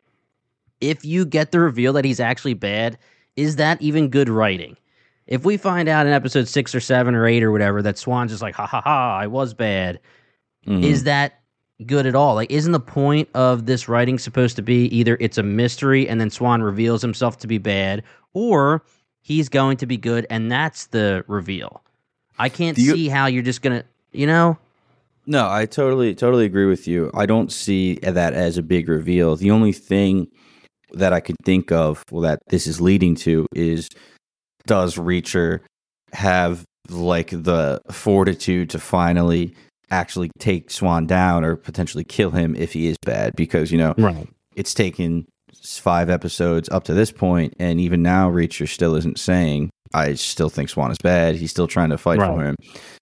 if 0.81 1.05
you 1.05 1.25
get 1.25 1.51
the 1.51 1.61
reveal 1.61 1.93
that 1.95 2.05
he's 2.05 2.21
actually 2.21 2.55
bad, 2.55 2.99
is 3.37 3.57
that 3.57 3.81
even 3.83 4.09
good 4.09 4.29
writing? 4.29 4.77
If 5.29 5.45
we 5.45 5.59
find 5.59 5.89
out 5.89 6.07
in 6.07 6.13
episode 6.13 6.49
six 6.49 6.75
or 6.75 6.81
seven 6.81 7.15
or 7.15 7.27
eight 7.27 7.43
or 7.43 7.53
whatever 7.53 7.83
that 7.83 7.99
Swan's 7.99 8.31
just 8.33 8.43
like, 8.43 8.55
ha 8.55 8.67
ha 8.67 8.81
ha, 8.81 9.19
I 9.19 9.27
was 9.27 9.53
bad, 9.55 10.01
mhm. 10.67 10.83
is 10.83 11.05
that 11.05 11.41
good 11.87 12.07
at 12.07 12.15
all? 12.15 12.35
Like, 12.35 12.51
isn't 12.51 12.73
the 12.73 12.81
point 12.81 13.29
of 13.35 13.67
this 13.67 13.89
writing 13.89 14.19
supposed 14.19 14.57
to 14.57 14.63
be 14.63 14.87
either 14.87 15.17
it's 15.21 15.39
a 15.39 15.43
mystery 15.43 16.09
and 16.09 16.19
then 16.21 16.31
Swan 16.31 16.63
reveals 16.63 17.03
himself 17.03 17.37
to 17.39 17.47
be 17.47 17.59
bad, 17.59 18.03
or 18.33 18.83
he's 19.21 19.51
going 19.51 19.77
to 19.77 19.87
be 19.87 19.99
good 19.99 20.27
and 20.31 20.51
that's 20.51 20.87
the 20.87 21.25
reveal? 21.29 21.83
I 22.39 22.49
can't 22.49 22.79
you- 22.79 22.95
see 22.95 23.09
how 23.09 23.27
you're 23.27 23.43
just 23.43 23.61
gonna, 23.63 23.85
you 24.13 24.27
know? 24.27 24.59
No, 25.27 25.47
I 25.47 25.67
totally 25.67 26.15
totally 26.15 26.47
agree 26.47 26.65
with 26.65 26.89
you. 26.89 27.11
I 27.13 27.27
don't 27.27 27.53
see 27.53 27.97
that 27.97 28.33
as 28.33 28.57
a 28.57 28.63
big 28.63 28.89
reveal. 28.89 29.37
The 29.37 29.51
only 29.51 29.73
thing 29.73 30.29
that 30.93 31.13
I 31.13 31.21
could 31.21 31.37
think 31.45 31.71
of 31.71 32.03
well, 32.11 32.23
that 32.23 32.39
this 32.49 32.67
is 32.67 32.81
leading 32.81 33.15
to 33.17 33.47
is 33.55 33.91
does 34.69 34.95
Reacher 34.95 35.61
have 36.13 36.63
like 36.89 37.31
the 37.31 37.81
fortitude 37.91 38.71
to 38.71 38.79
finally 38.79 39.55
actually 39.91 40.31
take 40.39 40.71
Swan 40.71 41.07
down 41.07 41.45
or 41.45 41.57
potentially 41.57 42.05
kill 42.05 42.31
him 42.31 42.55
if 42.55 42.73
he 42.75 42.87
is 42.87 42.97
bad 43.05 43.35
because 43.37 43.73
you 43.73 43.79
know 43.79 43.95
Right. 43.99 44.29
it's 44.55 44.73
taken 44.75 45.27
five 45.65 46.09
episodes 46.09 46.69
up 46.69 46.85
to 46.85 46.95
this 46.95 47.11
point, 47.11 47.55
and 47.59 47.81
even 47.81 48.01
now, 48.03 48.31
Reacher 48.31 48.69
still 48.69 48.95
isn't 48.95 49.19
saying, 49.19 49.71
I 49.93 50.15
still 50.15 50.51
think 50.51 50.69
Swan 50.69 50.91
is 50.93 50.99
bad. 51.03 51.35
He's 51.35 51.51
still 51.51 51.67
trying 51.67 51.91
to 51.91 51.99
fight 51.99 52.21
for 52.21 52.45
him. 52.45 52.55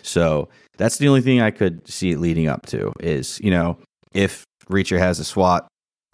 So 0.03 0.49
that's 0.79 0.97
the 0.99 1.09
only 1.09 1.21
thing 1.21 1.41
I 1.41 1.51
could 1.51 1.87
see 1.89 2.13
it 2.13 2.19
leading 2.21 2.47
up 2.49 2.65
to 2.67 2.93
is, 3.01 3.39
you 3.43 3.51
know, 3.51 3.79
if 4.15 4.45
Reacher 4.71 4.99
has 4.99 5.19
a 5.19 5.25
SWAT, 5.25 5.67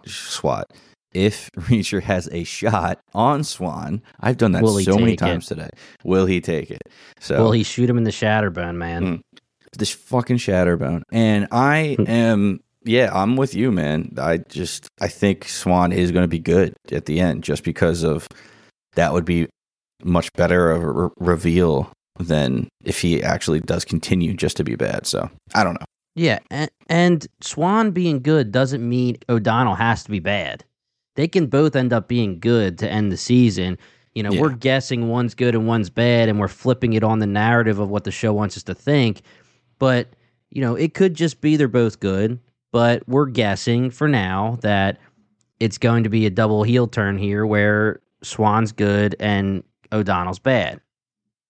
SWAT, 0.05 0.65
if 1.13 1.49
Reacher 1.57 2.01
has 2.01 2.27
a 2.31 2.43
shot 2.43 2.99
on 3.13 3.43
Swan, 3.43 4.01
I've 4.19 4.37
done 4.37 4.51
that 4.53 4.65
so 4.65 4.97
many 4.97 5.11
take 5.11 5.13
it? 5.13 5.17
times 5.17 5.47
today. 5.47 5.69
Will 6.03 6.25
he 6.25 6.41
take 6.41 6.71
it? 6.71 6.81
So 7.19 7.43
Will 7.43 7.51
he 7.51 7.63
shoot 7.63 7.89
him 7.89 7.97
in 7.97 8.03
the 8.03 8.11
shatterbone, 8.11 8.75
man? 8.75 9.03
Mm. 9.03 9.21
this 9.77 9.91
fucking 9.91 10.37
Shatterbone. 10.37 11.01
And 11.11 11.47
I 11.51 11.95
Hmm. 11.97 12.07
am, 12.07 12.59
yeah, 12.85 13.09
I'm 13.13 13.35
with 13.37 13.55
you, 13.55 13.71
man. 13.71 14.13
I 14.17 14.37
just, 14.37 14.87
I 15.01 15.07
think 15.07 15.47
Swan 15.47 15.91
is 15.91 16.11
going 16.11 16.23
to 16.23 16.27
be 16.27 16.37
good 16.39 16.75
at 16.91 17.05
the 17.07 17.19
end 17.19 17.43
just 17.43 17.63
because 17.63 18.03
of 18.03 18.27
that 18.95 19.13
would 19.13 19.25
be 19.25 19.47
much 20.03 20.31
better 20.33 20.69
of 20.69 20.83
a 20.83 20.91
re- 20.91 21.09
reveal 21.17 21.91
than 22.19 22.67
if 22.83 23.01
he 23.01 23.23
actually 23.23 23.61
does 23.61 23.83
continue 23.83 24.35
just 24.35 24.57
to 24.57 24.63
be 24.63 24.75
bad. 24.75 25.07
So 25.07 25.27
I 25.55 25.63
don't 25.63 25.73
know. 25.73 25.85
Yeah, 26.15 26.37
and, 26.51 26.69
and 26.87 27.25
Swan 27.41 27.89
being 27.89 28.21
good 28.21 28.51
doesn't 28.51 28.87
mean 28.87 29.17
O'Donnell 29.27 29.73
has 29.75 30.03
to 30.03 30.11
be 30.11 30.19
bad. 30.19 30.63
They 31.15 31.27
can 31.27 31.47
both 31.47 31.75
end 31.75 31.93
up 31.93 32.07
being 32.07 32.39
good 32.39 32.77
to 32.79 32.89
end 32.89 33.11
the 33.11 33.17
season. 33.17 33.77
You 34.15 34.23
know, 34.23 34.31
Yeah. 34.31 34.41
we're 34.41 34.49
guessing 34.55 35.07
one's 35.09 35.33
good 35.35 35.55
and 35.55 35.67
one's 35.67 35.89
bad, 35.89 36.29
and 36.29 36.39
we're 36.39 36.47
flipping 36.47 36.93
it 36.93 37.03
on 37.03 37.19
the 37.19 37.27
narrative 37.27 37.79
of 37.79 37.89
what 37.89 38.03
the 38.03 38.11
show 38.11 38.33
wants 38.33 38.57
us 38.57 38.63
to 38.63 38.75
think. 38.75 39.21
But, 39.79 40.07
you 40.51 40.61
know, 40.61 40.75
it 40.75 40.93
could 40.93 41.13
just 41.15 41.41
be 41.41 41.55
they're 41.55 41.67
both 41.67 41.99
good, 41.99 42.39
but 42.71 43.07
we're 43.07 43.25
guessing 43.27 43.89
for 43.89 44.07
now 44.07 44.57
that 44.61 44.99
it's 45.59 45.77
going 45.77 46.03
to 46.03 46.09
be 46.09 46.25
a 46.25 46.29
double 46.29 46.63
heel 46.63 46.87
turn 46.87 47.17
here 47.17 47.45
where 47.45 48.01
Swan's 48.23 48.71
good 48.71 49.15
and 49.19 49.63
O'Donnell's 49.91 50.39
bad. 50.39 50.79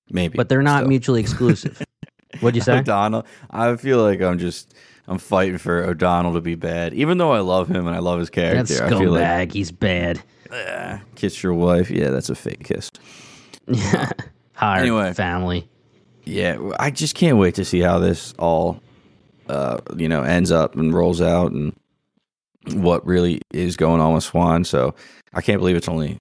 Maybe. 0.09 0.35
But 0.35 0.49
they're 0.49 0.61
not 0.61 0.87
mutually 0.87 1.19
exclusive. 1.21 1.81
What'd 2.39 2.55
you 2.55 2.61
say? 2.61 2.79
O'Donnell. 2.79 3.25
I 3.51 3.75
feel 3.75 4.01
like 4.01 4.21
I'm 4.21 4.37
just, 4.39 4.73
I'm 5.07 5.17
fighting 5.17 5.57
for 5.57 5.83
O'Donnell 5.83 6.33
to 6.33 6.41
be 6.41 6.55
bad, 6.55 6.93
even 6.93 7.17
though 7.17 7.31
I 7.31 7.39
love 7.39 7.67
him 7.69 7.85
and 7.87 7.95
I 7.95 7.99
love 7.99 8.19
his 8.19 8.29
That 8.29 8.33
character. 8.67 8.83
I 8.85 8.89
feel 8.89 9.11
like, 9.11 9.49
scumbag, 9.49 9.53
he's 9.53 9.71
bad. 9.71 10.21
kiss 11.15 11.43
your 11.43 11.53
wife. 11.53 11.89
Yeah, 11.91 12.09
that's 12.09 12.29
a 12.29 12.35
fake 12.35 12.63
kiss. 12.63 12.89
Yeah, 13.67 14.11
Hired 14.53 14.81
Anyway. 14.81 15.13
family. 15.13 15.69
Yeah, 16.25 16.57
I 16.79 16.91
just 16.91 17.15
can't 17.15 17.37
wait 17.37 17.55
to 17.55 17.65
see 17.65 17.79
how 17.79 17.99
this 17.99 18.33
all, 18.37 18.81
uh, 19.47 19.77
you 19.97 20.07
know, 20.09 20.21
ends 20.23 20.51
up 20.51 20.75
and 20.75 20.93
rolls 20.93 21.21
out, 21.21 21.51
and 21.53 21.73
what 22.73 23.05
really 23.05 23.41
is 23.53 23.75
going 23.77 23.99
on 24.01 24.13
with 24.13 24.23
Swan. 24.25 24.63
So 24.65 24.95
I 25.33 25.41
can't 25.41 25.59
believe 25.59 25.75
it's 25.77 25.87
only 25.89 26.17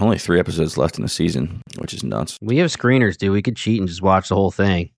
only 0.00 0.18
three 0.18 0.40
episodes 0.40 0.76
left 0.78 0.96
in 0.96 1.02
the 1.02 1.08
season, 1.10 1.60
which 1.78 1.92
is 1.94 2.02
nuts. 2.02 2.38
We 2.42 2.56
have 2.58 2.70
screeners, 2.70 3.16
dude. 3.18 3.32
We 3.32 3.42
could 3.42 3.56
cheat 3.56 3.78
and 3.80 3.88
just 3.88 4.02
watch 4.02 4.28
the 4.30 4.34
whole 4.34 4.50
thing. 4.50 4.90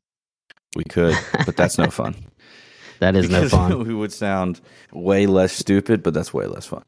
We 0.77 0.85
could, 0.85 1.17
but 1.45 1.57
that's 1.57 1.77
no 1.79 1.87
fun. 1.91 2.15
That 3.01 3.17
is 3.17 3.31
no 3.31 3.49
fun. 3.49 3.85
we 3.87 3.95
would 3.95 4.13
sound 4.13 4.61
way 4.93 5.27
less 5.27 5.53
stupid, 5.53 6.03
but 6.03 6.15
that's 6.15 6.35
way 6.35 6.47
less 6.47 6.67
fun. 6.67 6.83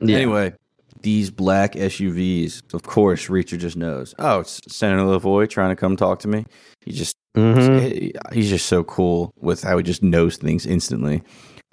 Yeah. 0.00 0.16
Anyway, 0.16 0.54
these 1.00 1.30
black 1.30 1.72
SUVs, 1.72 2.74
of 2.74 2.82
course, 2.82 3.28
Reacher 3.28 3.58
just 3.58 3.76
knows. 3.76 4.14
Oh, 4.18 4.40
it's 4.40 4.60
Senator 4.68 5.02
Lavoy 5.02 5.48
trying 5.48 5.70
to 5.70 5.76
come 5.76 5.96
talk 5.96 6.18
to 6.20 6.28
me. 6.28 6.44
He 6.84 6.92
just 6.92 7.16
Mhm. 7.36 8.12
he's 8.32 8.50
just 8.50 8.66
so 8.66 8.84
cool 8.84 9.32
with 9.40 9.62
how 9.62 9.76
he 9.78 9.82
just 9.82 10.02
knows 10.02 10.36
things 10.36 10.66
instantly. 10.66 11.22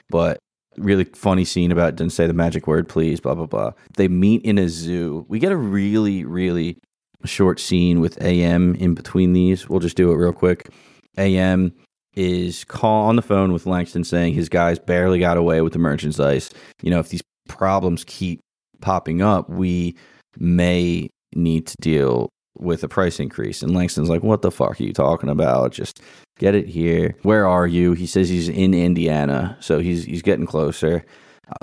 But 0.09 0.39
really 0.77 1.03
funny 1.03 1.43
scene 1.43 1.71
about 1.71 1.95
didn't 1.97 2.13
say 2.13 2.27
the 2.27 2.33
magic 2.33 2.65
word, 2.65 2.87
please, 2.87 3.19
blah 3.19 3.35
blah 3.35 3.45
blah. 3.45 3.71
They 3.97 4.07
meet 4.07 4.41
in 4.43 4.57
a 4.57 4.69
zoo. 4.69 5.25
We 5.27 5.39
get 5.39 5.51
a 5.51 5.57
really 5.57 6.23
really 6.23 6.77
short 7.25 7.59
scene 7.59 7.99
with 7.99 8.21
AM 8.21 8.75
in 8.75 8.93
between 8.93 9.33
these. 9.33 9.67
We'll 9.67 9.81
just 9.81 9.97
do 9.97 10.11
it 10.11 10.15
real 10.15 10.31
quick. 10.31 10.69
AM 11.17 11.73
is 12.15 12.63
call 12.65 13.07
on 13.07 13.15
the 13.15 13.21
phone 13.21 13.53
with 13.53 13.65
Langston 13.65 14.03
saying 14.03 14.33
his 14.33 14.49
guys 14.49 14.79
barely 14.79 15.19
got 15.19 15.37
away 15.37 15.61
with 15.61 15.73
the 15.73 15.79
merchandise. 15.79 16.49
You 16.81 16.91
know, 16.91 16.99
if 16.99 17.09
these 17.09 17.21
problems 17.47 18.03
keep 18.05 18.39
popping 18.81 19.21
up, 19.21 19.49
we 19.49 19.95
may 20.37 21.09
need 21.35 21.67
to 21.67 21.75
deal 21.81 22.29
with 22.57 22.83
a 22.83 22.87
price 22.87 23.19
increase. 23.19 23.61
And 23.61 23.73
Langston's 23.73 24.09
like, 24.09 24.23
What 24.23 24.41
the 24.41 24.51
fuck 24.51 24.79
are 24.79 24.83
you 24.83 24.93
talking 24.93 25.29
about? 25.29 25.71
Just 25.71 26.01
get 26.37 26.55
it 26.55 26.67
here. 26.67 27.15
Where 27.23 27.47
are 27.47 27.67
you? 27.67 27.93
He 27.93 28.05
says 28.05 28.29
he's 28.29 28.49
in 28.49 28.73
Indiana. 28.73 29.57
So 29.59 29.79
he's 29.79 30.03
he's 30.05 30.21
getting 30.21 30.45
closer. 30.45 31.05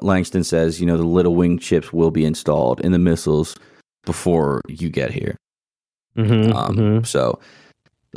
Langston 0.03 0.43
says, 0.43 0.81
you 0.81 0.87
know, 0.87 0.97
the 0.97 1.05
little 1.05 1.37
wing 1.37 1.59
chips 1.59 1.93
will 1.93 2.11
be 2.11 2.25
installed 2.25 2.81
in 2.81 2.91
the 2.93 2.99
missiles 2.99 3.57
before 4.05 4.61
you 4.69 4.91
get 4.91 5.13
here. 5.13 5.37
Mm-hmm, 6.17 6.57
Um, 6.57 6.77
mm-hmm. 6.77 7.05
So 7.05 7.39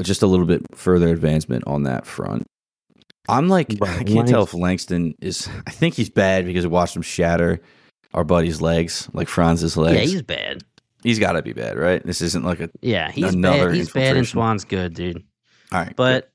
just 0.04 0.22
a 0.22 0.28
little 0.28 0.46
bit 0.46 0.62
further 0.76 1.10
advancement 1.10 1.64
on 1.68 1.84
that 1.84 2.06
front. 2.06 2.48
I'm 3.28 3.48
like, 3.48 3.76
I 3.82 4.04
can't 4.04 4.28
tell 4.28 4.44
if 4.44 4.54
Langston 4.54 5.14
is. 5.22 5.48
I 5.68 5.72
think 5.72 5.94
he's 5.94 6.10
bad 6.10 6.46
because 6.46 6.66
I 6.66 6.68
watched 6.68 6.96
him 6.96 7.04
shatter 7.04 7.62
our 8.14 8.24
buddy's 8.24 8.62
legs, 8.62 9.08
like 9.14 9.28
Franz's 9.28 9.78
legs. 9.78 10.00
Yeah, 10.00 10.06
he's 10.06 10.22
bad. 10.24 10.64
he's 11.04 11.20
got 11.20 11.34
to 11.34 11.42
be 11.42 11.54
bad, 11.54 11.78
right? 11.78 12.04
This 12.04 12.22
isn't 12.22 12.44
like 12.44 12.60
a. 12.60 12.70
Yeah, 12.82 13.12
he's 13.12 13.34
Another 13.34 13.68
bad. 13.68 13.76
He's 13.76 13.92
bad, 13.92 14.18
and. 14.18 14.28
Swan's 14.28 14.66
good, 14.66 14.94
dude. 14.96 15.24
All 15.72 15.80
right, 15.80 15.96
But 15.96 16.32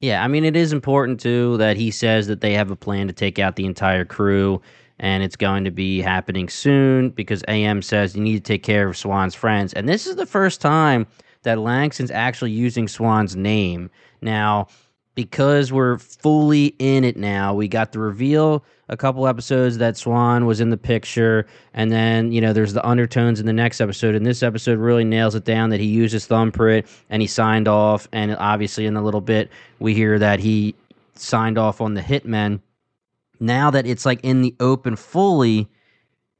yeah, 0.00 0.24
I 0.24 0.28
mean, 0.28 0.44
it 0.44 0.56
is 0.56 0.72
important 0.72 1.20
too 1.20 1.58
that 1.58 1.76
he 1.76 1.90
says 1.90 2.26
that 2.28 2.40
they 2.40 2.54
have 2.54 2.70
a 2.70 2.76
plan 2.76 3.06
to 3.08 3.12
take 3.12 3.38
out 3.38 3.56
the 3.56 3.66
entire 3.66 4.06
crew, 4.06 4.62
and 4.98 5.22
it's 5.22 5.36
going 5.36 5.64
to 5.64 5.70
be 5.70 6.00
happening 6.00 6.48
soon 6.48 7.10
because 7.10 7.44
AM 7.48 7.82
says 7.82 8.16
you 8.16 8.22
need 8.22 8.36
to 8.36 8.40
take 8.40 8.62
care 8.62 8.88
of 8.88 8.96
Swan's 8.96 9.34
friends, 9.34 9.74
and 9.74 9.86
this 9.88 10.06
is 10.06 10.16
the 10.16 10.26
first 10.26 10.62
time 10.62 11.06
that 11.48 11.58
Langston's 11.58 12.10
actually 12.10 12.50
using 12.50 12.86
Swan's 12.86 13.34
name 13.34 13.90
now. 14.20 14.68
Because 15.14 15.72
we're 15.72 15.98
fully 15.98 16.76
in 16.78 17.02
it 17.02 17.16
now, 17.16 17.52
we 17.52 17.66
got 17.66 17.90
the 17.90 17.98
reveal 17.98 18.64
a 18.88 18.96
couple 18.96 19.26
episodes 19.26 19.78
that 19.78 19.96
Swan 19.96 20.46
was 20.46 20.60
in 20.60 20.70
the 20.70 20.76
picture, 20.76 21.44
and 21.74 21.90
then 21.90 22.30
you 22.30 22.40
know 22.40 22.52
there's 22.52 22.72
the 22.72 22.86
undertones 22.86 23.40
in 23.40 23.46
the 23.46 23.52
next 23.52 23.80
episode. 23.80 24.14
And 24.14 24.24
this 24.24 24.44
episode 24.44 24.78
really 24.78 25.02
nails 25.02 25.34
it 25.34 25.44
down 25.44 25.70
that 25.70 25.80
he 25.80 25.86
used 25.86 26.12
his 26.12 26.26
thumbprint 26.26 26.86
and 27.10 27.20
he 27.20 27.26
signed 27.26 27.66
off. 27.66 28.06
And 28.12 28.36
obviously, 28.36 28.86
in 28.86 28.96
a 28.96 29.02
little 29.02 29.20
bit, 29.20 29.50
we 29.80 29.92
hear 29.92 30.20
that 30.20 30.38
he 30.38 30.76
signed 31.14 31.58
off 31.58 31.80
on 31.80 31.94
the 31.94 32.00
Hitmen. 32.00 32.60
Now 33.40 33.72
that 33.72 33.86
it's 33.86 34.06
like 34.06 34.20
in 34.22 34.42
the 34.42 34.54
open 34.60 34.94
fully, 34.94 35.68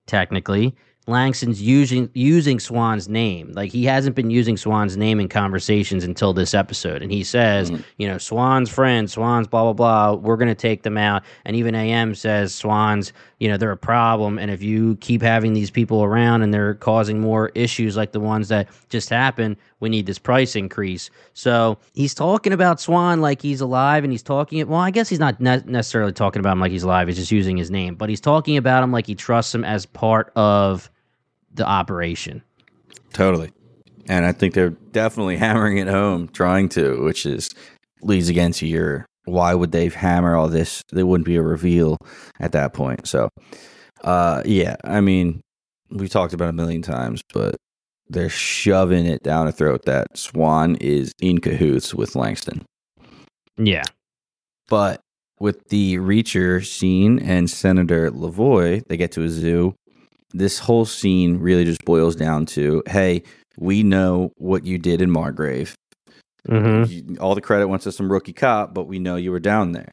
technically, 0.07 0.77
Langston's 1.09 1.61
using 1.63 2.11
using 2.15 2.61
Swan's 2.61 3.09
name. 3.09 3.53
Like 3.55 3.73
he 3.73 3.85
hasn't 3.85 4.15
been 4.15 4.31
using 4.31 4.57
Swan's 4.57 4.97
name 4.97 5.19
in 5.21 5.29
conversations 5.29 6.05
until 6.05 6.33
this 6.33 6.55
episode. 6.55 7.03
And 7.03 7.11
he 7.11 7.25
says, 7.25 7.71
Mhm. 7.71 7.83
you 7.97 8.07
know, 8.07 8.19
Swan's 8.19 8.69
friends, 8.71 9.15
Swan's 9.15 9.47
blah 9.49 9.65
blah 9.65 9.73
blah. 9.73 10.15
We're 10.15 10.37
gonna 10.37 10.55
take 10.55 10.83
them 10.83 10.99
out. 10.99 11.23
And 11.45 11.57
even 11.57 11.75
AM 11.75 12.15
says 12.15 12.55
Swan's, 12.55 13.13
you 13.41 13.49
know, 13.49 13.57
they're 13.57 13.71
a 13.73 13.77
problem. 13.77 14.39
And 14.39 14.51
if 14.51 14.63
you 14.63 14.97
keep 15.01 15.23
having 15.23 15.55
these 15.55 15.71
people 15.71 16.05
around 16.05 16.43
and 16.43 16.53
they're 16.53 16.75
causing 16.75 17.21
more 17.21 17.51
issues 17.55 17.97
like 17.97 18.13
the 18.13 18.21
ones 18.21 18.49
that 18.49 18.69
just 18.91 19.09
happened, 19.09 19.57
we 19.81 19.89
need 19.89 20.07
this 20.07 20.19
price 20.19 20.57
increase. 20.57 21.09
So 21.35 21.79
he's 21.95 22.15
talking 22.15 22.53
about 22.53 22.81
Swan 22.81 23.21
like 23.21 23.41
he's 23.41 23.61
alive, 23.61 24.03
and 24.05 24.13
he's 24.13 24.23
talking. 24.25 24.67
Well, 24.69 24.81
I 24.81 24.91
guess 24.91 25.09
he's 25.09 25.21
not 25.21 25.41
ne- 25.41 25.63
necessarily 25.67 26.13
talking 26.13 26.41
about 26.41 26.53
him 26.53 26.61
like 26.61 26.73
he's 26.73 26.83
alive. 26.83 27.07
He's 27.09 27.17
just 27.17 27.31
using 27.33 27.57
his 27.57 27.71
name, 27.71 27.95
but 27.95 28.09
he's 28.09 28.21
talking 28.21 28.57
about 28.57 28.83
him 28.83 28.91
like 28.93 29.07
he 29.07 29.15
trusts 29.15 29.55
him 29.55 29.65
as 29.65 29.87
part 29.87 30.33
of 30.37 30.91
the 31.59 31.67
operation. 31.67 32.43
Totally. 33.13 33.53
And 34.09 34.25
I 34.25 34.33
think 34.33 34.55
they're 34.55 34.71
definitely 34.71 35.37
hammering 35.45 35.79
it 35.79 35.89
home, 35.89 36.29
trying 36.29 36.69
to, 36.71 37.03
which 37.05 37.27
is 37.27 37.51
leads 38.01 38.29
again 38.29 38.53
to 38.53 38.67
your 38.67 39.07
why 39.25 39.55
would 39.55 39.73
they 39.73 39.89
hammer 39.89 40.35
all 40.35 40.49
this? 40.49 40.83
There 40.91 41.05
wouldn't 41.05 41.27
be 41.27 41.37
a 41.37 41.43
reveal 41.43 41.99
at 42.41 42.53
that 42.53 42.73
point. 42.73 43.07
So, 43.07 43.29
uh, 44.03 44.43
yeah, 44.47 44.77
I 44.85 45.03
mean, 45.03 45.43
we 45.91 46.09
talked 46.09 46.33
about 46.33 46.47
it 46.47 46.51
a 46.51 46.55
million 46.55 46.81
times, 46.81 47.21
but 47.33 47.57
they're 48.09 48.31
shoving 48.31 49.05
it 49.05 49.23
down 49.23 49.47
a 49.47 49.53
throat 49.53 49.85
that 49.85 50.17
Swan 50.17 50.77
is 50.77 51.13
in 51.21 51.39
cahoots 51.41 51.95
with 51.95 52.17
Langston. 52.17 52.65
Yeah. 53.59 53.83
But 54.69 55.01
with 55.41 55.69
the 55.69 55.97
Reacher 55.97 56.65
scene 56.65 57.19
and 57.19 57.51
Senator 57.51 58.11
Lavoy, 58.11 58.83
they 58.89 58.97
get 58.97 59.13
to 59.13 59.23
a 59.23 59.29
zoo. 59.29 59.75
This 60.33 60.59
whole 60.59 60.85
scene 60.85 61.39
really 61.39 61.65
just 61.65 61.85
boils 61.85 62.15
down 62.17 62.47
to 62.47 62.83
hey, 62.87 63.23
we 63.59 63.83
know 63.83 64.31
what 64.37 64.65
you 64.65 64.79
did 64.79 65.01
in 65.03 65.11
Margrave. 65.11 65.75
Mm-hmm. 66.49 66.93
You- 66.93 67.17
all 67.19 67.35
the 67.35 67.41
credit 67.41 67.69
went 67.69 67.83
to 67.83 67.93
some 67.93 68.11
rookie 68.11 68.33
cop, 68.33 68.75
but 68.75 68.87
we 68.87 68.99
know 68.99 69.17
you 69.17 69.31
were 69.33 69.41
down 69.41 69.73
there. 69.73 69.91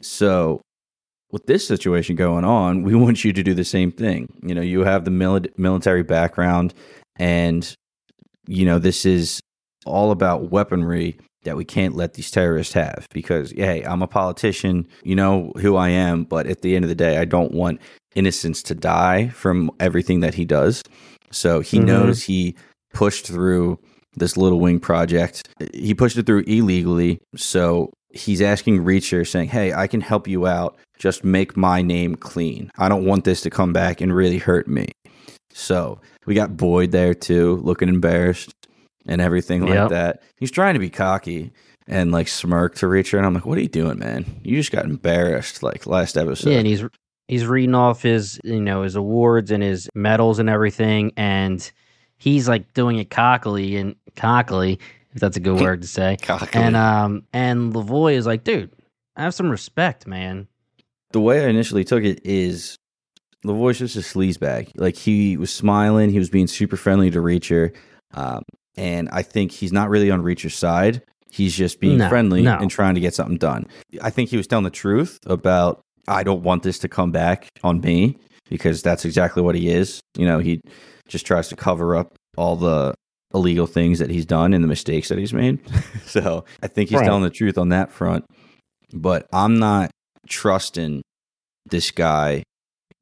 So, 0.00 0.60
with 1.32 1.46
this 1.46 1.66
situation 1.66 2.14
going 2.16 2.44
on, 2.44 2.82
we 2.82 2.94
want 3.04 3.24
you 3.24 3.32
to 3.32 3.42
do 3.42 3.54
the 3.54 3.64
same 3.64 3.90
thing. 3.90 4.28
You 4.42 4.54
know, 4.54 4.60
you 4.60 4.84
have 4.84 5.04
the 5.04 5.10
mili- 5.10 5.50
military 5.58 6.02
background, 6.02 6.74
and, 7.16 7.72
you 8.46 8.64
know, 8.64 8.78
this 8.78 9.04
is 9.04 9.40
all 9.86 10.10
about 10.10 10.50
weaponry 10.50 11.18
that 11.42 11.56
we 11.56 11.64
can't 11.64 11.94
let 11.94 12.14
these 12.14 12.30
terrorists 12.30 12.72
have 12.72 13.06
because, 13.12 13.50
hey, 13.50 13.82
I'm 13.82 14.02
a 14.02 14.06
politician, 14.06 14.86
you 15.02 15.14
know 15.14 15.52
who 15.58 15.76
I 15.76 15.90
am, 15.90 16.24
but 16.24 16.46
at 16.46 16.62
the 16.62 16.74
end 16.74 16.84
of 16.84 16.88
the 16.88 16.94
day, 16.94 17.18
I 17.18 17.26
don't 17.26 17.52
want 17.52 17.80
innocents 18.14 18.62
to 18.64 18.74
die 18.74 19.28
from 19.28 19.70
everything 19.80 20.20
that 20.20 20.34
he 20.34 20.44
does. 20.44 20.82
So 21.30 21.60
he 21.60 21.78
Mhm. 21.78 21.84
knows 21.86 22.22
he 22.24 22.54
pushed 22.92 23.26
through 23.26 23.78
this 24.16 24.36
little 24.36 24.60
wing 24.60 24.78
project. 24.78 25.48
He 25.72 25.94
pushed 25.94 26.16
it 26.16 26.26
through 26.26 26.44
illegally. 26.46 27.18
So 27.36 27.92
he's 28.12 28.40
asking 28.40 28.84
Reacher, 28.84 29.26
saying, 29.26 29.48
Hey, 29.48 29.72
I 29.72 29.88
can 29.88 30.00
help 30.00 30.28
you 30.28 30.46
out. 30.46 30.76
Just 30.98 31.24
make 31.24 31.56
my 31.56 31.82
name 31.82 32.14
clean. 32.14 32.70
I 32.78 32.88
don't 32.88 33.04
want 33.04 33.24
this 33.24 33.40
to 33.40 33.50
come 33.50 33.72
back 33.72 34.00
and 34.00 34.14
really 34.14 34.38
hurt 34.38 34.68
me. 34.68 34.86
So 35.52 36.00
we 36.26 36.34
got 36.34 36.56
Boyd 36.56 36.92
there 36.92 37.14
too, 37.14 37.56
looking 37.64 37.88
embarrassed 37.88 38.52
and 39.06 39.20
everything 39.20 39.62
like 39.62 39.74
Yep. 39.74 39.88
that. 39.90 40.22
He's 40.38 40.50
trying 40.52 40.74
to 40.74 40.80
be 40.80 40.90
cocky 40.90 41.50
and 41.88 42.12
like 42.12 42.28
smirk 42.28 42.76
to 42.76 42.86
Reacher. 42.86 43.18
And 43.18 43.26
I'm 43.26 43.34
like, 43.34 43.46
What 43.46 43.58
are 43.58 43.62
you 43.62 43.68
doing, 43.68 43.98
man? 43.98 44.24
You 44.44 44.56
just 44.56 44.70
got 44.72 44.84
embarrassed 44.84 45.62
like 45.64 45.86
last 45.86 46.16
episode. 46.16 46.50
yeah, 46.50 46.58
and 46.58 46.66
he's 46.68 46.84
he's 47.28 47.46
reading 47.46 47.74
off 47.74 48.02
his 48.02 48.40
you 48.44 48.60
know 48.60 48.82
his 48.82 48.96
awards 48.96 49.50
and 49.50 49.62
his 49.62 49.88
medals 49.94 50.38
and 50.38 50.48
everything, 50.50 51.12
and 51.16 51.70
he's 52.16 52.48
like 52.48 52.72
doing 52.74 52.98
it 52.98 53.10
cockily 53.10 53.76
and 53.76 53.96
cockily, 54.16 54.78
if 55.14 55.20
that's 55.20 55.36
a 55.36 55.40
good 55.40 55.60
word 55.60 55.82
to 55.82 55.88
say. 55.88 56.16
cocky. 56.22 56.48
And 56.58 56.76
um 56.76 57.24
and 57.32 57.72
Lavoy 57.72 58.14
is 58.14 58.26
like, 58.26 58.44
dude, 58.44 58.70
I 59.16 59.22
have 59.22 59.34
some 59.34 59.50
respect, 59.50 60.06
man. 60.06 60.48
the 61.12 61.20
way 61.20 61.44
I 61.44 61.48
initially 61.48 61.84
took 61.84 62.02
it 62.04 62.20
is 62.24 62.76
was 63.44 63.78
just 63.78 63.96
a 63.96 64.00
sleazebag. 64.00 64.70
Like 64.76 64.96
he 64.96 65.36
was 65.36 65.52
smiling, 65.54 66.10
he 66.10 66.18
was 66.18 66.30
being 66.30 66.46
super 66.46 66.76
friendly 66.76 67.10
to 67.10 67.18
Reacher, 67.20 67.74
um, 68.14 68.42
and 68.76 69.08
I 69.12 69.22
think 69.22 69.52
he's 69.52 69.72
not 69.72 69.90
really 69.90 70.10
on 70.10 70.22
Reacher's 70.22 70.56
side. 70.56 71.02
He's 71.30 71.54
just 71.56 71.78
being 71.80 71.98
No, 71.98 72.08
friendly 72.08 72.42
no. 72.42 72.56
and 72.56 72.70
trying 72.70 72.94
to 72.94 73.00
get 73.00 73.12
something 73.12 73.36
done. 73.36 73.66
I 74.00 74.10
think 74.10 74.30
he 74.30 74.36
was 74.36 74.46
telling 74.46 74.64
the 74.64 74.70
truth 74.70 75.18
about 75.26 75.83
I 76.08 76.22
don't 76.22 76.42
want 76.42 76.62
this 76.62 76.78
to 76.80 76.88
come 76.88 77.10
back 77.12 77.48
on 77.62 77.80
me 77.80 78.18
because 78.50 78.82
that's 78.82 79.04
exactly 79.04 79.42
what 79.42 79.54
he 79.54 79.68
is. 79.70 80.00
You 80.16 80.26
know, 80.26 80.38
he 80.38 80.60
just 81.08 81.26
tries 81.26 81.48
to 81.48 81.56
cover 81.56 81.96
up 81.96 82.14
all 82.36 82.56
the 82.56 82.94
illegal 83.32 83.66
things 83.66 83.98
that 83.98 84.10
he's 84.10 84.26
done 84.26 84.52
and 84.54 84.62
the 84.62 84.68
mistakes 84.68 85.08
that 85.08 85.18
he's 85.18 85.32
made. 85.32 85.58
so 86.06 86.44
I 86.62 86.66
think 86.68 86.90
he's 86.90 86.98
Right. 86.98 87.06
telling 87.06 87.22
the 87.22 87.30
truth 87.30 87.58
on 87.58 87.70
that 87.70 87.90
front. 87.90 88.24
But 88.92 89.26
I'm 89.32 89.58
not 89.58 89.90
trusting 90.28 91.02
this 91.66 91.90
guy. 91.90 92.42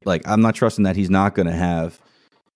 Like, 0.05 0.27
I'm 0.27 0.41
not 0.41 0.55
trusting 0.55 0.83
that 0.85 0.95
he's 0.95 1.09
not 1.09 1.35
going 1.35 1.45
to 1.47 1.53
have 1.53 1.99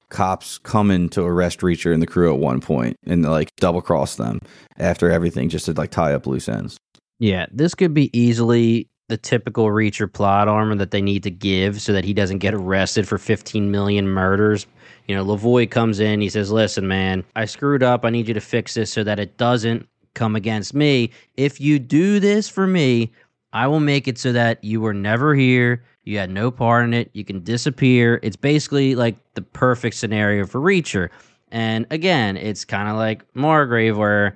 cops 0.09 0.57
coming 0.59 1.09
to 1.09 1.21
arrest 1.21 1.59
Reacher 1.59 1.93
and 1.93 2.01
the 2.01 2.07
crew 2.07 2.33
at 2.33 2.39
one 2.39 2.61
point 2.61 2.95
and 3.05 3.23
like 3.29 3.49
double 3.57 3.81
cross 3.81 4.15
them 4.15 4.39
after 4.77 5.11
everything 5.11 5.49
just 5.49 5.65
to 5.65 5.73
like 5.73 5.91
tie 5.91 6.13
up 6.13 6.25
loose 6.25 6.47
ends. 6.47 6.77
Yeah, 7.19 7.45
this 7.51 7.75
could 7.75 7.93
be 7.93 8.09
easily 8.17 8.87
the 9.09 9.17
typical 9.17 9.67
Reacher 9.67 10.11
plot 10.11 10.47
armor 10.47 10.75
that 10.75 10.91
they 10.91 11.01
need 11.01 11.23
to 11.23 11.31
give 11.31 11.81
so 11.81 11.93
that 11.93 12.03
he 12.03 12.13
doesn't 12.13 12.39
get 12.39 12.53
arrested 12.53 13.07
for 13.07 13.17
15 13.17 13.71
million 13.71 14.07
murders. 14.07 14.67
You 15.07 15.15
know, 15.15 15.23
Lavoy 15.23 15.69
comes 15.69 15.99
in, 15.99 16.19
he 16.19 16.29
says, 16.29 16.51
Listen, 16.51 16.87
man, 16.87 17.23
I 17.35 17.45
screwed 17.45 17.83
up. 17.83 18.03
I 18.03 18.09
need 18.09 18.27
you 18.27 18.33
to 18.33 18.41
fix 18.41 18.73
this 18.73 18.91
so 18.91 19.03
that 19.03 19.19
it 19.19 19.37
doesn't 19.37 19.87
come 20.13 20.35
against 20.35 20.73
me. 20.73 21.11
If 21.37 21.61
you 21.61 21.79
do 21.79 22.19
this 22.19 22.49
for 22.49 22.67
me, 22.67 23.11
I 23.53 23.67
will 23.67 23.79
make 23.79 24.07
it 24.07 24.17
so 24.17 24.33
that 24.33 24.63
you 24.63 24.81
were 24.81 24.93
never 24.93 25.33
here. 25.33 25.83
You 26.03 26.17
had 26.17 26.29
no 26.29 26.51
part 26.51 26.83
in 26.85 26.93
it. 26.93 27.09
You 27.13 27.23
can 27.23 27.43
disappear. 27.43 28.19
It's 28.23 28.35
basically 28.35 28.95
like 28.95 29.15
the 29.35 29.41
perfect 29.41 29.95
scenario 29.95 30.45
for 30.45 30.59
Reacher. 30.59 31.09
And 31.49 31.85
again, 31.91 32.35
it's 32.35 32.65
kind 32.65 32.89
of 32.89 32.97
like 32.97 33.23
Margrave, 33.33 33.97
where 33.97 34.35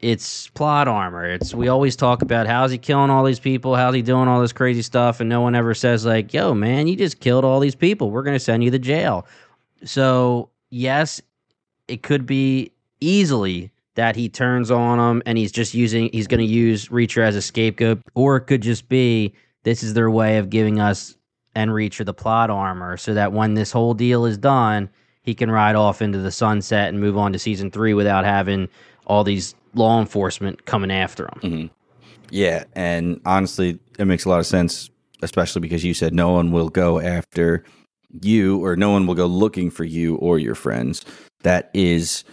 it's 0.00 0.48
plot 0.48 0.88
armor. 0.88 1.26
It's 1.26 1.54
we 1.54 1.68
always 1.68 1.96
talk 1.96 2.22
about 2.22 2.46
how's 2.46 2.70
he 2.70 2.78
killing 2.78 3.10
all 3.10 3.24
these 3.24 3.40
people, 3.40 3.74
how's 3.74 3.94
he 3.94 4.02
doing 4.02 4.28
all 4.28 4.40
this 4.40 4.52
crazy 4.52 4.82
stuff, 4.82 5.20
and 5.20 5.28
no 5.28 5.40
one 5.40 5.54
ever 5.54 5.74
says 5.74 6.04
like, 6.04 6.34
"Yo, 6.34 6.54
man, 6.54 6.86
you 6.86 6.96
just 6.96 7.20
killed 7.20 7.44
all 7.44 7.60
these 7.60 7.74
people. 7.74 8.10
We're 8.10 8.22
gonna 8.22 8.38
send 8.38 8.62
you 8.62 8.70
to 8.70 8.78
jail." 8.78 9.26
So 9.84 10.50
yes, 10.70 11.20
it 11.88 12.02
could 12.02 12.26
be 12.26 12.72
easily 13.00 13.70
that 13.94 14.16
he 14.16 14.28
turns 14.28 14.70
on 14.70 14.98
them 14.98 15.22
and 15.24 15.38
he's 15.38 15.52
just 15.52 15.72
using 15.72 16.10
he's 16.12 16.26
to 16.26 16.42
use 16.42 16.88
Reacher 16.88 17.22
as 17.22 17.36
a 17.36 17.42
scapegoat, 17.42 18.00
or 18.14 18.36
it 18.36 18.42
could 18.42 18.60
just 18.60 18.88
be 18.88 19.32
this 19.62 19.82
is 19.82 19.94
their 19.94 20.10
way 20.10 20.38
of 20.38 20.50
giving 20.50 20.78
us 20.78 21.16
and 21.54 21.70
Reacher 21.70 22.04
the 22.04 22.12
plot 22.12 22.50
armor, 22.50 22.98
so 22.98 23.14
that 23.14 23.32
when 23.32 23.54
this 23.54 23.72
whole 23.72 23.94
deal 23.94 24.26
is 24.26 24.36
done, 24.36 24.90
he 25.22 25.34
can 25.34 25.50
ride 25.50 25.74
off 25.74 26.02
into 26.02 26.18
the 26.18 26.30
sunset 26.30 26.90
and 26.90 27.00
move 27.00 27.16
on 27.16 27.32
to 27.32 27.38
season 27.38 27.70
three 27.70 27.94
without 27.94 28.24
having 28.24 28.68
all 29.06 29.24
these 29.24 29.54
law 29.74 30.00
enforcement 30.00 30.64
coming 30.66 30.90
after 30.90 31.24
them. 31.24 31.40
Mm-hmm. 31.42 31.66
Yeah, 32.30 32.64
and 32.74 33.20
honestly, 33.24 33.78
it 33.98 34.06
makes 34.06 34.24
a 34.24 34.28
lot 34.28 34.40
of 34.40 34.46
sense, 34.46 34.90
especially 35.22 35.60
because 35.60 35.84
you 35.84 35.94
said 35.94 36.12
no 36.12 36.32
one 36.32 36.50
will 36.50 36.68
go 36.68 36.98
after 36.98 37.64
you 38.22 38.64
or 38.64 38.76
no 38.76 38.90
one 38.90 39.06
will 39.06 39.14
go 39.14 39.26
looking 39.26 39.70
for 39.70 39.84
you 39.84 40.16
or 40.16 40.38
your 40.38 40.54
friends. 40.54 41.04
That 41.42 41.70
is 41.72 42.24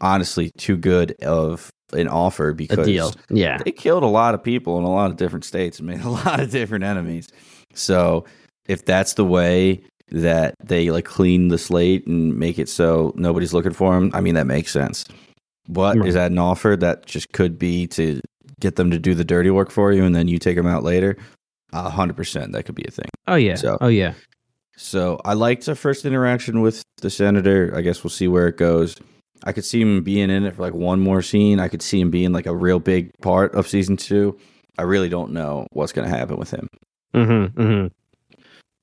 honestly 0.00 0.50
too 0.58 0.76
good 0.76 1.12
of 1.22 1.70
an 1.92 2.08
offer 2.08 2.52
because. 2.52 3.16
Yeah. 3.30 3.58
they 3.58 3.72
killed 3.72 4.02
a 4.02 4.08
lot 4.08 4.34
of 4.34 4.42
people 4.42 4.78
in 4.78 4.84
a 4.84 4.90
lot 4.90 5.10
of 5.10 5.16
different 5.16 5.44
states 5.44 5.78
and 5.78 5.88
made 5.88 6.00
a 6.00 6.10
lot 6.10 6.40
of 6.40 6.50
different 6.50 6.84
enemies. 6.84 7.28
So 7.74 8.24
if 8.68 8.84
that's 8.84 9.14
the 9.14 9.24
way 9.24 9.82
that 10.10 10.54
they 10.62 10.90
like 10.90 11.04
clean 11.04 11.48
the 11.48 11.58
slate 11.58 12.06
and 12.06 12.38
make 12.38 12.58
it 12.60 12.68
so 12.68 13.12
nobody's 13.16 13.52
looking 13.52 13.72
for 13.72 13.94
them, 13.94 14.10
I 14.14 14.20
mean 14.20 14.34
that 14.34 14.46
makes 14.46 14.70
sense. 14.70 15.04
What 15.66 15.96
Right. 15.98 16.08
is 16.08 16.14
that 16.14 16.30
an 16.30 16.38
offer 16.38 16.76
that 16.76 17.06
just 17.06 17.32
could 17.32 17.58
be 17.58 17.86
to 17.88 18.20
get 18.60 18.76
them 18.76 18.90
to 18.90 18.98
do 18.98 19.14
the 19.14 19.24
dirty 19.24 19.50
work 19.50 19.70
for 19.70 19.92
you 19.92 20.04
and 20.04 20.14
then 20.14 20.28
you 20.28 20.38
take 20.38 20.56
them 20.56 20.66
out 20.66 20.82
later? 20.82 21.16
A 21.72 21.90
hundred 21.90 22.16
percent, 22.16 22.52
that 22.52 22.64
could 22.64 22.74
be 22.74 22.84
a 22.86 22.90
thing. 22.90 23.08
Oh 23.26 23.34
yeah. 23.34 23.56
So- 23.56 23.78
oh 23.80 23.88
yeah. 23.88 24.14
So 24.78 25.18
I 25.24 25.32
liked 25.32 25.68
our 25.68 25.74
first 25.74 26.04
interaction 26.04 26.60
with 26.60 26.82
the 27.00 27.08
senator. 27.10 27.72
I 27.74 27.80
guess 27.80 28.04
we'll 28.04 28.10
see 28.10 28.28
where 28.28 28.46
it 28.46 28.56
goes. 28.58 28.94
I 29.44 29.52
could 29.52 29.64
see 29.64 29.80
him 29.80 30.02
being 30.02 30.28
in 30.30 30.44
it 30.44 30.54
for 30.54 30.62
like 30.62 30.74
one 30.74 31.00
more 31.00 31.22
scene. 31.22 31.60
I 31.60 31.68
could 31.68 31.82
see 31.82 32.00
him 32.00 32.10
being 32.10 32.32
like 32.32 32.46
a 32.46 32.54
real 32.54 32.78
big 32.78 33.10
part 33.22 33.54
of 33.54 33.66
season 33.66 33.96
two. 33.96 34.38
I 34.78 34.82
really 34.82 35.08
don't 35.08 35.32
know 35.32 35.66
what's 35.72 35.92
going 35.92 36.08
to 36.10 36.14
happen 36.14 36.36
with 36.36 36.50
him. 36.50 36.68
Mm-hmm. 37.14 37.60
Mm-hmm. 37.60 37.86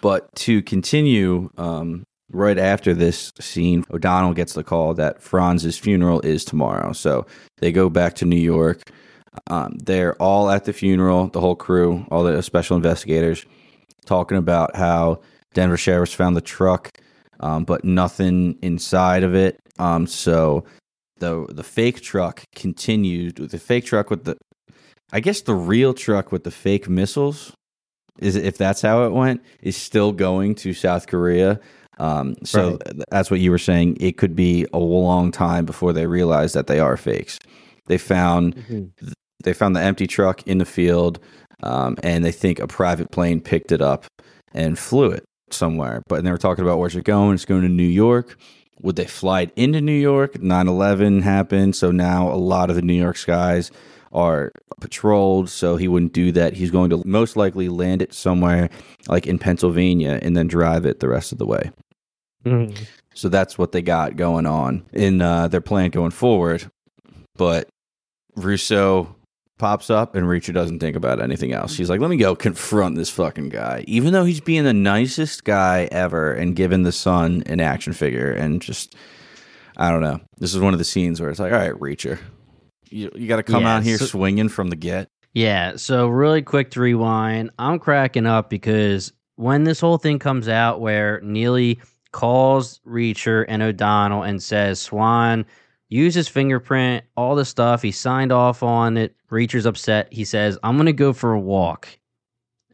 But 0.01 0.33
to 0.37 0.61
continue, 0.63 1.49
um, 1.57 2.03
right 2.33 2.57
after 2.57 2.93
this 2.93 3.31
scene, 3.39 3.85
O'Donnell 3.91 4.33
gets 4.33 4.53
the 4.53 4.63
call 4.63 4.93
that 4.95 5.21
Franz's 5.21 5.77
funeral 5.77 6.19
is 6.21 6.43
tomorrow. 6.43 6.91
So 6.91 7.25
they 7.57 7.71
go 7.71 7.89
back 7.89 8.15
to 8.15 8.25
New 8.25 8.35
York. 8.35 8.81
Um, 9.47 9.77
they're 9.83 10.15
all 10.21 10.49
at 10.49 10.65
the 10.65 10.73
funeral, 10.73 11.27
the 11.27 11.41
whole 11.41 11.55
crew, 11.55 12.05
all 12.11 12.23
the 12.23 12.41
special 12.43 12.75
investigators, 12.75 13.45
talking 14.05 14.37
about 14.37 14.75
how 14.75 15.21
Denver 15.53 15.77
sheriffs 15.77 16.13
found 16.13 16.35
the 16.35 16.41
truck, 16.41 16.89
um, 17.39 17.63
but 17.63 17.83
nothing 17.83 18.57
inside 18.61 19.23
of 19.23 19.33
it. 19.33 19.59
Um, 19.79 20.05
so 20.07 20.65
the 21.17 21.47
the 21.49 21.63
fake 21.63 22.01
truck 22.01 22.43
continued. 22.55 23.37
The 23.37 23.57
fake 23.57 23.85
truck 23.85 24.09
with 24.09 24.25
the, 24.25 24.37
I 25.11 25.19
guess 25.19 25.41
the 25.41 25.55
real 25.55 25.93
truck 25.93 26.31
with 26.31 26.43
the 26.43 26.51
fake 26.51 26.89
missiles 26.89 27.53
is 28.19 28.35
if 28.35 28.57
that's 28.57 28.81
how 28.81 29.05
it 29.05 29.11
went 29.11 29.41
is 29.61 29.75
still 29.75 30.11
going 30.11 30.55
to 30.55 30.73
South 30.73 31.07
Korea. 31.07 31.59
Um, 31.99 32.35
so 32.43 32.71
Right. 32.71 32.79
th- 32.85 33.03
that's 33.11 33.29
what 33.31 33.39
you 33.39 33.51
were 33.51 33.57
saying. 33.57 33.97
It 33.99 34.17
could 34.17 34.35
be 34.35 34.65
a 34.73 34.79
long 34.79 35.31
time 35.31 35.65
before 35.65 35.93
they 35.93 36.07
realize 36.07 36.53
that 36.53 36.67
they 36.67 36.79
are 36.79 36.97
fakes. 36.97 37.37
They 37.87 37.97
found 37.97 38.55
they 39.43 39.53
found 39.53 39.75
the 39.75 39.81
empty 39.81 40.07
truck 40.07 40.41
in 40.47 40.57
the 40.57 40.65
field, 40.65 41.19
um, 41.63 41.97
and 42.01 42.23
they 42.23 42.31
think 42.31 42.59
a 42.59 42.67
private 42.67 43.11
plane 43.11 43.41
picked 43.41 43.71
it 43.73 43.81
up 43.81 44.05
and 44.53 44.79
flew 44.79 45.11
it 45.11 45.23
somewhere. 45.51 46.01
But 46.07 46.23
they 46.23 46.31
were 46.31 46.37
talking 46.37 46.63
about 46.63 46.79
where's 46.79 46.95
it 46.95 47.03
going? 47.03 47.35
It's 47.35 47.45
going 47.45 47.61
to 47.63 47.69
New 47.69 47.83
York. 47.83 48.37
Would 48.81 48.95
they 48.95 49.05
fly 49.05 49.41
it 49.41 49.51
into 49.55 49.81
New 49.81 49.91
York? 49.91 50.41
9 50.41 50.67
11 50.67 51.21
happened. 51.21 51.75
So 51.75 51.91
now 51.91 52.31
a 52.31 52.35
lot 52.35 52.69
of 52.69 52.75
the 52.75 52.81
New 52.81 52.93
York 52.93 53.17
skies 53.17 53.69
are 54.13 54.51
patrolled. 54.79 55.49
So 55.49 55.75
he 55.75 55.87
wouldn't 55.87 56.13
do 56.13 56.31
that. 56.31 56.53
He's 56.53 56.71
going 56.71 56.89
to 56.91 57.01
most 57.05 57.35
likely 57.35 57.69
land 57.69 58.01
it 58.01 58.13
somewhere 58.13 58.69
like 59.07 59.27
in 59.27 59.39
Pennsylvania 59.39 60.19
and 60.21 60.37
then 60.37 60.47
drive 60.47 60.85
it 60.85 60.99
the 60.99 61.09
rest 61.09 61.31
of 61.31 61.37
the 61.37 61.45
way. 61.45 61.71
Mm-hmm. 62.45 62.83
So 63.15 63.29
that's 63.29 63.57
what 63.57 63.71
they 63.71 63.81
got 63.81 64.15
going 64.15 64.45
on 64.45 64.85
in 64.91 65.21
uh, 65.21 65.47
their 65.47 65.61
plan 65.61 65.89
going 65.89 66.11
forward. 66.11 66.69
But 67.35 67.67
Russo 68.35 69.15
pops 69.59 69.89
up 69.89 70.15
and 70.15 70.27
Reacher 70.27 70.53
doesn't 70.53 70.79
think 70.79 70.95
about 70.95 71.21
anything 71.21 71.53
else. 71.53 71.77
He's 71.77 71.89
like, 71.89 72.01
let 72.01 72.09
me 72.09 72.17
go 72.17 72.35
confront 72.35 72.95
this 72.95 73.09
fucking 73.09 73.49
guy. 73.49 73.85
Even 73.87 74.11
though 74.11 74.25
he's 74.25 74.41
being 74.41 74.63
the 74.63 74.73
nicest 74.73 75.43
guy 75.43 75.87
ever 75.91 76.33
and 76.33 76.55
giving 76.55 76.83
the 76.83 76.91
son 76.91 77.43
an 77.45 77.59
action 77.59 77.93
figure 77.93 78.31
and 78.31 78.61
just, 78.61 78.95
I 79.77 79.89
don't 79.89 80.01
know. 80.01 80.19
This 80.37 80.53
is 80.53 80.59
one 80.59 80.73
of 80.73 80.79
the 80.79 80.85
scenes 80.85 81.21
where 81.21 81.29
it's 81.29 81.39
like, 81.39 81.53
all 81.53 81.59
right, 81.59 81.73
Reacher, 81.73 82.19
you, 82.93 83.11
you 83.15 83.27
got 83.27 83.37
to 83.37 83.43
come 83.43 83.63
Yeah, 83.63 83.77
out 83.77 83.83
here 83.83 83.97
so- 83.97 84.05
swinging 84.05 84.49
from 84.49 84.69
the 84.69 84.75
get. 84.75 85.09
Yeah, 85.33 85.77
so 85.77 86.07
really 86.07 86.43
quick 86.43 86.69
to 86.71 86.79
rewind. 86.81 87.49
I'm 87.57 87.79
cracking 87.79 88.27
up 88.27 88.49
because 88.51 89.11
when 89.35 89.63
this 89.63 89.79
whole 89.79 89.97
thing 89.97 90.19
comes 90.19 90.47
out 90.47 90.79
where 90.79 91.19
Neagley 91.21 91.79
calls 92.11 92.79
Reacher 92.87 93.43
and 93.47 93.63
O'Donnell 93.63 94.21
and 94.21 94.41
says 94.43 94.79
Swan 94.79 95.43
used 95.89 96.15
his 96.15 96.27
fingerprint, 96.27 97.03
all 97.17 97.35
the 97.35 97.45
stuff, 97.45 97.81
he 97.81 97.91
signed 97.91 98.31
off 98.31 98.61
on 98.61 98.95
it. 98.95 99.15
Reacher's 99.31 99.65
upset. 99.65 100.07
He 100.13 100.23
says, 100.23 100.59
I'm 100.61 100.77
gonna 100.77 100.93
go 100.93 101.13
for 101.13 101.33
a 101.33 101.39
walk. 101.39 101.87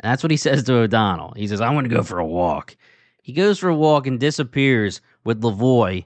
That's 0.03 0.21
what 0.21 0.32
he 0.32 0.38
says 0.45 0.63
to 0.63 0.73
O'Donnell. 0.79 1.34
He 1.38 1.47
says, 1.47 1.62
I'm 1.62 1.75
gonna 1.75 1.88
go 1.88 2.03
for 2.03 2.19
a 2.19 2.25
walk. 2.27 2.75
He 3.21 3.32
goes 3.32 3.58
for 3.60 3.69
a 3.69 3.75
walk 3.75 4.05
and 4.05 4.19
disappears 4.19 4.99
with 5.23 5.41
Lavoy. 5.41 6.03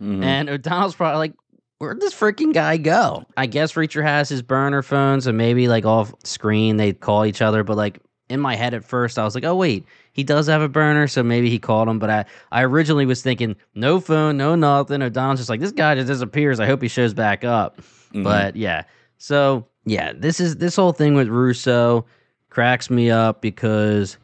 Mhm. 0.00 0.24
And 0.24 0.48
O'Donnell's 0.48 0.94
probably 0.94 1.18
like, 1.18 1.34
where'd 1.78 2.00
this 2.00 2.14
freaking 2.14 2.52
guy 2.52 2.76
go? 2.76 3.24
I 3.36 3.46
guess 3.46 3.72
Reacher 3.74 4.02
has 4.02 4.28
his 4.28 4.42
burner 4.42 4.82
phone, 4.82 5.20
so 5.20 5.32
maybe 5.32 5.68
like 5.68 5.84
off 5.84 6.14
screen 6.24 6.76
they 6.76 6.92
call 6.92 7.26
each 7.26 7.42
other. 7.42 7.62
But 7.64 7.76
like 7.76 7.98
in 8.28 8.40
my 8.40 8.54
head 8.56 8.74
at 8.74 8.84
first, 8.84 9.18
I 9.18 9.24
was 9.24 9.34
like, 9.34 9.44
oh 9.44 9.54
wait, 9.54 9.84
he 10.12 10.22
does 10.24 10.46
have 10.46 10.62
a 10.62 10.68
burner, 10.68 11.06
so 11.08 11.22
maybe 11.22 11.50
he 11.50 11.58
called 11.58 11.88
him. 11.88 11.98
But 11.98 12.10
I, 12.10 12.24
I 12.52 12.62
originally 12.62 13.06
was 13.06 13.22
thinking, 13.22 13.56
no 13.74 14.00
phone, 14.00 14.36
no 14.36 14.54
nothing. 14.54 15.02
O'Donnell's 15.02 15.40
just 15.40 15.50
like, 15.50 15.60
this 15.60 15.72
guy 15.72 15.94
just 15.94 16.06
disappears. 16.06 16.60
I 16.60 16.66
hope 16.66 16.80
he 16.82 16.88
shows 16.88 17.12
back 17.14 17.44
up. 17.44 17.80
Mhm. 18.12 18.24
But 18.24 18.56
yeah, 18.56 18.84
so 19.18 19.66
yeah, 19.84 20.12
this 20.16 20.40
is 20.40 20.56
this 20.56 20.76
whole 20.76 20.92
thing 20.92 21.14
with 21.14 21.28
Russo 21.28 22.06
cracks 22.50 22.88
me 22.88 23.10
up 23.10 23.42
because 23.42 24.16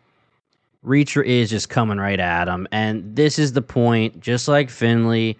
Reacher 0.85 1.25
is 1.25 1.51
just 1.51 1.69
coming 1.69 1.99
right 1.99 2.21
at 2.21 2.49
him, 2.49 2.67
and 2.73 3.15
this 3.15 3.39
is 3.39 3.53
the 3.53 3.61
point. 3.63 4.21
Just 4.21 4.49
like 4.49 4.71
Finlay, 4.71 5.37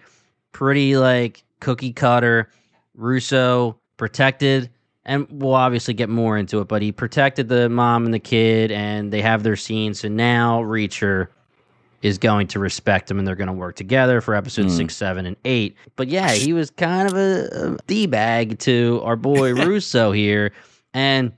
pretty 0.51 0.97
like 0.97 1.43
cookie 1.61 1.93
cutter. 1.93 2.49
Russo 2.95 3.79
protected, 3.95 4.69
and 5.05 5.25
we'll 5.29 5.53
obviously 5.55 5.93
get 5.93 6.09
more 6.09 6.37
into 6.37 6.59
it. 6.59 6.67
But 6.67 6.81
he 6.81 6.91
protected 6.91 7.47
the 7.47 7.69
mom 7.69 8.03
and 8.05 8.13
the 8.13 8.19
kid, 8.19 8.71
and 8.71 9.11
they 9.13 9.21
have 9.21 9.43
their 9.43 9.55
scene. 9.55 9.93
So 9.93 10.09
now 10.09 10.61
Reacher 10.61 11.27
is 12.01 12.17
going 12.17 12.47
to 12.47 12.59
respect 12.59 13.09
him, 13.09 13.17
and 13.19 13.27
they're 13.27 13.35
going 13.35 13.47
to 13.47 13.53
work 13.53 13.75
together 13.75 14.19
for 14.21 14.35
episodes 14.35 14.73
Mm. 14.73 14.77
six, 14.77 14.97
seven, 14.97 15.25
and 15.25 15.37
eight. 15.45 15.75
But 15.95 16.07
yeah, 16.09 16.31
he 16.31 16.51
was 16.51 16.69
kind 16.71 17.07
of 17.07 17.15
a, 17.15 17.73
a 17.73 17.77
d 17.87 18.07
bag 18.07 18.59
to 18.59 18.99
our 19.03 19.15
boy 19.15 19.53
Russo 19.65 20.11
here, 20.11 20.51
and 20.93 21.31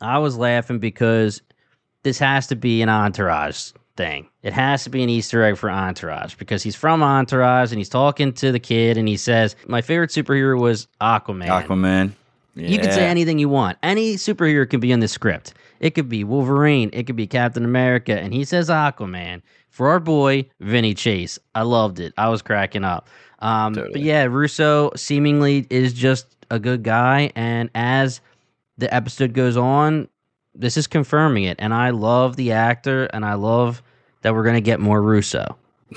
I 0.00 0.18
was 0.18 0.36
laughing 0.36 0.78
because 0.80 1.40
this 2.02 2.18
has 2.18 2.46
to 2.48 2.56
be 2.56 2.82
an 2.82 2.88
entourage 2.88 3.72
thing. 3.96 4.28
It 4.42 4.52
has 4.52 4.84
to 4.84 4.90
be 4.90 5.02
an 5.02 5.08
Easter 5.08 5.42
egg 5.42 5.56
for 5.56 5.70
Entourage 5.70 6.34
because 6.34 6.62
he's 6.62 6.76
from 6.76 7.02
Entourage 7.02 7.70
and 7.70 7.78
he's 7.78 7.88
talking 7.88 8.32
to 8.34 8.52
the 8.52 8.58
kid 8.58 8.96
and 8.96 9.06
he 9.08 9.16
says, 9.16 9.56
My 9.66 9.82
favorite 9.82 10.10
superhero 10.10 10.58
was 10.60 10.88
Aquaman. 11.00 11.46
Aquaman. 11.48 12.12
You 12.56 12.78
can 12.78 12.92
say 12.92 13.06
anything 13.06 13.40
you 13.40 13.48
want. 13.48 13.78
Any 13.82 14.14
superhero 14.14 14.68
can 14.68 14.78
be 14.78 14.92
in 14.92 15.00
the 15.00 15.08
script. 15.08 15.54
It 15.80 15.90
could 15.96 16.08
be 16.08 16.22
Wolverine, 16.22 16.88
it 16.92 17.04
could 17.04 17.16
be 17.16 17.26
Captain 17.26 17.64
America, 17.64 18.18
and 18.18 18.32
he 18.32 18.44
says 18.44 18.68
Aquaman 18.68 19.42
for 19.70 19.88
our 19.88 19.98
boy 19.98 20.48
Vinny 20.60 20.94
Chase. 20.94 21.38
I 21.56 21.62
loved 21.62 21.98
it. 21.98 22.14
I 22.16 22.28
was 22.28 22.42
cracking 22.42 22.84
up. 22.84 23.08
Um, 23.40 23.72
But 23.74 24.00
yeah, 24.00 24.24
Russo 24.24 24.92
seemingly 24.94 25.66
is 25.68 25.92
just 25.92 26.26
a 26.50 26.60
good 26.60 26.84
guy, 26.84 27.32
and 27.34 27.70
as 27.74 28.20
the 28.78 28.92
episode 28.94 29.32
goes 29.34 29.56
on, 29.56 30.08
this 30.54 30.76
is 30.76 30.86
confirming 30.86 31.44
it. 31.44 31.56
And 31.58 31.74
I 31.74 31.90
love 31.90 32.36
the 32.36 32.52
actor, 32.52 33.06
and 33.06 33.24
I 33.24 33.34
love 33.34 33.82
that 34.24 34.34
we're 34.34 34.42
gonna 34.42 34.60
get 34.60 34.80
more 34.80 35.00
Russo. 35.00 35.56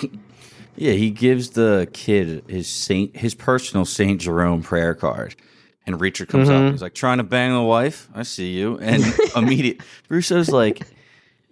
Yeah, 0.79 0.91
he 0.91 1.09
gives 1.09 1.49
the 1.49 1.89
kid 1.91 2.43
his 2.47 2.67
Saint 2.67 3.17
his 3.17 3.33
personal 3.33 3.83
Saint 3.83 4.21
Jerome 4.21 4.61
prayer 4.61 4.93
card. 4.93 5.35
And 5.87 5.99
Reacher 5.99 6.27
comes 6.27 6.49
Mhm. 6.49 6.67
up. 6.67 6.71
He's 6.73 6.83
like, 6.83 6.93
trying 6.93 7.17
to 7.17 7.23
bang 7.23 7.51
the 7.51 7.63
wife? 7.63 8.07
I 8.13 8.21
see 8.21 8.51
you. 8.51 8.77
And 8.77 9.03
immediate 9.35 9.81
Russo's 10.07 10.49
like 10.51 10.81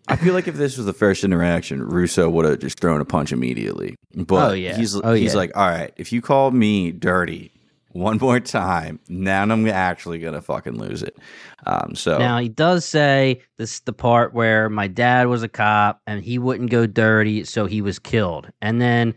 I 0.07 0.15
feel 0.15 0.35
like 0.35 0.47
if 0.47 0.53
this 0.57 0.77
was 0.77 0.85
the 0.85 0.93
first 0.93 1.23
interaction, 1.23 1.81
Russo 1.81 2.29
would 2.29 2.45
have 2.45 2.59
just 2.59 2.79
thrown 2.79 3.01
a 3.01 3.05
punch 3.05 3.31
immediately. 3.31 3.95
But 4.13 4.51
Oh, 4.51 4.53
yeah. 4.53 4.77
he's 4.77 4.95
Oh, 4.95 5.13
he's 5.13 5.33
yeah. 5.33 5.37
like, 5.39 5.57
All 5.57 5.67
right, 5.67 5.91
if 5.97 6.11
you 6.13 6.21
call 6.21 6.51
me 6.51 6.91
dirty 6.91 7.51
one 7.95 8.17
more 8.17 8.41
time. 8.41 8.99
Now 9.07 9.43
I'm 9.43 9.65
actually 9.69 10.19
gonna 10.19 10.41
fucking 10.41 10.77
lose 10.77 11.01
it. 11.01 11.17
Um, 11.65 11.95
so 11.95 12.17
Now 12.17 12.37
he 12.39 12.49
does 12.49 12.83
say 12.83 13.41
this 13.57 13.75
is 13.75 13.79
the 13.81 13.93
part 13.93 14.33
where 14.33 14.69
my 14.69 14.87
dad 14.87 15.27
was 15.27 15.43
a 15.43 15.47
cop 15.47 16.01
and 16.05 16.21
he 16.21 16.37
wouldn't 16.37 16.71
go 16.71 16.85
dirty, 16.85 17.45
so 17.45 17.65
he 17.65 17.81
was 17.81 17.97
killed. 17.97 18.51
And 18.61 18.81
then 18.81 19.15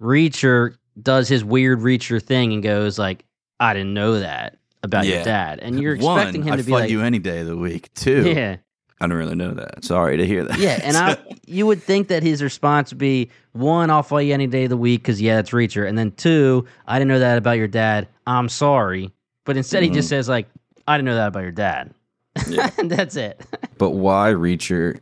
Reacher 0.00 0.76
does 1.02 1.28
his 1.28 1.44
weird 1.44 1.80
Reacher 1.80 2.22
thing 2.22 2.52
and 2.52 2.62
goes 2.62 2.96
like, 2.98 3.24
"I 3.58 3.74
didn't 3.74 3.94
know 3.94 4.20
that 4.20 4.58
about 4.84 5.06
your 5.06 5.24
dad," 5.24 5.58
and 5.60 5.80
you're 5.80 5.96
one, 5.96 6.18
expecting 6.18 6.44
him 6.44 6.52
I'd 6.52 6.58
to 6.58 6.64
be 6.64 6.70
fight 6.72 6.80
like, 6.82 6.90
you 6.90 7.02
any 7.02 7.18
day 7.18 7.40
of 7.40 7.48
the 7.48 7.56
week. 7.56 7.92
too." 7.94 8.32
"Yeah, 8.32 8.56
I 9.00 9.06
don't 9.06 9.16
really 9.16 9.34
know 9.34 9.52
that. 9.54 9.84
Sorry 9.84 10.16
to 10.16 10.26
hear 10.26 10.44
that. 10.44 10.58
yeah." 10.58 10.80
And 10.82 10.96
I, 10.96 11.16
you 11.46 11.66
would 11.66 11.82
think 11.82 12.08
that 12.08 12.22
his 12.22 12.42
response 12.42 12.90
would 12.90 12.98
be 12.98 13.30
one, 13.52 13.90
"I'll 13.90 14.02
fight 14.02 14.26
you 14.26 14.34
any 14.34 14.46
day 14.46 14.64
of 14.64 14.70
the 14.70 14.76
week," 14.76 15.02
because 15.02 15.20
yeah, 15.20 15.36
that's 15.36 15.50
Reacher, 15.50 15.88
and 15.88 15.96
then 15.96 16.12
two, 16.12 16.66
"I 16.86 16.98
didn't 16.98 17.08
know 17.08 17.18
that 17.18 17.38
about 17.38 17.56
your 17.58 17.68
dad. 17.68 18.08
I'm 18.26 18.48
sorry," 18.48 19.12
but 19.44 19.56
instead 19.56 19.82
he 19.82 19.90
just 19.90 20.08
says 20.08 20.28
like, 20.28 20.46
"I 20.86 20.96
didn't 20.96 21.06
know 21.06 21.14
that 21.16 21.28
about 21.28 21.42
your 21.42 21.52
dad," 21.52 21.94
Mm-hmm. 22.36 22.52
Yeah. 22.52 22.70
that's 22.96 23.16
it. 23.16 23.40
But 23.78 23.90
why 23.92 24.30
Reacher 24.32 25.00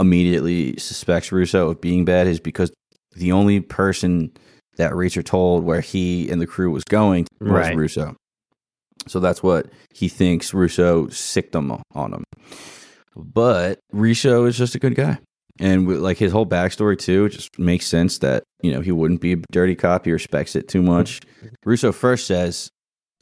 immediately 0.00 0.76
suspects 0.78 1.30
Russo 1.30 1.70
of 1.70 1.80
being 1.80 2.04
bad 2.06 2.26
is 2.26 2.40
because 2.40 2.72
the 3.16 3.32
only 3.32 3.60
person 3.60 4.32
that 4.76 4.92
Reacher 4.92 5.22
told 5.24 5.62
where 5.62 5.80
he 5.82 6.28
and 6.30 6.40
the 6.40 6.46
crew 6.46 6.70
was 6.70 6.84
going 6.84 7.26
was 7.40 7.50
Right. 7.50 7.76
Russo. 7.76 8.16
So 9.06 9.20
that's 9.20 9.42
what 9.42 9.66
he 9.92 10.08
thinks 10.08 10.54
Russo 10.54 11.08
sicked 11.08 11.52
them 11.52 11.70
on 11.94 12.14
him. 12.14 12.24
But 13.16 13.78
Russo 13.92 14.44
is 14.46 14.56
just 14.56 14.74
a 14.74 14.78
good 14.78 14.94
guy. 14.94 15.18
And 15.60 15.86
with, 15.86 16.00
like 16.00 16.18
his 16.18 16.32
whole 16.32 16.46
backstory 16.46 16.98
too, 16.98 17.26
it 17.26 17.30
just 17.30 17.58
makes 17.58 17.86
sense 17.86 18.18
that, 18.18 18.42
you 18.62 18.72
know, 18.72 18.80
he 18.80 18.90
wouldn't 18.90 19.20
be 19.20 19.34
a 19.34 19.36
dirty 19.52 19.76
cop. 19.76 20.04
He 20.04 20.12
respects 20.12 20.56
it 20.56 20.68
too 20.68 20.82
much. 20.82 21.20
Russo 21.64 21.92
first 21.92 22.26
says, 22.26 22.70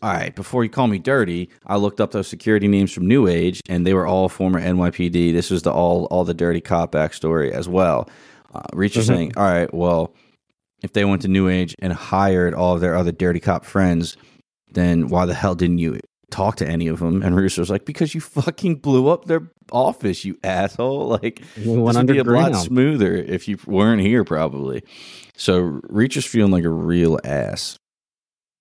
all 0.02 0.12
right, 0.12 0.34
before 0.34 0.64
you 0.64 0.70
call 0.70 0.88
me 0.88 0.98
dirty, 0.98 1.48
I 1.66 1.76
looked 1.76 2.00
up 2.00 2.10
those 2.10 2.26
security 2.26 2.66
names 2.66 2.92
from 2.92 3.06
New 3.06 3.28
Age, 3.28 3.60
and 3.68 3.86
they 3.86 3.94
were 3.94 4.06
all 4.06 4.28
former 4.28 4.60
NYPD. 4.60 5.32
This 5.32 5.50
was 5.50 5.62
the 5.62 5.70
all 5.70 6.06
all 6.06 6.24
the 6.24 6.34
dirty 6.34 6.60
cop 6.60 6.90
backstory 6.90 7.52
as 7.52 7.68
well. 7.68 8.08
Uh, 8.52 8.62
Reacher 8.72 9.02
saying, 9.04 9.32
all 9.36 9.44
right, 9.44 9.72
well, 9.72 10.12
if 10.82 10.92
they 10.92 11.04
went 11.04 11.22
to 11.22 11.28
New 11.28 11.48
Age 11.48 11.76
and 11.78 11.92
hired 11.92 12.52
all 12.52 12.74
of 12.74 12.80
their 12.80 12.96
other 12.96 13.12
dirty 13.12 13.38
cop 13.38 13.64
friends, 13.64 14.16
then 14.72 15.06
why 15.06 15.24
the 15.24 15.34
hell 15.34 15.54
didn't 15.54 15.78
you 15.78 16.00
talk 16.32 16.56
to 16.56 16.66
any 16.66 16.88
of 16.88 16.98
them? 16.98 17.22
And 17.22 17.36
Russo's 17.36 17.70
like, 17.70 17.84
because 17.84 18.14
you 18.14 18.20
fucking 18.20 18.76
blew 18.76 19.08
up 19.08 19.26
their 19.26 19.50
office, 19.70 20.24
you 20.24 20.38
asshole. 20.42 21.08
Like, 21.22 21.42
We 21.56 21.62
this 21.64 21.96
would 21.96 22.06
be 22.06 22.18
a 22.18 22.24
lot 22.24 22.56
smoother 22.56 23.14
if 23.14 23.46
you 23.46 23.58
weren't 23.66 24.00
here, 24.02 24.24
probably. 24.24 24.82
So 25.36 25.80
Reacher's 25.88 26.24
feeling 26.26 26.50
like 26.52 26.64
a 26.64 26.68
real 26.70 27.18
ass. 27.24 27.76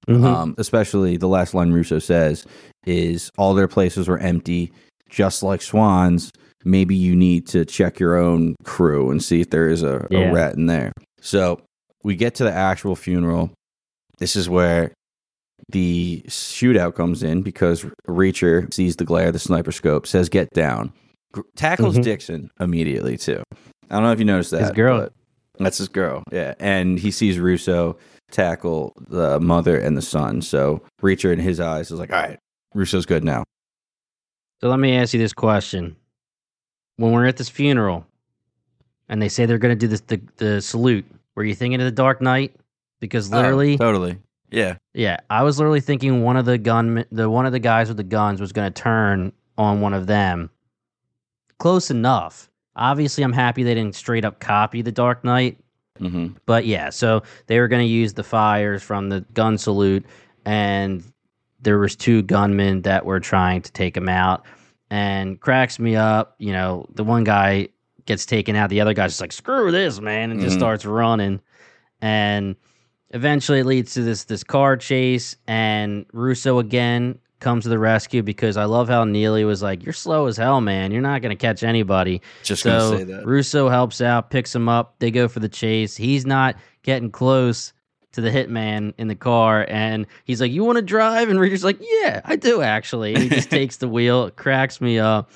Mhm. 0.07 0.23
Um, 0.25 0.55
especially 0.57 1.17
the 1.17 1.27
last 1.27 1.53
line 1.53 1.71
Russo 1.71 1.99
says 1.99 2.45
is 2.85 3.29
all 3.37 3.53
their 3.53 3.67
places 3.67 4.07
were 4.07 4.17
empty, 4.17 4.71
just 5.09 5.43
like 5.43 5.61
swans. 5.61 6.31
Maybe 6.65 6.95
you 6.95 7.15
need 7.15 7.47
to 7.47 7.65
check 7.65 7.99
your 7.99 8.15
own 8.15 8.55
crew 8.63 9.11
and 9.11 9.23
see 9.23 9.41
if 9.41 9.49
there 9.51 9.69
is 9.69 9.83
a, 9.83 10.07
Yeah. 10.11 10.29
a 10.29 10.33
rat 10.33 10.55
in 10.55 10.65
there. 10.65 10.91
So 11.21 11.61
we 12.03 12.15
get 12.15 12.35
to 12.35 12.43
the 12.43 12.51
actual 12.51 12.95
funeral. 12.95 13.51
This 14.17 14.35
is 14.35 14.49
where 14.49 14.91
the 15.69 16.23
shootout 16.27 16.95
comes 16.95 17.23
in 17.23 17.41
because 17.41 17.83
Reacher 18.07 18.73
sees 18.73 18.95
the 18.95 19.05
glare 19.05 19.27
of 19.27 19.33
the 19.33 19.39
sniper 19.39 19.71
scope, 19.71 20.07
says, 20.07 20.29
Get 20.29 20.49
down. 20.51 20.93
Gr- 21.31 21.41
Tackles 21.55 21.97
Mhm. 21.97 22.03
Dixon 22.03 22.51
immediately, 22.59 23.17
too. 23.17 23.43
I 23.89 23.95
don't 23.95 24.03
know 24.03 24.11
if 24.11 24.19
you 24.19 24.25
noticed 24.25 24.51
that. 24.51 24.61
His 24.61 24.71
girl. 24.71 25.09
That's 25.59 25.77
his 25.77 25.87
girl, 25.89 26.23
yeah. 26.31 26.55
And 26.59 26.97
he 26.97 27.11
sees 27.11 27.37
Russo 27.37 27.97
tackle 28.31 28.93
the 29.09 29.39
mother 29.39 29.77
and 29.77 29.95
the 29.95 30.01
son. 30.01 30.41
So 30.41 30.81
Reacher 31.01 31.31
in 31.31 31.39
his 31.39 31.59
eyes 31.59 31.91
is 31.91 31.99
like, 31.99 32.11
all 32.11 32.19
right, 32.21 32.39
Russo's 32.73 33.05
good 33.05 33.23
now. 33.23 33.43
So 34.61 34.69
let 34.69 34.79
me 34.79 34.95
ask 34.95 35.13
you 35.13 35.19
this 35.19 35.33
question: 35.33 35.95
When 36.97 37.11
we're 37.11 37.25
at 37.27 37.37
this 37.37 37.49
funeral, 37.49 38.05
and 39.09 39.21
they 39.21 39.29
say 39.29 39.45
they're 39.45 39.57
going 39.57 39.77
to 39.77 39.79
do 39.79 39.87
this 39.87 40.01
the, 40.01 40.21
the 40.37 40.61
salute, 40.61 41.05
were 41.35 41.43
you 41.43 41.53
thinking 41.53 41.79
of 41.79 41.85
the 41.85 41.91
Dark 41.91 42.21
Knight? 42.21 42.55
Because 42.99 43.29
literally, 43.31 43.73
Oh, 43.75 43.77
totally. 43.77 44.17
Yeah. 44.51 44.75
yeah, 44.93 45.17
I 45.29 45.43
was 45.43 45.57
literally 45.57 45.79
thinking 45.79 46.23
one 46.23 46.35
of 46.35 46.45
the 46.45 46.57
gun, 46.57 47.05
the 47.11 47.29
one 47.29 47.45
of 47.45 47.53
the 47.53 47.59
guys 47.59 47.87
with 47.87 47.97
the 47.97 48.03
guns 48.03 48.41
was 48.41 48.51
going 48.51 48.71
to 48.71 48.81
turn 48.81 49.31
on 49.57 49.79
one 49.81 49.93
of 49.93 50.07
them. 50.07 50.49
Close 51.57 51.89
enough. 51.91 52.49
Obviously, 52.75 53.23
I'm 53.23 53.33
happy 53.33 53.63
they 53.63 53.75
didn't 53.75 53.95
straight 53.95 54.25
up 54.25 54.39
copy 54.39 54.81
the 54.81 54.91
Dark 54.91 55.23
Knight, 55.23 55.57
hmm 55.97 56.27
but 56.45 56.65
yeah, 56.65 56.89
so 56.89 57.21
they 57.47 57.59
were 57.59 57.67
going 57.67 57.85
to 57.85 57.91
use 57.91 58.13
the 58.13 58.23
fires 58.23 58.81
from 58.81 59.09
the 59.09 59.21
gun 59.33 59.57
salute, 59.57 60.05
and 60.45 61.03
there 61.61 61.77
was 61.77 61.95
two 61.95 62.21
gunmen 62.23 62.81
that 62.81 63.05
were 63.05 63.19
trying 63.19 63.61
to 63.61 63.71
take 63.71 63.95
him 63.95 64.09
out, 64.09 64.43
and 64.89 65.39
cracks 65.39 65.79
me 65.79 65.95
up. 65.95 66.35
You 66.39 66.53
know, 66.53 66.87
the 66.95 67.03
one 67.03 67.23
guy 67.23 67.67
gets 68.05 68.25
taken 68.25 68.55
out, 68.55 68.69
the 68.69 68.81
other 68.81 68.93
guy's 68.93 69.11
just 69.11 69.21
like, 69.21 69.31
"Screw 69.33 69.71
this, 69.71 69.99
man," 70.01 70.31
and 70.31 70.39
just 70.41 70.55
Mhm. 70.55 70.59
starts 70.59 70.85
running, 70.85 71.39
and 72.01 72.55
eventually 73.11 73.59
it 73.59 73.65
leads 73.65 73.93
to 73.93 74.01
this 74.01 74.25
this 74.25 74.43
car 74.43 74.77
chase, 74.77 75.35
and 75.47 76.05
Russo 76.13 76.59
again 76.59 77.19
comes 77.39 77.63
to 77.63 77.69
the 77.69 77.79
rescue 77.79 78.21
because 78.21 78.55
I 78.55 78.65
love 78.65 78.87
how 78.87 79.03
Neagley 79.03 79.45
was 79.45 79.61
like, 79.61 79.83
"You're 79.83 79.93
slow 79.93 80.27
as 80.27 80.37
hell, 80.37 80.61
man. 80.61 80.91
You're 80.91 81.01
not 81.01 81.21
going 81.21 81.35
to 81.35 81.41
catch 81.41 81.63
anybody." 81.63 82.21
Just 82.43 82.63
So 82.63 82.69
gonna 82.69 82.97
say 82.97 83.03
that. 83.05 83.25
Russo 83.25 83.69
helps 83.69 84.01
out, 84.01 84.29
picks 84.29 84.53
him 84.55 84.69
up. 84.69 84.95
They 84.99 85.11
go 85.11 85.27
for 85.27 85.39
the 85.39 85.49
chase. 85.49 85.95
He's 85.95 86.25
not 86.25 86.55
getting 86.83 87.11
close 87.11 87.73
to 88.13 88.21
the 88.21 88.29
hitman 88.29 88.93
in 88.97 89.07
the 89.07 89.15
car, 89.15 89.65
and 89.69 90.05
he's 90.25 90.41
like, 90.41 90.51
"You 90.51 90.63
want 90.63 90.77
to 90.77 90.81
drive?" 90.81 91.29
And 91.29 91.39
Reacher's 91.39 91.63
like, 91.63 91.79
"Yeah, 91.79 92.21
I 92.25 92.35
do 92.35 92.61
actually." 92.61 93.13
And 93.13 93.23
he 93.23 93.29
just 93.29 93.49
takes 93.51 93.77
the 93.77 93.87
wheel, 93.87 94.29
cracks 94.31 94.81
me 94.81 94.99
up, 94.99 95.31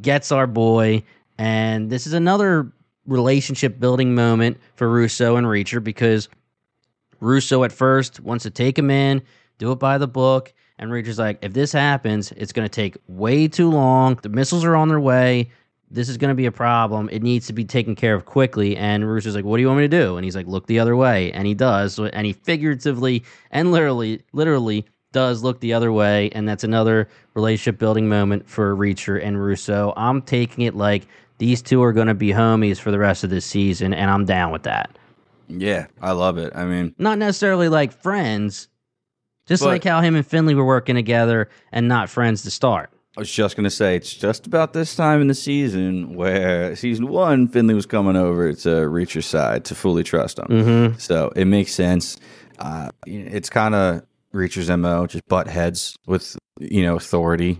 gets 0.00 0.32
our 0.32 0.46
boy, 0.46 1.02
and 1.38 1.88
this 1.90 2.06
is 2.06 2.12
another 2.12 2.70
relationship 3.06 3.78
building 3.78 4.14
moment 4.14 4.58
for 4.74 4.88
Russo 4.88 5.36
and 5.36 5.46
Reacher 5.46 5.82
because 5.82 6.28
Russo 7.20 7.64
at 7.64 7.72
first 7.72 8.20
wants 8.20 8.42
to 8.44 8.50
take 8.50 8.78
him 8.78 8.90
in, 8.90 9.22
do 9.58 9.72
it 9.72 9.78
by 9.78 9.98
the 9.98 10.08
book. 10.08 10.52
And 10.78 10.92
Reacher's 10.92 11.18
like, 11.18 11.38
if 11.42 11.52
this 11.52 11.72
happens, 11.72 12.32
it's 12.32 12.52
going 12.52 12.68
to 12.68 12.74
take 12.74 12.96
way 13.08 13.48
too 13.48 13.70
long. 13.70 14.18
The 14.22 14.28
missiles 14.28 14.64
are 14.64 14.76
on 14.76 14.88
their 14.88 15.00
way. 15.00 15.50
This 15.90 16.08
is 16.08 16.16
going 16.16 16.30
to 16.30 16.34
be 16.34 16.46
a 16.46 16.52
problem. 16.52 17.08
It 17.10 17.22
needs 17.22 17.46
to 17.46 17.52
be 17.52 17.64
taken 17.64 17.94
care 17.94 18.14
of 18.14 18.24
quickly. 18.24 18.76
And 18.76 19.10
Russo's 19.10 19.34
like, 19.34 19.44
what 19.44 19.56
do 19.56 19.62
you 19.62 19.68
want 19.68 19.78
me 19.78 19.88
to 19.88 19.88
do? 19.88 20.16
And 20.16 20.24
he's 20.24 20.36
like, 20.36 20.46
look 20.46 20.66
the 20.66 20.78
other 20.78 20.96
way. 20.96 21.32
And 21.32 21.46
he 21.46 21.54
does. 21.54 21.98
And 21.98 22.26
he 22.26 22.32
figuratively 22.32 23.24
and 23.50 23.72
literally, 23.72 24.22
literally 24.32 24.84
does 25.12 25.42
look 25.42 25.60
the 25.60 25.72
other 25.72 25.92
way. 25.92 26.28
And 26.30 26.46
that's 26.46 26.64
another 26.64 27.08
relationship 27.34 27.78
building 27.78 28.08
moment 28.08 28.48
for 28.48 28.76
Reacher 28.76 29.24
and 29.24 29.40
Russo. 29.40 29.94
I'm 29.96 30.20
taking 30.20 30.64
it 30.64 30.74
like 30.74 31.06
these 31.38 31.62
two 31.62 31.82
are 31.82 31.92
going 31.92 32.08
to 32.08 32.14
be 32.14 32.30
homies 32.30 32.78
for 32.78 32.90
the 32.90 32.98
rest 32.98 33.24
of 33.24 33.30
this 33.30 33.46
season. 33.46 33.94
And 33.94 34.10
I'm 34.10 34.24
down 34.24 34.50
with 34.50 34.64
that. 34.64 34.90
Yeah, 35.48 35.86
I 36.00 36.12
love 36.12 36.38
it. 36.38 36.52
I 36.54 36.64
mean, 36.64 36.94
not 36.98 37.18
necessarily 37.18 37.68
like 37.68 37.92
friends, 37.92 38.68
just 39.46 39.62
But- 39.62 39.68
like 39.68 39.84
how 39.84 40.00
him 40.00 40.16
and 40.16 40.26
Finlay 40.26 40.54
were 40.54 40.64
working 40.64 40.94
together 40.96 41.48
and 41.72 41.88
not 41.88 42.08
friends 42.10 42.42
to 42.42 42.50
start. 42.50 42.90
I 43.16 43.20
was 43.20 43.30
just 43.32 43.56
gonna 43.56 43.70
say 43.70 43.96
it's 43.96 44.12
just 44.12 44.46
about 44.46 44.74
this 44.74 44.94
time 44.94 45.22
in 45.22 45.28
the 45.28 45.34
season 45.34 46.16
where 46.16 46.76
season 46.76 47.08
one 47.08 47.48
Finlay 47.48 47.72
was 47.72 47.86
coming 47.86 48.14
over 48.14 48.52
to 48.52 48.86
Reacher's 48.88 49.24
side 49.24 49.64
to 49.66 49.74
fully 49.74 50.02
trust 50.02 50.38
him. 50.38 50.46
Mm-hmm. 50.48 50.98
So 50.98 51.32
it 51.34 51.46
makes 51.46 51.72
sense. 51.72 52.18
Uh, 52.58 52.90
it's 53.06 53.48
kind 53.48 53.74
of 53.74 54.02
Reacher's 54.32 54.68
mo, 54.68 55.06
just 55.06 55.26
butt 55.28 55.46
heads 55.46 55.96
with 56.06 56.36
you 56.60 56.82
know 56.82 56.96
authority, 56.96 57.58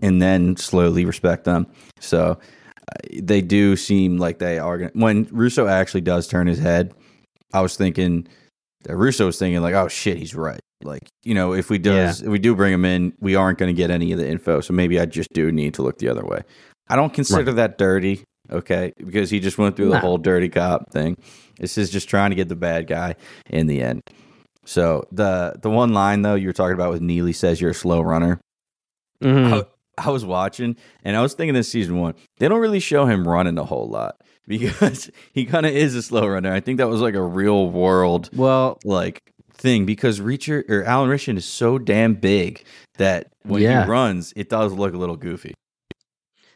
and 0.00 0.22
then 0.22 0.56
slowly 0.56 1.04
respect 1.04 1.42
them. 1.42 1.66
So 1.98 2.38
uh, 2.88 2.94
they 3.20 3.40
do 3.40 3.74
seem 3.74 4.18
like 4.18 4.38
they 4.38 4.60
are. 4.60 4.78
Gonna, 4.78 4.90
when 4.94 5.26
Russo 5.32 5.66
actually 5.66 6.02
does 6.02 6.28
turn 6.28 6.46
his 6.46 6.60
head, 6.60 6.94
I 7.54 7.60
was 7.62 7.76
thinking 7.76 8.26
that 8.82 8.96
Russo 8.96 9.24
was 9.26 9.38
thinking 9.38 9.62
like, 9.62 9.74
"Oh 9.74 9.88
shit, 9.88 10.18
he's 10.18 10.34
right." 10.34 10.60
Like 10.82 11.08
you 11.22 11.34
know, 11.34 11.54
if 11.54 11.70
we 11.70 11.78
does 11.78 12.20
if 12.20 12.28
we 12.28 12.38
do 12.38 12.54
bring 12.54 12.74
him 12.74 12.84
in, 12.84 13.14
we 13.20 13.34
aren't 13.36 13.58
going 13.58 13.74
to 13.74 13.76
get 13.76 13.90
any 13.90 14.12
of 14.12 14.18
the 14.18 14.28
info. 14.28 14.60
So 14.60 14.74
maybe 14.74 15.00
I 15.00 15.06
just 15.06 15.32
do 15.32 15.50
need 15.50 15.74
to 15.74 15.82
look 15.82 15.98
the 15.98 16.08
other 16.08 16.24
way. 16.24 16.42
I 16.88 16.96
don't 16.96 17.14
consider 17.14 17.52
that 17.54 17.78
dirty, 17.78 18.22
okay, 18.50 18.92
because 18.98 19.30
he 19.30 19.40
just 19.40 19.56
went 19.56 19.76
through 19.76 19.86
the 19.88 19.94
No. 19.94 20.00
whole 20.00 20.18
dirty 20.18 20.50
cop 20.50 20.90
thing. 20.92 21.16
This 21.58 21.78
is 21.78 21.88
just 21.88 22.10
trying 22.10 22.30
to 22.30 22.36
get 22.36 22.50
the 22.50 22.56
bad 22.56 22.86
guy 22.86 23.14
in 23.48 23.66
the 23.68 23.80
end. 23.80 24.02
So 24.66 25.06
the 25.12 25.54
the 25.62 25.70
one 25.70 25.94
line 25.94 26.20
though 26.22 26.34
you 26.34 26.48
were 26.48 26.52
talking 26.52 26.74
about 26.74 26.90
with 26.92 27.00
Neagley 27.00 27.34
says 27.34 27.60
you're 27.60 27.70
a 27.70 27.74
slow 27.74 28.02
runner. 28.02 28.40
Mm-hmm. 29.22 29.54
I, 29.54 30.06
I 30.06 30.10
was 30.10 30.24
watching 30.24 30.76
and 31.04 31.16
I 31.16 31.22
was 31.22 31.34
thinking 31.34 31.54
this 31.54 31.68
season 31.70 31.98
one, 31.98 32.14
they 32.38 32.48
don't 32.48 32.60
really 32.60 32.80
show 32.80 33.06
him 33.06 33.26
running 33.26 33.56
a 33.58 33.64
whole 33.64 33.88
lot 33.88 34.16
because 34.46 35.10
he 35.32 35.44
kind 35.46 35.66
of 35.66 35.72
is 35.72 35.94
a 35.94 36.02
slow 36.02 36.26
runner. 36.26 36.52
I 36.52 36.60
think 36.60 36.78
that 36.78 36.88
was 36.88 37.00
like 37.00 37.14
a 37.14 37.22
real 37.22 37.70
world 37.70 38.30
Well, 38.34 38.78
like 38.84 39.22
thing 39.54 39.86
because 39.86 40.20
Reacher 40.20 40.68
or 40.68 40.84
Alan 40.84 41.08
Ritchson 41.08 41.36
is 41.36 41.44
so 41.44 41.78
damn 41.78 42.14
big 42.14 42.64
that 42.98 43.28
when 43.42 43.62
Yeah. 43.62 43.84
he 43.84 43.90
runs, 43.90 44.32
it 44.36 44.48
does 44.48 44.72
look 44.72 44.94
a 44.94 44.98
little 44.98 45.16
goofy. 45.16 45.54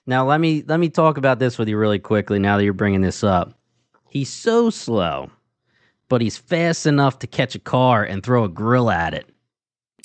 now 0.06 0.26
let 0.26 0.40
me 0.40 0.62
let 0.66 0.80
me 0.80 0.88
talk 0.88 1.16
about 1.18 1.38
this 1.38 1.58
with 1.58 1.68
you 1.68 1.76
really 1.78 1.98
quickly. 1.98 2.38
Now 2.38 2.56
that 2.56 2.64
you're 2.64 2.72
bringing 2.72 3.00
this 3.02 3.22
up, 3.24 3.54
he's 4.08 4.30
so 4.30 4.70
slow, 4.70 5.30
but 6.08 6.20
he's 6.20 6.36
fast 6.36 6.86
enough 6.86 7.18
to 7.20 7.26
catch 7.26 7.54
a 7.54 7.58
car 7.58 8.04
and 8.04 8.22
throw 8.22 8.44
a 8.44 8.48
grill 8.48 8.90
at 8.90 9.14
it. 9.14 9.26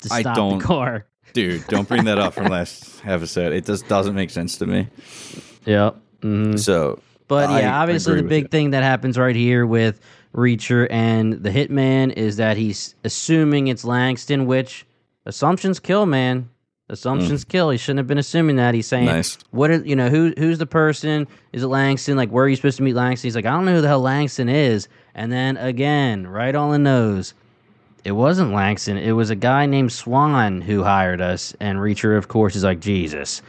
to 0.02 0.12
I 0.12 0.20
stop 0.20 0.36
don't- 0.36 0.58
the 0.58 0.64
car. 0.64 1.06
Dude, 1.32 1.66
don't 1.66 1.88
bring 1.88 2.04
that 2.04 2.18
up 2.18 2.32
from 2.34 2.46
last 2.46 3.02
episode. 3.04 3.52
It 3.52 3.64
just 3.66 3.88
doesn't 3.88 4.14
make 4.14 4.30
sense 4.30 4.56
to 4.58 4.66
me. 4.66 4.88
Yep. 5.66 5.96
hmm 6.22 6.56
So 6.58 7.00
But 7.28 7.48
I 7.50 7.60
yeah, 7.60 7.80
obviously 7.80 8.16
the 8.16 8.22
big 8.22 8.44
you. 8.44 8.48
thing 8.48 8.70
that 8.70 8.82
happens 8.82 9.16
right 9.18 9.34
here 9.36 9.64
with 9.66 10.00
Reacher 10.34 10.86
and 10.90 11.34
the 11.34 11.50
Hitman 11.50 12.12
is 12.12 12.36
that 12.36 12.56
he's 12.56 12.94
assuming 13.04 13.68
it's 13.68 13.84
Langston, 13.84 14.46
which 14.46 14.84
assumptions 15.26 15.80
kill, 15.80 16.06
man. 16.06 16.50
Assumptions 16.90 17.44
kill. 17.44 17.70
He 17.70 17.78
shouldn't 17.78 17.98
have 18.00 18.06
been 18.06 18.18
assuming 18.18 18.56
that. 18.56 18.74
He's 18.74 18.86
saying, 18.86 19.08
Mm. 19.08 19.12
Nice. 19.12 19.38
"What 19.52 19.70
are 19.70 19.76
you 19.82 19.96
know? 19.96 20.10
Who 20.10 20.34
who's 20.36 20.58
the 20.58 20.66
person? 20.66 21.26
Is 21.54 21.62
it 21.62 21.68
Langston? 21.68 22.16
Like, 22.18 22.28
where 22.30 22.44
are 22.44 22.48
you 22.48 22.56
supposed 22.56 22.76
to 22.76 22.82
meet 22.82 22.94
Langston?" 22.94 23.26
He's 23.26 23.34
like, 23.36 23.46
"I 23.46 23.50
don't 23.52 23.64
know 23.64 23.74
who 23.74 23.80
the 23.80 23.88
hell 23.88 24.02
Langston 24.02 24.50
is." 24.50 24.86
And 25.14 25.32
then 25.32 25.56
again, 25.56 26.26
right 26.26 26.54
on 26.54 26.72
the 26.72 26.78
nose, 26.78 27.32
it 28.04 28.12
wasn't 28.12 28.52
Langston. 28.52 28.98
It 28.98 29.12
was 29.12 29.30
a 29.30 29.34
guy 29.34 29.64
named 29.64 29.92
Swan 29.92 30.60
who 30.60 30.82
hired 30.82 31.22
us. 31.22 31.56
And 31.58 31.78
Reacher, 31.78 32.18
of 32.18 32.28
course, 32.28 32.54
is 32.54 32.64
like 32.64 32.80
Jesus. 32.80 33.40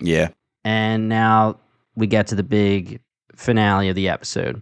yeah. 0.00 0.28
And 0.64 1.10
now 1.10 1.58
we 1.94 2.06
get 2.06 2.26
to 2.28 2.34
the 2.34 2.42
big 2.42 3.00
finale 3.38 3.88
of 3.88 3.94
the 3.94 4.08
episode. 4.08 4.60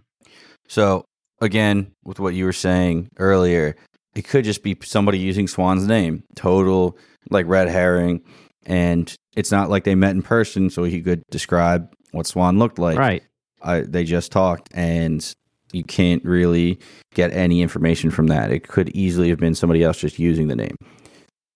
So 0.67 1.05
again, 1.41 1.91
with 2.03 2.19
what 2.19 2.33
you 2.33 2.45
were 2.45 2.53
saying 2.53 3.09
earlier, 3.17 3.75
it 4.15 4.23
could 4.27 4.45
just 4.45 4.63
be 4.63 4.77
somebody 4.83 5.19
using 5.19 5.47
Swan's 5.47 5.87
name. 5.87 6.23
Total 6.35 6.97
like 7.29 7.45
red 7.47 7.67
herring. 7.67 8.21
And 8.65 9.13
it's 9.35 9.51
not 9.51 9.69
like 9.69 9.83
they 9.83 9.95
met 9.95 10.15
in 10.15 10.21
person, 10.21 10.69
so 10.69 10.83
he 10.83 11.01
could 11.01 11.23
describe 11.29 11.93
what 12.11 12.27
Swan 12.27 12.59
looked 12.59 12.79
like. 12.79 12.97
right. 12.97 13.23
I, 13.63 13.81
they 13.81 14.03
just 14.03 14.31
talked, 14.31 14.69
and 14.73 15.33
you 15.71 15.83
can't 15.83 16.23
really 16.23 16.79
get 17.15 17.33
any 17.33 17.61
information 17.61 18.11
from 18.11 18.27
that. 18.27 18.51
It 18.51 18.67
could 18.67 18.89
easily 18.89 19.29
have 19.29 19.39
been 19.39 19.55
somebody 19.55 19.83
else 19.83 19.97
just 19.97 20.19
using 20.19 20.47
the 20.47 20.55
name. 20.55 20.75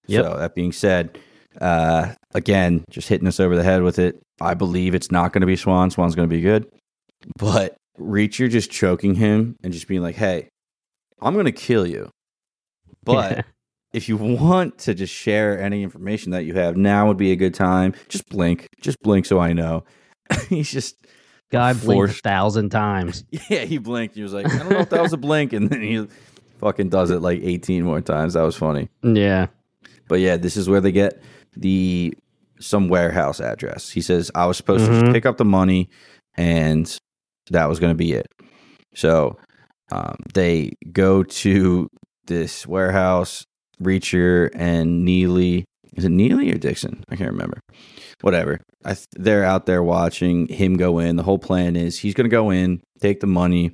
Yep. 0.08 0.26
So 0.26 0.38
that 0.38 0.56
being 0.56 0.72
said, 0.72 1.20
uh, 1.60 2.14
again, 2.34 2.86
just 2.90 3.08
hitting 3.08 3.28
us 3.28 3.40
over 3.40 3.56
the 3.56 3.64
head 3.64 3.84
with 3.84 4.00
it. 4.00 4.20
I 4.40 4.56
believe 4.56 4.96
it's 4.96 5.12
not 5.12 5.32
going 5.32 5.42
to 5.42 5.48
be 5.48 5.56
Swan. 5.56 5.92
Swan's 5.92 6.16
going 6.16 6.28
to 6.28 6.36
be 6.36 6.42
good, 6.42 6.66
but 7.38 7.76
Reacher 8.00 8.50
just 8.50 8.72
choking 8.72 9.16
him 9.16 9.56
and 9.64 9.72
just 9.74 9.88
being 9.88 10.02
like, 10.02 10.16
"Hey, 10.16 10.50
I'm 11.22 11.34
going 11.34 11.46
to 11.46 11.52
kill 11.52 11.86
you," 11.88 12.10
but. 13.04 13.46
If 13.94 14.08
you 14.08 14.16
want 14.16 14.78
to 14.78 14.94
just 14.94 15.14
share 15.14 15.60
any 15.62 15.84
information 15.84 16.32
that 16.32 16.46
you 16.46 16.54
have, 16.54 16.78
now 16.78 17.10
would 17.10 17.18
be 17.18 17.34
a 17.34 17.36
good 17.36 17.54
time. 17.54 17.94
Just 18.08 18.26
blink. 18.30 18.70
Just 18.80 18.98
blink 19.04 19.26
so 19.26 19.38
I 19.38 19.52
know. 19.52 19.84
He's 20.48 20.72
just 20.72 20.96
Guy 21.52 21.74
blinked 21.74 22.12
a 22.12 22.22
thousand 22.22 22.70
times. 22.70 23.26
yeah, 23.50 23.66
he 23.66 23.80
blinked. 23.80 24.16
He 24.16 24.24
was 24.24 24.32
like, 24.32 24.46
I 24.50 24.60
don't 24.60 24.70
know 24.70 24.80
if 24.80 24.92
that 24.92 25.02
was 25.02 25.12
a 25.12 25.18
blink, 25.18 25.52
and 25.52 25.70
then 25.70 25.82
he 25.82 26.08
fucking 26.60 26.88
does 26.88 27.12
it 27.12 27.20
like 27.22 27.42
18 27.44 27.84
more 27.84 28.00
times. 28.00 28.36
That 28.36 28.44
was 28.44 28.56
funny. 28.56 28.88
Yeah. 29.04 29.48
But 30.08 30.22
yeah, 30.22 30.38
this 30.38 30.56
is 30.56 30.70
where 30.70 30.80
they 30.80 30.94
get 30.94 31.22
the 31.58 32.14
some 32.62 32.88
warehouse 32.88 33.42
address. 33.42 33.90
He 33.90 34.00
says 34.02 34.32
I 34.34 34.46
was 34.46 34.56
supposed 34.56 34.86
to 34.86 34.92
Mhm. 34.94 35.02
just 35.02 35.12
pick 35.14 35.26
up 35.26 35.36
the 35.36 35.44
money, 35.44 35.90
and 36.38 36.98
that 37.50 37.68
was 37.68 37.80
going 37.80 37.92
to 37.92 37.98
be 37.98 38.14
it. 38.14 38.28
So 38.96 39.38
um, 39.92 40.16
they 40.34 40.74
go 40.92 41.24
to 41.24 41.90
this 42.28 42.68
warehouse. 42.68 43.46
Reacher 43.82 44.50
and 44.54 45.08
Neagley. 45.08 45.64
Is 45.96 46.06
it 46.06 46.12
Neagley 46.12 46.54
or 46.54 46.58
Dixon? 46.58 47.04
I 47.10 47.16
can't 47.16 47.32
remember. 47.32 47.60
Whatever. 48.22 48.62
Th- 48.86 49.06
they're 49.14 49.44
out 49.44 49.66
there 49.66 49.82
watching 49.82 50.48
him 50.48 50.78
go 50.78 51.00
in. 51.00 51.16
The 51.16 51.24
whole 51.24 51.40
plan 51.40 51.76
is 51.76 51.98
he's 51.98 52.14
going 52.14 52.30
to 52.30 52.34
go 52.34 52.52
in, 52.52 52.82
take 53.00 53.22
the 53.22 53.28
money, 53.28 53.72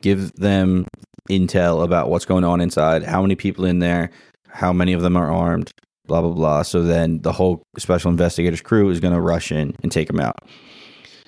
give 0.00 0.32
them 0.32 0.86
intel 1.30 1.84
about 1.84 2.08
what's 2.08 2.24
going 2.24 2.44
on 2.44 2.60
inside, 2.60 3.04
how 3.04 3.22
many 3.22 3.36
people 3.36 3.64
in 3.64 3.78
there, 3.78 4.10
how 4.48 4.72
many 4.72 4.92
of 4.92 5.02
them 5.02 5.16
are 5.16 5.30
armed, 5.30 5.70
blah 6.06 6.20
blah 6.22 6.32
blah. 6.32 6.62
So 6.62 6.82
then 6.82 7.20
the 7.20 7.32
whole 7.32 7.62
special 7.78 8.10
investigators 8.10 8.60
crew 8.60 8.88
is 8.90 9.00
going 9.00 9.14
to 9.14 9.20
rush 9.20 9.52
in 9.52 9.76
and 9.82 9.92
take 9.92 10.10
him 10.10 10.18
out. 10.18 10.38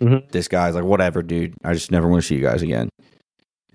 Mhm. 0.00 0.30
This 0.30 0.48
guy's 0.48 0.74
like, 0.74 0.84
whatever, 0.84 1.22
dude. 1.22 1.54
I 1.64 1.72
just 1.72 1.90
never 1.90 2.08
want 2.08 2.22
to 2.22 2.26
see 2.26 2.34
you 2.36 2.42
guys 2.42 2.62
again. 2.62 2.88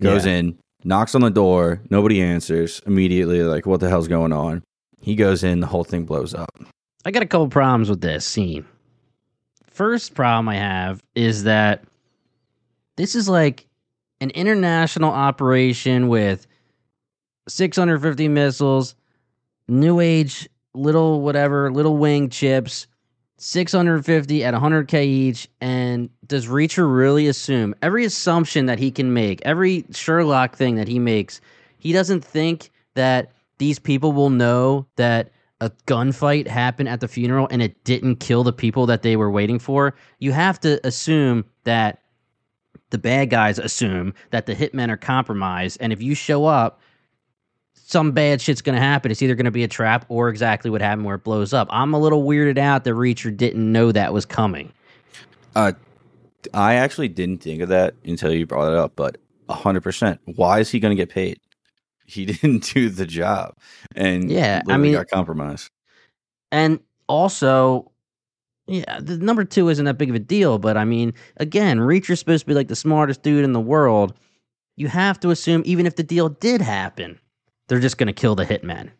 Goes 0.00 0.26
Yeah. 0.26 0.32
in, 0.38 0.58
knocks 0.84 1.14
on 1.14 1.20
the 1.22 1.30
door, 1.30 1.80
nobody 1.90 2.20
answers. 2.20 2.80
Immediately, 2.86 3.42
like, 3.42 3.66
what 3.66 3.80
the 3.80 3.88
hell's 3.88 4.08
going 4.08 4.32
on? 4.32 4.62
He 5.00 5.14
goes 5.14 5.42
in, 5.44 5.60
the 5.60 5.66
whole 5.66 5.84
thing 5.84 6.04
blows 6.04 6.34
up. 6.34 6.50
I 7.04 7.10
got 7.10 7.22
a 7.22 7.26
couple 7.26 7.48
problems 7.48 7.88
with 7.88 8.00
this 8.02 8.26
scene. 8.26 8.64
First 9.66 10.14
problem 10.14 10.48
I 10.48 10.56
have 10.56 11.02
is 11.14 11.44
that 11.44 11.84
this 12.96 13.14
is 13.14 13.28
like 13.28 13.66
an 14.20 14.28
international 14.30 15.10
operation 15.10 16.08
with 16.08 16.46
650 17.48 18.28
missiles, 18.28 18.94
new 19.68 20.00
age 20.00 20.48
little 20.74 21.22
whatever, 21.22 21.70
little 21.72 21.96
wing 21.96 22.28
chips, 22.28 22.86
650 23.42 24.44
at 24.44 24.52
100k 24.52 25.02
each 25.02 25.48
and 25.62 26.10
does 26.26 26.46
Reacher 26.46 26.94
really 26.94 27.26
assume 27.26 27.74
every 27.80 28.04
assumption 28.04 28.66
that 28.66 28.78
he 28.78 28.90
can 28.90 29.14
make, 29.14 29.40
every 29.46 29.86
Sherlock 29.92 30.56
thing 30.56 30.76
that 30.76 30.88
he 30.88 30.98
makes, 30.98 31.40
he 31.78 31.94
doesn't 31.94 32.22
think 32.22 32.70
that 32.94 33.32
these 33.56 33.78
people 33.78 34.12
will 34.12 34.28
know 34.28 34.86
that 34.96 35.30
a 35.62 35.70
gunfight 35.86 36.48
happened 36.48 36.90
at 36.90 37.00
the 37.00 37.08
funeral 37.08 37.48
and 37.50 37.62
it 37.62 37.82
didn't 37.84 38.16
kill 38.16 38.44
the 38.44 38.52
people 38.52 38.84
that 38.84 39.00
they 39.00 39.16
were 39.16 39.30
waiting 39.30 39.58
for. 39.58 39.94
You 40.18 40.32
have 40.32 40.60
to 40.60 40.86
assume 40.86 41.46
that 41.64 42.02
the 42.90 42.98
bad 42.98 43.30
guys 43.30 43.58
assume 43.58 44.12
that 44.32 44.44
the 44.44 44.54
hitmen 44.54 44.90
are 44.90 44.98
compromised 44.98 45.78
and 45.80 45.94
if 45.94 46.02
you 46.02 46.14
show 46.14 46.44
up 46.44 46.80
some 47.90 48.12
bad 48.12 48.40
shit's 48.40 48.62
going 48.62 48.76
to 48.76 48.80
happen. 48.80 49.10
It's 49.10 49.20
either 49.20 49.34
going 49.34 49.46
to 49.46 49.50
be 49.50 49.64
a 49.64 49.68
trap 49.68 50.04
or 50.08 50.28
exactly 50.28 50.70
what 50.70 50.80
happened 50.80 51.06
where 51.06 51.16
it 51.16 51.24
blows 51.24 51.52
up. 51.52 51.66
I'm 51.70 51.92
a 51.92 51.98
little 51.98 52.22
weirded 52.22 52.56
out 52.56 52.84
that 52.84 52.94
Reacher 52.94 53.36
didn't 53.36 53.70
know 53.72 53.90
that 53.90 54.12
was 54.12 54.24
coming. 54.24 54.72
Uh, 55.56 55.72
I 56.54 56.74
actually 56.74 57.08
didn't 57.08 57.38
think 57.38 57.60
of 57.62 57.68
that 57.70 57.94
until 58.04 58.32
you 58.32 58.46
brought 58.46 58.70
it 58.72 58.78
up, 58.78 58.92
but 58.94 59.18
100%. 59.48 60.18
Why 60.36 60.60
is 60.60 60.70
he 60.70 60.78
going 60.78 60.96
to 60.96 61.00
get 61.00 61.10
paid? 61.10 61.38
He 62.06 62.26
didn't 62.26 62.64
do 62.74 62.88
the 62.88 63.06
job. 63.06 63.54
And 63.94 64.28
Yeah, 64.32 64.62
I 64.68 64.76
mean- 64.78 64.94
got 64.94 65.08
compromised. 65.08 65.70
And 66.50 66.80
also, 67.06 67.92
yeah, 68.66 68.98
the 68.98 69.16
number 69.16 69.44
two 69.44 69.68
isn't 69.68 69.84
that 69.84 69.96
big 69.96 70.10
of 70.10 70.16
a 70.16 70.20
deal, 70.20 70.58
but 70.58 70.76
I 70.76 70.84
mean, 70.84 71.14
again, 71.36 71.78
Reacher's 71.78 72.18
supposed 72.18 72.40
to 72.42 72.46
be 72.48 72.54
like 72.54 72.66
the 72.66 72.74
smartest 72.74 73.22
dude 73.22 73.44
in 73.44 73.52
the 73.52 73.60
world. 73.60 74.14
You 74.76 74.88
have 74.88 75.20
to 75.20 75.30
assume, 75.30 75.62
even 75.64 75.86
if 75.86 75.94
the 75.94 76.02
deal 76.02 76.30
did 76.30 76.60
happen, 76.60 77.20
they're 77.70 77.78
just 77.78 77.98
going 77.98 78.08
to 78.08 78.12
kill 78.12 78.34
the 78.34 78.44
hitman. 78.44 78.90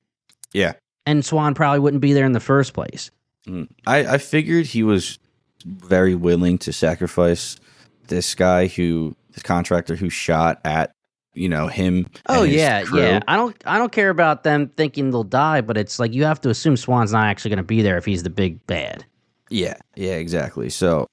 Yeah. 0.53 0.75
And 1.05 1.25
Swan 1.25 1.55
probably 1.55 1.81
wouldn't 1.81 2.01
be 2.01 2.13
there 2.13 2.25
in 2.25 2.33
the 2.33 2.41
first 2.41 2.73
place. 2.73 3.11
Mm. 3.49 3.69
I, 3.85 4.15
I 4.15 4.19
figured 4.19 4.67
he 4.67 4.85
was 4.85 5.19
very 5.67 6.15
willing 6.15 6.57
to 6.59 6.73
sacrifice 6.73 7.59
this 8.07 8.33
guy 8.37 8.69
who, 8.69 9.17
this 9.33 9.43
contractor 9.43 9.97
who 9.97 10.09
shot 10.09 10.61
at, 10.65 10.93
you 11.35 11.49
know, 11.49 11.67
him. 11.67 12.07
Oh 12.29 12.45
yeah, 12.45 12.85
crew. 12.85 13.01
yeah. 13.01 13.21
I 13.27 13.37
don't 13.37 13.57
I 13.67 13.79
don't 13.79 13.93
care 13.93 14.11
about 14.11 14.45
them 14.45 14.69
thinking 14.77 15.11
they'll 15.11 15.25
die, 15.25 15.61
but 15.61 15.77
it's 15.77 15.99
like 15.99 16.13
you 16.13 16.25
have 16.25 16.41
to 16.43 16.49
assume 16.49 16.77
Swan's 16.77 17.13
not 17.13 17.27
actually 17.27 17.51
going 17.51 17.59
to 17.59 17.65
be 17.65 17.83
there 17.83 17.99
if 17.99 18.05
he's 18.05 18.23
the 18.23 18.31
big 18.31 18.65
bad. 18.67 19.05
Yeah, 19.49 19.75
yeah, 19.97 20.15
exactly. 20.15 20.71
So 20.71 21.07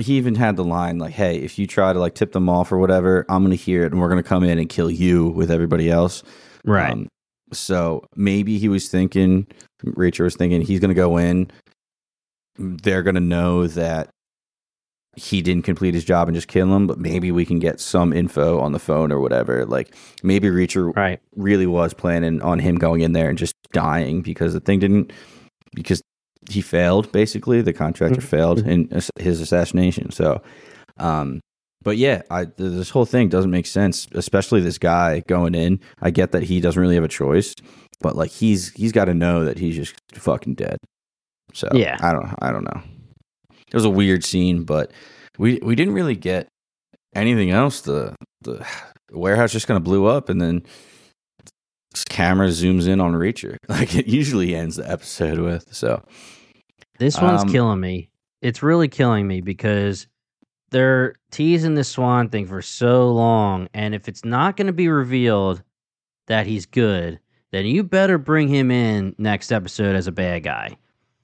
he 0.00 0.14
even 0.14 0.34
had 0.34 0.56
the 0.56 0.64
line 0.64 0.98
like, 0.98 1.14
"Hey, 1.14 1.38
if 1.38 1.58
you 1.58 1.66
try 1.66 1.92
to 1.92 1.98
like 1.98 2.14
tip 2.14 2.32
them 2.32 2.48
off 2.48 2.70
or 2.70 2.78
whatever, 2.78 3.24
I'm 3.28 3.42
gonna 3.42 3.54
hear 3.54 3.84
it, 3.84 3.92
and 3.92 4.00
we're 4.00 4.08
gonna 4.08 4.22
come 4.22 4.44
in 4.44 4.58
and 4.58 4.68
kill 4.68 4.90
you 4.90 5.28
with 5.28 5.50
everybody 5.50 5.90
else." 5.90 6.22
Um, 6.92 7.08
so 7.52 8.04
maybe 8.16 8.58
he 8.58 8.68
was 8.68 8.88
thinking, 8.88 9.46
Reacher 9.84 10.24
was 10.24 10.36
thinking, 10.36 10.60
he's 10.62 10.80
gonna 10.80 10.94
go 10.94 11.16
in. 11.18 11.50
They're 12.56 13.02
gonna 13.02 13.20
know 13.20 13.66
that 13.66 14.08
he 15.16 15.42
didn't 15.42 15.64
complete 15.64 15.94
his 15.94 16.04
job 16.04 16.26
and 16.28 16.34
just 16.34 16.48
kill 16.48 16.74
him, 16.74 16.86
but 16.88 16.98
maybe 16.98 17.30
we 17.30 17.44
can 17.44 17.60
get 17.60 17.78
some 17.80 18.12
info 18.12 18.58
on 18.58 18.72
the 18.72 18.80
phone 18.80 19.12
or 19.12 19.20
whatever. 19.20 19.64
Like 19.64 19.94
maybe 20.24 20.48
Reacher 20.48 20.94
right. 20.96 21.20
really 21.36 21.66
was 21.66 21.94
planning 21.94 22.42
on 22.42 22.58
him 22.58 22.76
going 22.76 23.00
in 23.02 23.12
there 23.12 23.28
and 23.28 23.38
just 23.38 23.54
dying 23.72 24.22
because 24.22 24.54
the 24.54 24.60
thing 24.60 24.80
didn't 24.80 25.12
because 25.74 26.02
he 26.50 26.60
failed 26.60 27.10
basically 27.12 27.62
the 27.62 27.72
contractor 27.72 28.20
Mhm. 28.20 28.24
failed 28.24 28.58
in 28.66 28.88
his 29.18 29.40
assassination 29.40 30.10
so 30.10 30.42
um 30.98 31.40
but 31.84 31.96
yeah 31.96 32.22
i 32.30 32.44
this 32.56 32.90
whole 32.90 33.04
thing 33.06 33.28
doesn't 33.28 33.50
make 33.50 33.66
sense 33.66 34.08
especially 34.12 34.60
this 34.60 34.78
guy 34.78 35.20
going 35.28 35.54
in 35.54 35.78
i 36.02 36.10
get 36.10 36.32
that 36.32 36.42
he 36.42 36.60
doesn't 36.60 36.80
really 36.80 36.94
have 36.96 37.04
a 37.04 37.08
choice 37.08 37.54
but 38.00 38.16
like 38.16 38.30
he's 38.30 38.72
he's 38.72 38.90
got 38.92 39.04
to 39.04 39.14
know 39.14 39.44
that 39.44 39.58
he's 39.58 39.76
just 39.76 39.94
fucking 40.14 40.54
dead 40.54 40.76
so 41.52 41.68
Yeah. 41.72 41.96
i 42.00 42.12
don't 42.12 42.34
i 42.40 42.50
don't 42.50 42.64
know 42.64 42.82
it 43.68 43.74
was 43.74 43.84
a 43.84 43.90
weird 43.90 44.24
scene 44.24 44.64
but 44.64 44.90
we 45.38 45.58
we 45.62 45.74
didn't 45.74 45.94
really 45.94 46.16
get 46.16 46.48
anything 47.14 47.50
else 47.50 47.82
the 47.82 48.14
the 48.42 48.66
warehouse 49.12 49.52
just 49.52 49.66
kind 49.68 49.76
of 49.76 49.84
blew 49.84 50.06
up 50.06 50.28
and 50.28 50.40
then 50.40 50.62
this 51.92 52.04
camera 52.04 52.48
zooms 52.48 52.88
in 52.88 53.00
on 53.00 53.12
Reacher, 53.12 53.56
like 53.68 53.94
it 53.94 54.08
usually 54.08 54.56
ends 54.56 54.74
the 54.74 54.90
episode 54.90 55.38
with. 55.38 55.72
So 55.72 56.02
This 56.98 57.20
one's 57.20 57.42
Um, 57.42 57.52
killing 57.52 57.78
me. 57.78 58.10
It's 58.42 58.64
really 58.64 58.88
killing 58.88 59.28
me 59.28 59.40
because 59.40 60.08
they're 60.74 61.14
teasing 61.30 61.74
this 61.76 61.88
Swan 61.88 62.28
thing 62.28 62.46
for 62.46 62.60
so 62.60 63.10
long, 63.12 63.68
and 63.72 63.94
if 63.94 64.08
it's 64.08 64.24
not 64.24 64.56
going 64.56 64.66
to 64.66 64.72
be 64.72 64.88
revealed 64.88 65.62
that 66.26 66.46
he's 66.48 66.66
good, 66.66 67.20
then 67.52 67.64
you 67.64 67.84
better 67.84 68.18
bring 68.18 68.48
him 68.48 68.72
in 68.72 69.14
next 69.16 69.52
episode 69.52 69.94
as 69.94 70.06
a 70.08 70.12
bad 70.12 70.42
guy 70.42 70.76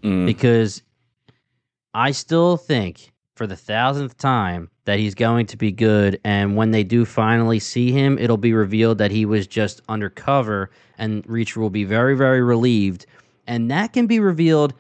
Mm. 0.05 0.25
because 0.25 0.83
I 1.93 2.13
still 2.13 2.57
think 2.57 3.13
for 3.35 3.47
the 3.47 3.57
thousandth 3.57 4.17
time 4.17 4.71
that 4.85 4.99
he's 4.99 5.15
going 5.15 5.47
to 5.47 5.57
be 5.57 5.73
good. 5.73 6.21
And 6.25 6.57
when 6.57 6.71
they 6.71 6.85
do 6.85 7.05
finally 7.05 7.59
see 7.59 7.91
him, 7.93 8.19
it'll 8.19 8.37
be 8.39 8.53
revealed 8.55 8.99
that 8.99 9.11
he 9.11 9.27
was 9.27 9.47
just 9.47 9.81
undercover, 9.89 10.71
and 10.97 11.25
Reacher 11.27 11.57
will 11.59 11.71
be 11.71 11.85
very, 11.85 12.17
very 12.17 12.41
relieved. 12.41 13.05
And 13.47 13.71
that 13.71 13.93
can 13.93 14.07
be 14.07 14.21
revealed 14.21 14.73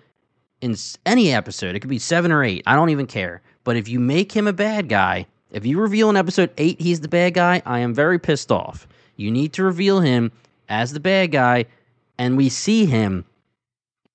in 0.60 0.76
any 1.04 1.32
episode. 1.32 1.74
It 1.74 1.80
could 1.80 1.90
be 1.90 1.98
seven 1.98 2.30
or 2.32 2.44
eight. 2.44 2.62
I 2.66 2.76
don't 2.76 2.90
even 2.90 3.06
care. 3.06 3.42
But 3.64 3.76
if 3.76 3.88
you 3.88 4.00
make 4.00 4.32
him 4.32 4.46
a 4.46 4.52
bad 4.52 4.88
guy, 4.88 5.26
if 5.52 5.66
you 5.66 5.80
reveal 5.80 6.10
in 6.10 6.16
episode 6.16 6.50
eight 6.58 6.80
he's 6.80 7.00
the 7.00 7.08
bad 7.08 7.34
guy, 7.34 7.62
I 7.66 7.80
am 7.80 7.94
very 7.94 8.18
pissed 8.18 8.52
off. 8.52 8.86
You 9.16 9.30
need 9.30 9.52
to 9.54 9.64
reveal 9.64 10.00
him 10.00 10.32
as 10.68 10.92
the 10.92 11.00
bad 11.00 11.32
guy, 11.32 11.66
and 12.18 12.36
we 12.36 12.48
see 12.48 12.86
him 12.86 13.24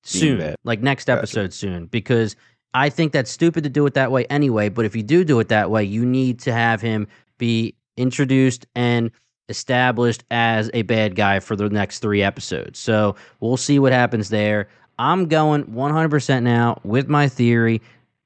soon, 0.03 0.55
like 0.63 0.81
next 0.81 1.05
Gotcha. 1.05 1.19
episode 1.19 1.53
soon, 1.53 1.85
because 1.87 2.35
I 2.73 2.89
think 2.89 3.11
that's 3.11 3.31
stupid 3.31 3.63
to 3.63 3.69
do 3.69 3.85
it 3.85 3.93
that 3.95 4.11
way 4.11 4.25
anyway. 4.25 4.69
But 4.69 4.85
if 4.85 4.95
you 4.95 5.03
do 5.03 5.23
do 5.23 5.39
it 5.39 5.49
that 5.49 5.69
way, 5.69 5.83
you 5.83 6.05
need 6.05 6.39
to 6.41 6.53
have 6.53 6.81
him 6.81 7.07
be 7.37 7.75
introduced 7.97 8.65
and 8.75 9.11
established 9.49 10.23
as 10.31 10.69
a 10.73 10.81
bad 10.83 11.15
guy 11.15 11.39
for 11.39 11.55
the 11.55 11.69
next 11.69 11.99
three 11.99 12.23
episodes. 12.23 12.79
So 12.79 13.15
we'll 13.39 13.57
see 13.57 13.79
what 13.79 13.91
happens 13.91 14.29
there. 14.29 14.67
I'm 14.97 15.27
going 15.27 15.65
100% 15.65 16.43
now 16.43 16.79
with 16.83 17.07
my 17.07 17.27
theory 17.27 17.81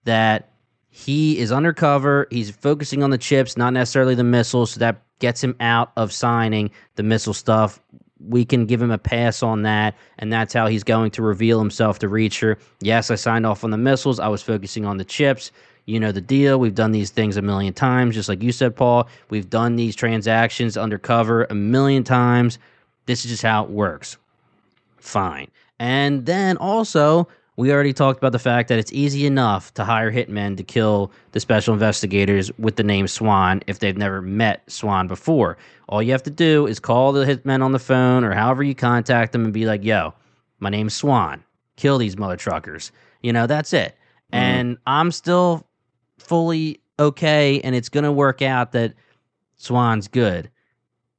that 0.05 0.48
he 0.89 1.37
is 1.37 1.51
undercover. 1.51 2.27
He's 2.31 2.51
focusing 2.51 3.03
on 3.03 3.09
the 3.09 3.17
chips, 3.17 3.57
not 3.57 3.73
necessarily 3.73 4.15
the 4.15 4.23
missiles. 4.23 4.71
So 4.71 4.79
that 4.79 5.01
gets 5.19 5.43
him 5.43 5.55
out 5.59 5.91
of 5.97 6.11
signing 6.11 6.71
the 6.95 7.03
missile 7.03 7.33
stuff. 7.33 7.79
We 8.27 8.43
can 8.43 8.65
give 8.65 8.81
him 8.81 8.91
a 8.91 8.97
pass 8.97 9.41
on 9.43 9.61
that, 9.61 9.95
and 10.17 10.33
that's 10.33 10.53
how 10.53 10.67
he's 10.67 10.83
going 10.83 11.11
to 11.11 11.21
reveal 11.21 11.59
himself 11.59 11.99
to 11.99 12.09
Reacher. 12.09 12.59
Yes, 12.81 13.11
I 13.11 13.15
signed 13.15 13.45
off 13.45 13.63
on 13.63 13.69
the 13.69 13.77
missiles. 13.77 14.19
I 14.19 14.27
was 14.27 14.41
focusing 14.41 14.85
on 14.85 14.97
the 14.97 15.05
chips. 15.05 15.51
You 15.85 15.99
know 15.99 16.11
the 16.11 16.21
deal. 16.21 16.59
We've 16.59 16.75
done 16.75 16.91
these 16.91 17.11
things 17.11 17.37
a 17.37 17.41
million 17.41 17.73
times, 17.73 18.15
just 18.15 18.29
like 18.29 18.43
you 18.43 18.51
said, 18.51 18.75
Paul. 18.75 19.07
We've 19.29 19.49
done 19.49 19.75
these 19.75 19.95
transactions 19.95 20.77
undercover 20.77 21.45
a 21.45 21.55
million 21.55 22.03
times. 22.03 22.59
This 23.05 23.23
is 23.23 23.31
just 23.31 23.43
how 23.43 23.63
it 23.63 23.69
works. 23.69 24.17
Fine. 24.97 25.47
And 25.79 26.25
then 26.25 26.57
also, 26.57 27.27
we 27.59 27.73
already 27.73 27.91
talked 27.91 28.17
about 28.17 28.31
the 28.31 28.39
fact 28.39 28.69
that 28.69 28.79
it's 28.79 28.93
easy 28.93 29.25
enough 29.25 29.73
to 29.73 29.83
hire 29.83 30.09
hitmen 30.09 30.55
to 30.55 30.63
kill 30.63 31.11
the 31.33 31.41
special 31.41 31.73
investigators 31.73 32.49
with 32.57 32.77
the 32.77 32.83
name 32.83 33.05
Swan 33.05 33.61
if 33.67 33.79
they've 33.79 33.97
never 33.97 34.21
met 34.21 34.63
Swan 34.71 35.09
before. 35.09 35.57
All 35.89 36.01
you 36.01 36.13
have 36.13 36.23
to 36.23 36.29
do 36.29 36.67
is 36.67 36.79
call 36.79 37.11
the 37.11 37.25
hitmen 37.25 37.61
on 37.61 37.73
the 37.73 37.79
phone 37.79 38.23
or 38.23 38.33
however 38.33 38.63
you 38.63 38.73
contact 38.73 39.33
them 39.33 39.43
and 39.43 39.51
be 39.51 39.65
like, 39.65 39.83
yo, 39.83 40.13
my 40.59 40.69
name's 40.69 40.93
Swan. 40.93 41.43
Kill 41.75 41.97
these 41.97 42.15
mother 42.17 42.37
truckers. 42.37 42.93
You 43.23 43.33
know, 43.33 43.45
that's 43.45 43.73
it. 43.73 43.97
Mm-hmm. 44.31 44.35
And 44.37 44.77
I'm 44.87 45.11
still 45.11 45.67
fully 46.17 46.79
okay, 46.97 47.59
and 47.59 47.75
it's 47.75 47.89
going 47.89 48.05
to 48.05 48.11
work 48.13 48.41
out 48.41 48.71
that 48.71 48.93
Swan's 49.57 50.07
good. 50.07 50.49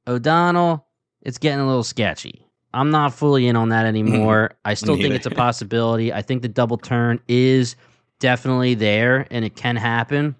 O'Donnell, 0.07 0.87
it's 1.21 1.37
getting 1.37 1.59
a 1.59 1.67
little 1.67 1.83
sketchy. 1.83 2.47
I'm 2.73 2.89
not 2.89 3.13
fully 3.13 3.47
in 3.47 3.55
on 3.55 3.69
that 3.69 3.85
anymore. 3.93 4.51
I 4.65 4.73
still 4.73 4.95
think 4.95 5.13
it's 5.13 5.25
a 5.25 5.31
possibility. 5.31 6.13
I 6.13 6.21
think 6.21 6.41
the 6.41 6.47
double 6.47 6.77
turn 6.77 7.19
is 7.27 7.75
definitely 8.19 8.75
there 8.75 9.27
and 9.31 9.43
it 9.43 9.55
can 9.55 9.75
happen. 9.75 10.35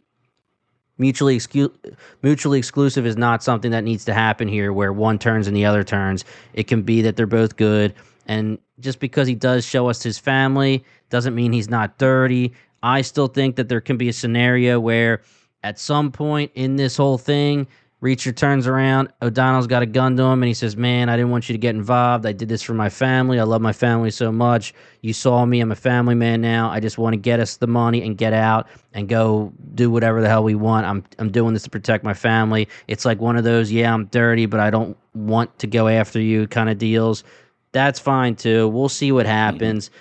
Mutually 0.97 1.35
excu- 1.35 1.73
mutually 2.21 2.59
exclusive 2.59 3.05
is 3.05 3.17
not 3.17 3.41
something 3.43 3.71
that 3.71 3.83
needs 3.83 4.05
to 4.05 4.13
happen 4.13 4.47
here 4.47 4.71
where 4.71 4.93
one 4.93 5.17
turns 5.17 5.47
and 5.47 5.55
the 5.55 5.65
other 5.65 5.83
turns. 5.83 6.23
It 6.53 6.67
can 6.67 6.83
be 6.83 7.01
that 7.01 7.15
they're 7.15 7.25
both 7.25 7.57
good 7.57 7.93
and 8.27 8.59
just 8.79 8.99
because 8.99 9.27
he 9.27 9.35
does 9.35 9.65
show 9.65 9.89
us 9.89 10.03
his 10.03 10.17
family 10.17 10.83
doesn't 11.09 11.35
mean 11.35 11.53
he's 11.53 11.69
not 11.69 11.97
dirty. 11.97 12.53
I 12.83 13.01
still 13.01 13.27
think 13.27 13.55
that 13.55 13.67
there 13.67 13.81
can 13.81 13.97
be 13.97 14.09
a 14.09 14.13
scenario 14.13 14.79
where 14.79 15.21
at 15.63 15.79
some 15.79 16.11
point 16.11 16.51
in 16.55 16.75
this 16.75 16.97
whole 16.97 17.17
thing, 17.17 17.67
Reacher 18.01 18.35
turns 18.35 18.65
around, 18.65 19.09
O'Donnell's 19.21 19.67
got 19.67 19.83
a 19.83 19.85
gun 19.85 20.17
to 20.17 20.23
him, 20.23 20.41
and 20.41 20.47
he 20.47 20.55
says, 20.55 20.75
Man, 20.75 21.07
I 21.07 21.15
didn't 21.15 21.29
want 21.29 21.47
you 21.47 21.53
to 21.53 21.59
get 21.59 21.75
involved. 21.75 22.25
I 22.25 22.31
did 22.31 22.49
this 22.49 22.63
for 22.63 22.73
my 22.73 22.89
family. 22.89 23.39
I 23.39 23.43
love 23.43 23.61
my 23.61 23.73
family 23.73 24.09
so 24.09 24.31
much. 24.31 24.73
You 25.01 25.13
saw 25.13 25.45
me. 25.45 25.59
I'm 25.59 25.71
a 25.71 25.75
family 25.75 26.15
man 26.15 26.41
now. 26.41 26.71
I 26.71 26.79
just 26.79 26.97
want 26.97 27.13
to 27.13 27.17
get 27.17 27.39
us 27.39 27.57
the 27.57 27.67
money 27.67 28.01
and 28.01 28.17
get 28.17 28.33
out 28.33 28.67
and 28.93 29.07
go 29.07 29.53
do 29.75 29.91
whatever 29.91 30.19
the 30.19 30.27
hell 30.27 30.43
we 30.43 30.55
want. 30.55 30.87
I'm, 30.87 31.03
I'm 31.19 31.31
doing 31.31 31.53
this 31.53 31.61
to 31.63 31.69
protect 31.69 32.03
my 32.03 32.15
family. 32.15 32.67
It's 32.87 33.05
like 33.05 33.21
one 33.21 33.37
of 33.37 33.43
those, 33.43 33.71
yeah, 33.71 33.93
I'm 33.93 34.05
dirty, 34.05 34.47
but 34.47 34.59
I 34.59 34.71
don't 34.71 34.97
want 35.13 35.59
to 35.59 35.67
go 35.67 35.87
after 35.87 36.19
you 36.19 36.47
kind 36.47 36.69
of 36.69 36.79
deals. 36.79 37.23
That's 37.71 37.99
fine 37.99 38.35
too. 38.35 38.67
We'll 38.67 38.89
see 38.89 39.11
what 39.11 39.27
happens. 39.27 39.91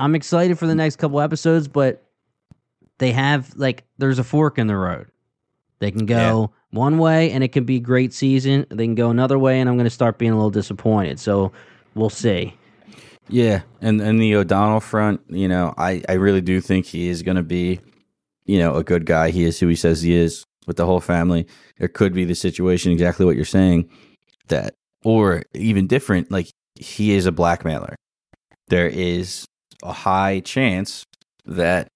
I'm 0.00 0.16
excited 0.16 0.58
for 0.58 0.66
the 0.66 0.74
next 0.74 0.96
couple 0.96 1.20
episodes, 1.20 1.68
but 1.68 2.02
they 2.98 3.12
have 3.12 3.54
like 3.56 3.84
there's 3.98 4.18
a 4.18 4.24
fork 4.24 4.58
in 4.58 4.66
the 4.66 4.76
road. 4.76 5.06
They 5.84 5.90
can 5.90 6.06
go 6.06 6.50
one 6.70 6.96
way 6.96 7.30
and 7.30 7.44
it 7.44 7.48
can 7.48 7.64
be 7.64 7.78
great 7.78 8.14
season. 8.14 8.64
They 8.70 8.86
can 8.86 8.94
go 8.94 9.10
another 9.10 9.38
way 9.38 9.60
and 9.60 9.68
I'm 9.68 9.76
going 9.76 9.84
to 9.84 9.90
start 9.90 10.16
being 10.16 10.32
a 10.32 10.34
little 10.34 10.48
disappointed. 10.48 11.20
So 11.20 11.52
we'll 11.94 12.08
see. 12.08 12.54
Yeah, 13.28 13.60
and 13.82 14.00
and 14.00 14.18
the 14.18 14.34
O'Donnell 14.34 14.80
front, 14.80 15.20
you 15.28 15.46
know, 15.46 15.74
I 15.76 16.02
I 16.08 16.14
really 16.14 16.40
do 16.40 16.62
think 16.62 16.86
he 16.86 17.08
is 17.08 17.22
going 17.22 17.36
to 17.36 17.42
be, 17.42 17.80
you 18.46 18.58
know, 18.58 18.76
a 18.76 18.82
good 18.82 19.04
guy. 19.04 19.28
He 19.28 19.44
is 19.44 19.60
who 19.60 19.68
he 19.68 19.76
says 19.76 20.00
he 20.00 20.14
is 20.14 20.42
with 20.66 20.78
the 20.78 20.86
whole 20.86 21.00
family. 21.00 21.46
There 21.76 21.88
could 21.88 22.14
be 22.14 22.24
the 22.24 22.34
situation 22.34 22.92
exactly 22.92 23.26
what 23.26 23.36
you're 23.36 23.44
saying 23.44 23.90
that, 24.48 24.72
or 25.04 25.42
even 25.52 25.86
different, 25.86 26.30
like 26.30 26.48
he 26.76 27.12
is 27.12 27.26
a 27.26 27.32
blackmailer. 27.32 27.94
There 28.68 28.88
is 28.88 29.44
a 29.82 29.92
high 29.92 30.40
chance 30.40 31.04
that 31.44 31.88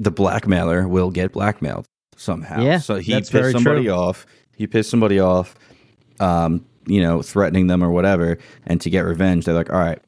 the 0.00 0.10
blackmailer 0.10 0.88
will 0.88 1.12
get 1.12 1.30
blackmailed 1.32 1.86
somehow. 2.20 2.60
Yeah, 2.62 2.78
so 2.78 2.96
he 2.96 3.12
that's 3.12 3.30
pissed 3.30 3.42
very 3.42 3.52
somebody 3.52 3.84
true. 3.84 3.92
off. 3.92 4.26
He 4.56 4.66
pissed 4.66 4.90
somebody 4.90 5.18
off. 5.20 5.54
Um, 6.20 6.66
you 6.86 7.00
know, 7.02 7.22
threatening 7.22 7.66
them 7.68 7.82
or 7.84 7.90
whatever, 7.90 8.38
and 8.66 8.80
to 8.80 8.90
get 8.90 9.00
revenge, 9.00 9.44
they're 9.44 9.54
like, 9.54 9.70
all 9.72 9.78
right, 9.78 10.00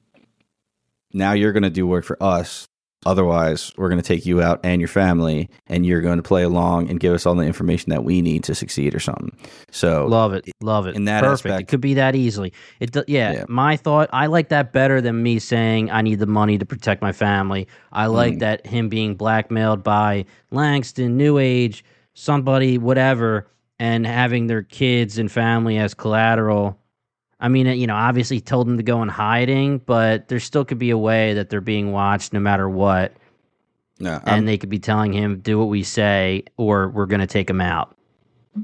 now 1.13 1.33
you're 1.33 1.53
going 1.53 1.63
to 1.63 1.71
do 1.71 1.87
work 1.87 2.05
for 2.05 2.21
us. 2.23 2.67
Otherwise, 3.05 3.73
we're 3.77 3.89
going 3.89 4.01
to 4.01 4.07
take 4.07 4.25
you 4.25 4.41
out 4.41 4.61
and 4.63 4.81
your 4.81 4.89
family, 4.89 5.51
and 5.67 5.85
you're 5.85 6.01
going 6.01 6.19
to 6.19 6.23
play 6.23 6.45
along 6.45 6.89
and 6.89 7.01
give 7.01 7.13
us 7.13 7.27
all 7.27 7.35
the 7.35 7.43
information 7.45 7.91
that 7.91 8.05
we 8.05 8.23
need 8.23 8.45
to 8.45 8.55
succeed 8.55 8.95
or 8.95 9.01
something. 9.01 9.37
So, 9.73 10.07
Love 10.07 10.35
it. 10.35 10.49
Love 10.61 10.87
it. 10.87 10.95
in 10.95 11.05
that 11.07 11.23
Perfect. 11.25 11.47
aspect- 11.53 11.63
it 11.63 11.69
could 11.69 11.81
be 11.81 11.95
that 11.95 12.15
easily. 12.15 12.53
It 12.79 12.95
yeah, 13.09 13.33
Yeah. 13.33 13.45
my 13.49 13.77
thought, 13.77 14.09
I 14.13 14.27
like 14.27 14.51
that 14.51 14.73
better 14.73 15.01
than 15.01 15.21
me 15.23 15.41
saying 15.41 15.91
I 15.91 16.03
need 16.03 16.21
the 16.21 16.27
money 16.27 16.59
to 16.59 16.65
protect 16.67 17.03
my 17.03 17.11
family. 17.13 17.67
I 17.91 18.07
like 18.07 18.35
Mm. 18.35 18.39
that 18.41 18.67
him 18.67 18.89
being 18.89 19.17
blackmailed 19.17 19.83
by 19.83 20.25
Langston, 20.53 21.17
New 21.17 21.39
Age, 21.39 21.85
somebody, 22.15 22.79
whatever, 22.79 23.49
and 23.79 24.07
having 24.07 24.47
their 24.47 24.63
kids 24.63 25.19
and 25.19 25.31
family 25.31 25.79
as 25.79 25.95
collateral. 25.95 26.79
I 27.41 27.49
mean, 27.49 27.67
you 27.67 27.87
know, 27.87 27.97
obviously 27.97 28.41
told 28.41 28.69
them 28.69 28.77
to 28.77 28.83
go 28.83 29.03
in 29.03 29.09
hiding, 29.09 29.79
but 29.79 30.29
there 30.29 30.39
still 30.41 30.65
could 30.65 30.79
be 30.79 30.91
a 30.91 30.99
way 30.99 31.35
that 31.35 31.51
they're 31.51 31.61
being 31.61 31.91
watched 31.93 32.33
no 32.33 32.41
matter 32.41 32.69
what. 32.69 33.15
no, 33.99 34.13
I'm- 34.15 34.23
and 34.27 34.49
they 34.49 34.59
could 34.59 34.69
be 34.71 34.79
telling 34.79 35.13
him, 35.13 35.41
do 35.41 35.59
what 35.59 35.69
we 35.69 35.83
say, 35.85 36.45
or 36.57 36.89
we're 36.89 37.07
going 37.07 37.21
to 37.21 37.27
take 37.27 37.49
him 37.49 37.61
out. 37.61 37.97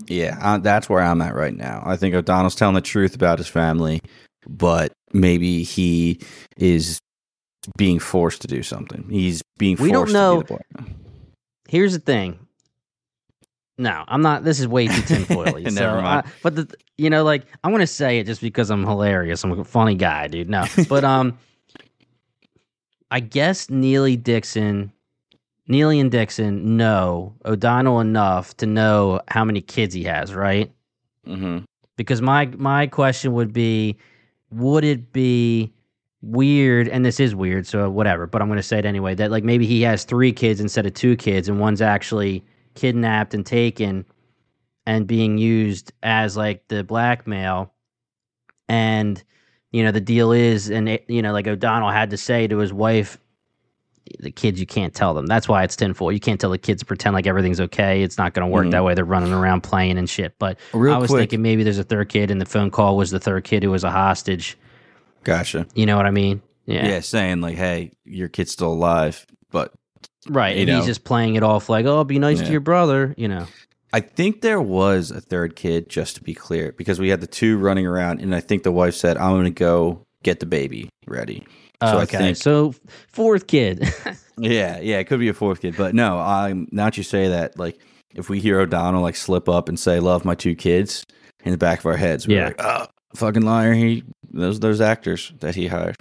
yeah, 0.09 0.36
uh, 0.42 0.59
that's 0.59 0.88
where 0.88 1.01
I'm 1.01 1.20
at 1.22 1.34
right 1.34 1.55
now. 1.57 1.82
I 1.86 1.96
think 1.96 2.14
O'Donnell's 2.14 2.55
telling 2.57 2.74
the 2.74 2.80
truth 2.80 3.14
about 3.14 3.38
his 3.38 3.46
family, 3.49 4.01
but 4.49 4.92
maybe 5.12 5.62
he 5.62 6.20
is 6.57 6.99
being 7.76 7.99
forced 7.99 8.42
to 8.42 8.49
do 8.49 8.62
something. 8.62 9.07
He's 9.11 9.42
being 9.59 9.76
forced 9.76 9.84
We 9.88 9.92
don't 9.92 10.12
know- 10.12 10.42
to 10.42 10.44
be 10.44 10.55
the 10.57 10.64
black. 10.76 10.90
here's 11.68 11.92
the 11.92 12.01
thing. 12.01 12.38
No, 13.79 14.05
I'm 14.09 14.22
not. 14.22 14.43
This 14.45 14.59
is 14.61 14.66
way 14.66 14.87
too 14.89 15.03
tinfoily. 15.03 15.62
Never 15.64 15.72
so, 15.99 16.03
mind. 16.03 16.26
I- 16.26 16.31
but 16.43 16.57
the, 16.57 16.74
you 16.97 17.09
know, 17.11 17.22
like 17.24 17.45
I'm 17.62 17.70
gonna 17.72 17.87
say 17.87 18.18
it 18.18 18.24
just 18.26 18.41
because 18.41 18.70
I'm 18.70 18.85
hilarious. 18.85 19.45
I'm 19.45 19.53
a 19.59 19.64
funny 19.64 19.95
guy, 19.95 20.26
dude. 20.26 20.51
No, 20.51 20.64
but 20.89 21.05
um, 21.05 21.39
I 23.11 23.20
guess 23.20 23.68
Neagley 23.68 24.22
Dixon, 24.22 24.93
Neagley 25.70 26.01
and 26.01 26.11
Dixon 26.11 26.76
know 26.76 27.35
O'Donnell 27.45 28.01
enough 28.01 28.57
to 28.59 28.66
know 28.66 29.20
how 29.29 29.45
many 29.45 29.61
kids 29.61 29.95
he 29.95 30.05
has, 30.05 30.35
right? 30.35 30.70
Mhm. 31.26 31.64
because 31.97 32.22
my 32.22 32.47
my 32.57 32.87
question 32.87 33.35
would 33.35 33.53
be 33.53 33.99
would 34.51 34.83
it 34.83 35.12
be 35.12 35.70
weird 36.22 36.89
and 36.89 37.05
this 37.05 37.20
is 37.20 37.35
weird 37.35 37.66
so 37.66 37.91
whatever 37.91 38.26
but 38.26 38.41
i'm 38.41 38.49
going 38.49 38.57
to 38.57 38.62
say 38.62 38.79
it 38.79 38.87
anyway 38.87 39.14
that 39.14 39.31
like 39.31 39.45
maybe 39.45 39.66
he 39.66 39.83
has 39.83 40.05
three 40.05 40.33
kids 40.33 40.59
instead 40.59 40.87
of 40.87 40.95
two 40.95 41.16
kids 41.16 41.47
and 41.49 41.61
one's 41.61 41.83
actually 41.83 42.43
kidnapped 42.79 43.35
and 43.35 43.45
taken 43.45 44.05
and 44.87 45.07
being 45.07 45.37
used 45.39 45.93
as 46.03 46.37
like 46.37 46.66
the 46.68 46.83
blackmail 46.85 47.72
and 48.68 49.22
you 49.72 49.83
know 49.83 49.91
the 49.93 50.01
deal 50.01 50.33
is 50.33 50.70
and 50.70 50.89
it, 50.89 51.05
you 51.09 51.20
know 51.22 51.33
like 51.33 51.47
o'donnell 51.47 51.91
had 51.91 52.11
to 52.11 52.16
say 52.16 52.47
to 52.47 52.59
his 52.59 52.72
wife 52.72 53.18
the 54.20 54.31
kids 54.31 54.59
you 54.59 54.66
can't 54.66 54.95
tell 54.95 55.12
them 55.12 55.26
that's 55.26 55.49
why 55.49 55.62
it's 55.62 55.76
tinfoil 55.76 56.11
you 56.12 56.20
can't 56.20 56.41
tell 56.41 56.51
the 56.51 56.57
kids 56.59 56.81
to 56.81 56.87
pretend 56.87 57.12
like 57.14 57.26
everything's 57.26 57.61
okay 57.61 58.03
it's 58.03 58.16
not 58.16 58.33
going 58.33 58.47
to 58.47 58.51
work 58.53 58.66
Mhm. 58.66 58.70
that 58.70 58.85
way 58.85 58.95
they're 58.95 59.05
running 59.05 59.33
around 59.33 59.62
playing 59.62 59.99
and 59.99 60.09
shit 60.09 60.35
but 60.39 60.59
Real 60.72 60.95
I 60.95 60.99
was 60.99 61.11
quick, 61.11 61.20
thinking 61.22 61.43
maybe 61.43 61.62
there's 61.62 61.79
a 61.79 61.85
third 61.85 62.09
kid, 62.09 62.31
and 62.31 62.41
the 62.41 62.47
phone 62.47 62.70
call 62.70 62.97
was 62.97 63.11
the 63.11 63.20
third 63.20 63.45
kid 63.45 63.62
who 63.62 63.70
was 63.70 63.85
a 63.85 63.91
hostage. 63.91 64.57
Gotcha. 65.24 65.66
You 65.74 65.85
know 65.85 65.97
what 65.99 66.07
I 66.07 66.11
mean? 66.11 66.41
Yeah. 66.64 66.87
Yeah. 66.87 67.01
saying 67.01 67.41
like, 67.43 67.57
hey, 67.57 67.93
your 68.05 68.29
kid's 68.29 68.53
still 68.53 68.72
alive, 68.72 69.26
but 69.51 69.72
Right. 70.29 70.57
You 70.57 70.62
And 70.62 70.70
know. 70.70 70.76
he's 70.79 70.87
just 70.87 71.05
playing 71.05 71.35
it 71.37 71.43
off 71.43 71.68
like, 71.68 71.87
oh, 71.87 72.05
be 72.05 72.18
nice 72.18 72.39
Yeah. 72.41 72.47
to 72.47 72.51
your 72.53 72.61
brother, 72.61 73.14
you 73.16 73.29
know. 73.29 73.47
I 73.93 74.01
think 74.01 74.43
there 74.43 74.61
was 74.61 75.11
a 75.11 75.20
third 75.20 75.57
kid, 75.57 75.89
just 75.89 76.16
to 76.16 76.22
be 76.22 76.35
clear, 76.35 76.72
because 76.76 77.01
we 77.01 77.09
had 77.09 77.20
the 77.22 77.26
two 77.26 77.57
running 77.57 77.87
around, 77.87 78.20
and 78.20 78.35
I 78.35 78.41
think 78.41 78.62
the 78.62 78.72
wife 78.72 78.95
said, 78.95 79.16
"I'm 79.16 79.33
going 79.33 79.45
to 79.45 79.51
go 79.51 80.03
get 80.22 80.41
the 80.41 80.47
baby 80.47 80.91
ready." 81.07 81.47
So 81.83 81.97
I 81.99 82.03
okay. 82.03 82.18
think- 82.18 82.37
so 82.37 82.74
fourth 83.09 83.47
kid. 83.47 83.89
Yeah, 84.41 84.79
yeah, 84.79 84.99
it 84.99 85.05
could 85.09 85.18
be 85.18 85.29
a 85.29 85.35
fourth 85.35 85.61
kid, 85.62 85.74
but 85.76 85.97
no. 85.97 86.16
I'm 86.20 86.68
that 86.70 86.97
you 86.97 87.03
say 87.03 87.26
that, 87.26 87.59
like, 87.59 87.76
if 88.14 88.29
we 88.29 88.39
hear 88.39 88.61
O'Donnell 88.61 89.03
like 89.03 89.16
slip 89.16 89.49
up 89.49 89.68
and 89.68 89.76
say, 89.76 89.99
"Love 89.99 90.24
my 90.24 90.37
two 90.37 90.55
kids," 90.55 91.05
in 91.45 91.51
the 91.51 91.59
back 91.59 91.81
of 91.81 91.87
our 91.87 91.97
heads, 91.97 92.29
we're 92.29 92.37
Yeah. 92.39 92.45
like, 92.47 92.61
"Oh, 92.62 92.87
fucking 93.16 93.43
liar!" 93.43 93.72
He 93.74 94.05
those 94.31 94.61
those 94.61 94.81
actors 94.81 95.33
that 95.41 95.57
he 95.57 95.66
hired. 95.66 95.97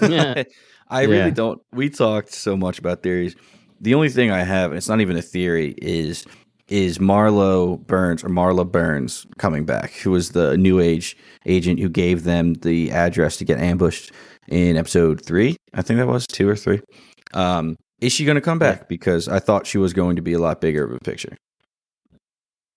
Yeah. 0.00 0.44
I 0.90 1.02
Yeah. 1.02 1.08
really 1.08 1.30
don't. 1.30 1.60
We 1.72 1.90
talked 1.90 2.32
so 2.32 2.56
much 2.56 2.78
about 2.78 3.02
theories. 3.02 3.34
The 3.80 3.94
only 3.94 4.08
thing 4.08 4.30
I 4.30 4.42
have, 4.42 4.70
and 4.70 4.78
it's 4.78 4.88
not 4.88 5.00
even 5.00 5.16
a 5.16 5.22
theory, 5.22 5.74
is 5.78 6.24
is 6.68 6.98
Marlo 6.98 7.78
Burns 7.86 8.22
or 8.22 8.28
Marla 8.28 8.70
Burns 8.70 9.26
coming 9.38 9.64
back, 9.64 9.90
who 9.92 10.10
was 10.10 10.32
the 10.32 10.54
New 10.58 10.80
Age 10.80 11.16
agent 11.46 11.80
who 11.80 11.88
gave 11.88 12.24
them 12.24 12.54
the 12.54 12.90
address 12.90 13.38
to 13.38 13.44
get 13.46 13.58
ambushed 13.58 14.12
in 14.48 14.76
episode 14.76 15.24
three. 15.24 15.56
I 15.72 15.80
think 15.80 15.98
that 15.98 16.06
was 16.06 16.26
two 16.26 16.46
or 16.46 16.56
three. 16.56 16.80
Um, 17.32 17.76
is 18.02 18.12
she 18.12 18.26
going 18.26 18.34
to 18.34 18.42
come 18.42 18.58
back? 18.58 18.86
Because 18.86 19.28
I 19.28 19.38
thought 19.38 19.66
she 19.66 19.78
was 19.78 19.94
going 19.94 20.16
to 20.16 20.22
be 20.22 20.34
a 20.34 20.38
lot 20.38 20.60
bigger 20.60 20.84
of 20.84 20.92
a 20.92 20.98
picture. 20.98 21.36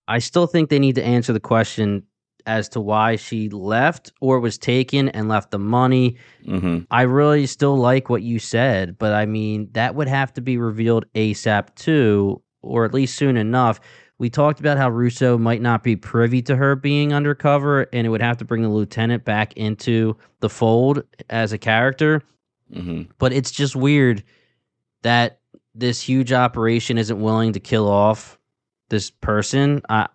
I 0.08 0.18
still 0.18 0.46
think 0.46 0.70
they 0.70 0.78
need 0.78 0.94
to 0.96 1.04
answer 1.04 1.32
the 1.32 1.40
question 1.40 2.04
as 2.46 2.68
to 2.70 2.80
why 2.80 3.16
she 3.16 3.48
left 3.48 4.12
or 4.20 4.40
was 4.40 4.58
taken 4.58 5.08
and 5.10 5.28
left 5.28 5.50
the 5.50 5.58
money. 5.58 6.16
hmm 6.44 6.80
I 6.90 7.02
really 7.02 7.46
still 7.46 7.76
like 7.76 8.08
what 8.10 8.22
you 8.22 8.38
said, 8.38 8.98
but 8.98 9.12
I 9.12 9.26
mean, 9.26 9.68
that 9.72 9.94
would 9.94 10.08
have 10.08 10.32
to 10.34 10.40
be 10.40 10.56
revealed 10.58 11.04
ASAP 11.14 11.74
too, 11.74 12.42
or 12.62 12.84
at 12.84 12.94
least 12.94 13.16
soon 13.16 13.36
enough. 13.36 13.80
We 14.18 14.30
talked 14.30 14.60
about 14.60 14.78
how 14.78 14.88
Russo 14.90 15.36
might 15.36 15.60
not 15.60 15.82
be 15.82 15.96
privy 15.96 16.42
to 16.42 16.54
her 16.54 16.76
being 16.76 17.12
undercover, 17.12 17.88
and 17.92 18.06
it 18.06 18.10
would 18.10 18.22
have 18.22 18.36
to 18.38 18.44
bring 18.44 18.62
the 18.62 18.68
lieutenant 18.68 19.24
back 19.24 19.52
into 19.54 20.16
the 20.40 20.48
fold 20.48 21.02
as 21.28 21.52
a 21.52 21.58
character. 21.58 22.22
hmm 22.72 23.02
But 23.18 23.32
it's 23.32 23.50
just 23.50 23.74
weird 23.74 24.22
that 25.02 25.40
this 25.74 26.00
huge 26.00 26.32
operation 26.32 26.98
isn't 26.98 27.20
willing 27.20 27.54
to 27.54 27.60
kill 27.60 27.88
off 27.88 28.38
this 28.90 29.10
person. 29.10 29.82
I, 29.88 30.08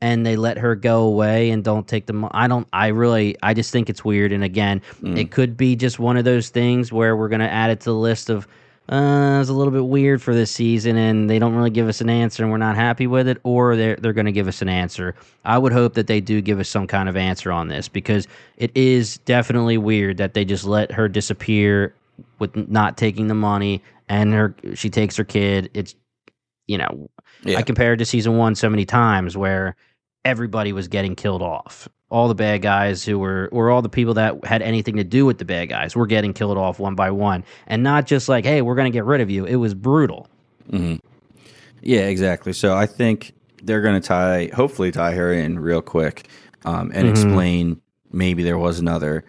and 0.00 0.24
they 0.24 0.36
let 0.36 0.58
her 0.58 0.74
go 0.74 1.02
away 1.02 1.50
and 1.50 1.64
don't 1.64 1.88
take 1.88 2.06
the 2.06 2.12
mo- 2.12 2.30
I 2.32 2.46
don't 2.48 2.68
I 2.72 2.88
really 2.88 3.36
I 3.42 3.54
just 3.54 3.72
think 3.72 3.90
it's 3.90 4.04
weird 4.04 4.32
and 4.32 4.44
again 4.44 4.80
Mm. 5.02 5.18
it 5.18 5.30
could 5.30 5.56
be 5.56 5.76
just 5.76 5.98
one 5.98 6.16
of 6.16 6.24
those 6.24 6.48
things 6.50 6.92
where 6.92 7.16
we're 7.16 7.28
going 7.28 7.40
to 7.40 7.50
add 7.50 7.70
it 7.70 7.80
to 7.80 7.86
the 7.90 7.94
list 7.94 8.30
of 8.30 8.46
uh 8.90 9.38
it's 9.40 9.50
a 9.50 9.52
little 9.52 9.72
bit 9.72 9.84
weird 9.84 10.22
for 10.22 10.34
this 10.34 10.50
season 10.50 10.96
and 10.96 11.28
they 11.28 11.38
don't 11.38 11.54
really 11.54 11.68
give 11.70 11.88
us 11.88 12.00
an 12.00 12.08
answer 12.08 12.42
and 12.42 12.50
we're 12.50 12.56
not 12.58 12.74
happy 12.76 13.06
with 13.06 13.28
it 13.28 13.38
or 13.42 13.76
they're 13.76 13.96
they're 13.96 14.12
going 14.14 14.24
to 14.26 14.32
give 14.32 14.48
us 14.48 14.62
an 14.62 14.68
answer. 14.68 15.14
I 15.44 15.58
would 15.58 15.72
hope 15.72 15.94
that 15.94 16.06
they 16.06 16.20
do 16.20 16.40
give 16.40 16.58
us 16.58 16.68
some 16.68 16.86
kind 16.86 17.08
of 17.08 17.16
answer 17.16 17.52
on 17.52 17.68
this 17.68 17.88
because 17.88 18.26
it 18.56 18.70
is 18.74 19.18
definitely 19.18 19.76
weird 19.78 20.16
that 20.18 20.32
they 20.34 20.44
just 20.44 20.64
let 20.64 20.90
her 20.92 21.08
disappear 21.08 21.92
with 22.38 22.54
not 22.68 22.96
taking 22.96 23.26
the 23.28 23.34
money 23.34 23.82
and 24.08 24.32
her 24.32 24.54
she 24.74 24.88
takes 24.90 25.16
her 25.16 25.24
kid. 25.24 25.70
It's 25.74 25.94
you 26.66 26.78
know 26.78 27.10
Yeah. 27.44 27.58
I 27.58 27.62
compared 27.62 27.98
to 27.98 28.04
season 28.06 28.38
one 28.38 28.54
so 28.54 28.70
many 28.70 28.86
times 28.86 29.36
where 29.36 29.76
everybody 30.28 30.72
was 30.72 30.88
getting 30.88 31.16
killed 31.16 31.40
off. 31.42 31.88
All 32.10 32.28
the 32.28 32.34
bad 32.34 32.62
guys 32.62 33.04
who 33.04 33.18
were, 33.18 33.48
or 33.50 33.70
all 33.70 33.82
the 33.82 33.88
people 33.88 34.14
that 34.14 34.44
had 34.44 34.62
anything 34.62 34.96
to 34.96 35.04
do 35.04 35.24
with 35.26 35.38
the 35.38 35.44
bad 35.44 35.66
guys 35.70 35.96
were 35.96 36.06
getting 36.06 36.32
killed 36.32 36.56
off 36.58 36.78
one 36.78 36.94
by 36.94 37.10
one. 37.10 37.44
And 37.66 37.82
not 37.82 38.06
just 38.06 38.28
like, 38.28 38.44
hey, 38.44 38.62
we're 38.62 38.74
going 38.74 38.90
to 38.90 38.96
get 38.96 39.04
rid 39.04 39.20
of 39.20 39.30
you. 39.30 39.44
It 39.46 39.56
was 39.56 39.74
brutal. 39.74 40.28
hmm 40.70 40.96
Yeah, 41.82 42.00
exactly. 42.02 42.52
So 42.52 42.74
I 42.76 42.86
think 42.86 43.32
they're 43.62 43.82
going 43.82 44.00
to 44.00 44.06
tie, 44.06 44.50
hopefully, 44.54 44.90
tie 44.90 45.12
her 45.12 45.32
in 45.32 45.58
real 45.58 45.82
quick 45.82 46.28
um, 46.64 46.90
and 46.94 47.06
Mhm. 47.06 47.10
explain 47.10 47.80
maybe 48.10 48.42
there 48.42 48.58
was 48.58 48.78
another 48.78 49.24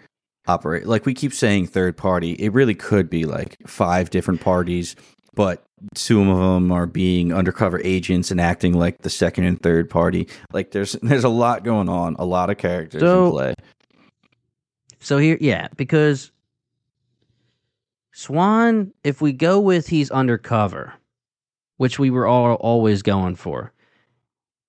operate. 0.46 0.86
Like 0.86 1.04
we 1.06 1.14
keep 1.14 1.32
saying, 1.34 1.66
third 1.68 1.96
party. 1.96 2.32
It 2.32 2.52
really 2.52 2.74
could 2.74 3.08
be 3.10 3.24
like 3.24 3.56
five 3.66 4.08
different 4.10 4.40
parties, 4.40 4.96
but 5.34 5.64
two 5.94 6.20
of 6.20 6.38
them 6.38 6.70
are 6.72 6.86
being 6.86 7.32
undercover 7.32 7.80
agents 7.82 8.30
and 8.30 8.40
acting 8.40 8.74
like 8.74 8.98
the 8.98 9.10
second 9.10 9.44
and 9.44 9.60
third 9.62 9.88
party. 9.90 10.28
Like 10.52 10.70
there's 10.72 10.92
there's 11.02 11.24
a 11.24 11.28
lot 11.28 11.64
going 11.64 11.88
on, 11.88 12.16
a 12.18 12.24
lot 12.24 12.50
of 12.50 12.58
characters 12.58 13.00
So- 13.00 13.26
in 13.26 13.32
play. 13.32 13.54
So 15.02 15.16
here, 15.16 15.38
yeah, 15.40 15.68
because 15.76 16.30
Swan, 18.12 18.92
if 19.04 19.20
we 19.22 19.32
go 19.32 19.58
with 19.60 19.86
he's 19.88 20.10
undercover, 20.10 20.92
which 21.78 21.98
we 21.98 22.10
were 22.10 22.26
all 22.26 22.54
always 22.56 23.00
going 23.02 23.36
for, 23.36 23.72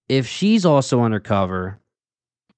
if 0.08 0.26
she's 0.28 0.66
also 0.66 1.02
undercover, 1.02 1.80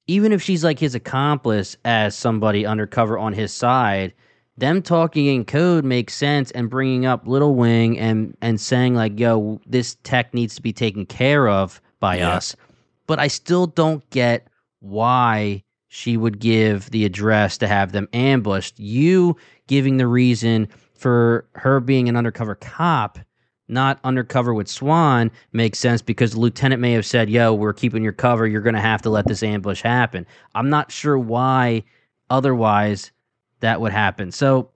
even 0.08 0.32
if 0.32 0.42
she's 0.42 0.64
like 0.64 0.78
his 0.78 0.94
accomplice 0.94 1.78
as 1.84 2.16
somebody 2.16 2.66
undercover 2.66 3.18
on 3.18 3.34
his 3.34 3.52
side, 3.54 4.14
them 4.58 4.82
talking 4.82 5.26
in 5.26 5.46
code 5.46 5.84
makes 5.84 6.14
sense 6.14 6.52
and 6.52 6.70
bringing 6.70 7.06
up 7.06 7.28
Little 7.28 7.56
Wing 7.56 7.98
and 8.00 8.36
and 8.42 8.60
saying 8.60 8.96
like, 8.96 9.20
"Yo, 9.20 9.60
this 9.66 9.96
tech 10.04 10.34
needs 10.34 10.56
to 10.56 10.62
be 10.62 10.74
taken 10.74 11.06
care 11.06 11.48
of 11.48 11.82
by 12.00 12.18
Yeah. 12.18 12.32
us." 12.36 12.56
But 13.08 13.20
I 13.20 13.28
still 13.28 13.68
don't 13.68 14.08
get 14.12 14.48
why 14.80 15.64
she 15.88 16.18
would 16.18 16.40
give 16.40 16.90
the 16.92 17.06
address 17.06 17.58
to 17.60 17.68
have 17.68 17.92
them 17.92 18.08
ambushed. 18.14 18.80
You 18.80 19.36
giving 19.68 19.98
the 19.98 20.08
reason 20.08 20.68
for 20.96 21.46
her 21.56 21.80
being 21.80 22.08
an 22.10 22.16
undercover 22.16 22.56
cop, 22.56 23.20
not 23.68 24.00
undercover 24.04 24.54
with 24.54 24.68
Swan, 24.68 25.32
makes 25.52 25.80
sense 25.80 26.02
because 26.02 26.32
the 26.32 26.40
lieutenant 26.40 26.82
may 26.82 26.94
have 26.94 27.06
said, 27.06 27.30
Yo, 27.30 27.54
we're 27.54 27.74
keeping 27.74 28.04
your 28.04 28.14
cover. 28.14 28.48
You're 28.48 28.62
going 28.62 28.76
to 28.76 28.82
have 28.82 29.02
to 29.04 29.10
let 29.10 29.28
this 29.28 29.44
ambush 29.44 29.82
happen. 29.82 30.26
I'm 30.56 30.70
not 30.70 30.92
sure 30.92 31.18
why 31.18 31.84
otherwise 32.30 33.12
that 33.64 33.82
would 33.82 33.92
happen. 33.92 34.32
So 34.32 34.70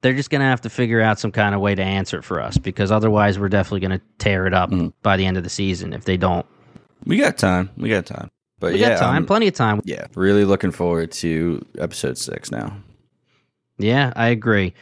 they're 0.00 0.14
just 0.14 0.30
going 0.30 0.40
to 0.40 0.46
have 0.46 0.62
to 0.62 0.70
figure 0.70 1.00
out 1.00 1.18
some 1.18 1.30
kind 1.32 1.54
of 1.54 1.60
way 1.60 1.74
to 1.74 1.82
answer 1.82 2.18
it 2.18 2.22
for 2.24 2.40
us 2.40 2.56
because 2.56 2.90
otherwise 2.90 3.38
we're 3.38 3.48
definitely 3.50 3.80
going 3.86 3.98
to 3.98 4.04
tear 4.18 4.46
it 4.46 4.54
up 4.54 4.70
Mhm. 4.70 4.92
by 5.02 5.16
the 5.16 5.26
end 5.26 5.36
of 5.36 5.42
the 5.42 5.50
season 5.50 5.92
if 5.92 6.04
they 6.04 6.16
don't. 6.16 6.46
We 7.04 7.16
got 7.18 7.36
time. 7.36 7.68
We 7.76 7.88
got 7.90 8.06
time. 8.06 8.30
But 8.58 8.74
We 8.74 8.78
yeah, 8.80 8.90
got 8.90 8.98
time, 9.00 9.14
I'm- 9.14 9.26
plenty 9.26 9.48
of 9.48 9.54
time. 9.54 9.80
yeah, 9.84 10.06
really 10.14 10.44
looking 10.44 10.70
forward 10.70 11.12
to 11.12 11.64
episode 11.78 12.16
six 12.18 12.50
now. 12.50 12.76
Yeah, 13.78 14.12
I 14.16 14.28
agree. 14.28 14.74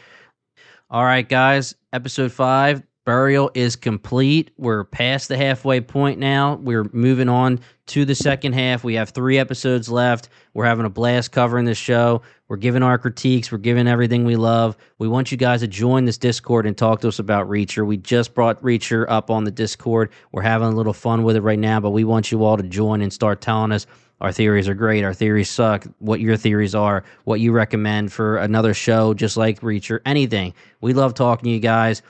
All 0.89 1.03
right, 1.03 1.27
guys. 1.27 1.75
Episode 1.93 2.31
five, 2.31 2.83
burial 3.09 3.49
is 3.55 3.75
complete. 3.75 4.51
We're 4.59 4.83
past 4.83 5.29
the 5.29 5.35
halfway 5.35 5.81
point 5.81 6.19
now. 6.19 6.57
We're 6.61 6.87
moving 6.93 7.27
on 7.27 7.59
to 7.87 8.05
the 8.05 8.13
second 8.13 8.53
half. 8.53 8.83
We 8.83 8.93
have 8.93 9.09
three 9.09 9.39
episodes 9.39 9.89
left. 9.89 10.29
We're 10.53 10.65
having 10.65 10.85
a 10.85 10.91
blast 10.91 11.31
covering 11.31 11.65
this 11.65 11.79
show. 11.79 12.21
We're 12.49 12.57
giving 12.57 12.83
our 12.83 12.99
critiques. 12.99 13.51
We're 13.51 13.57
giving 13.57 13.87
everything 13.87 14.25
we 14.25 14.35
love. 14.35 14.77
We 14.99 15.07
want 15.07 15.31
you 15.31 15.39
guys 15.39 15.61
to 15.61 15.67
join 15.67 16.05
this 16.05 16.19
Discord 16.19 16.67
and 16.67 16.77
talk 16.77 17.01
to 17.01 17.07
us 17.07 17.17
about 17.17 17.49
Reacher. 17.49 17.83
We 17.83 17.97
just 17.97 18.35
brought 18.35 18.61
Reacher 18.61 19.07
up 19.09 19.31
on 19.31 19.43
the 19.43 19.49
Discord. 19.49 20.11
We're 20.31 20.43
having 20.43 20.67
a 20.67 20.75
little 20.75 20.93
fun 20.93 21.23
with 21.23 21.35
it 21.35 21.41
right 21.41 21.57
now, 21.57 21.79
but 21.79 21.89
we 21.89 22.03
want 22.03 22.31
you 22.31 22.43
all 22.43 22.57
to 22.57 22.63
join 22.63 23.01
and 23.01 23.11
start 23.11 23.41
telling 23.41 23.71
us 23.71 23.87
our 24.21 24.31
theories 24.31 24.69
are 24.69 24.75
great. 24.75 25.03
Our 25.03 25.15
theories 25.15 25.49
suck. 25.49 25.87
What 25.97 26.19
your 26.19 26.37
theories 26.37 26.75
are, 26.75 27.03
what 27.23 27.39
you 27.39 27.53
recommend 27.53 28.13
for 28.13 28.37
another 28.37 28.75
show, 28.75 29.15
just 29.15 29.35
like 29.35 29.61
Reacher, 29.61 29.99
anything. 30.05 30.53
We 30.79 30.93
love 30.93 31.15
talking 31.15 31.45
to 31.45 31.49
you 31.49 31.59
guys, 31.59 32.03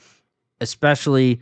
especially 0.62 1.42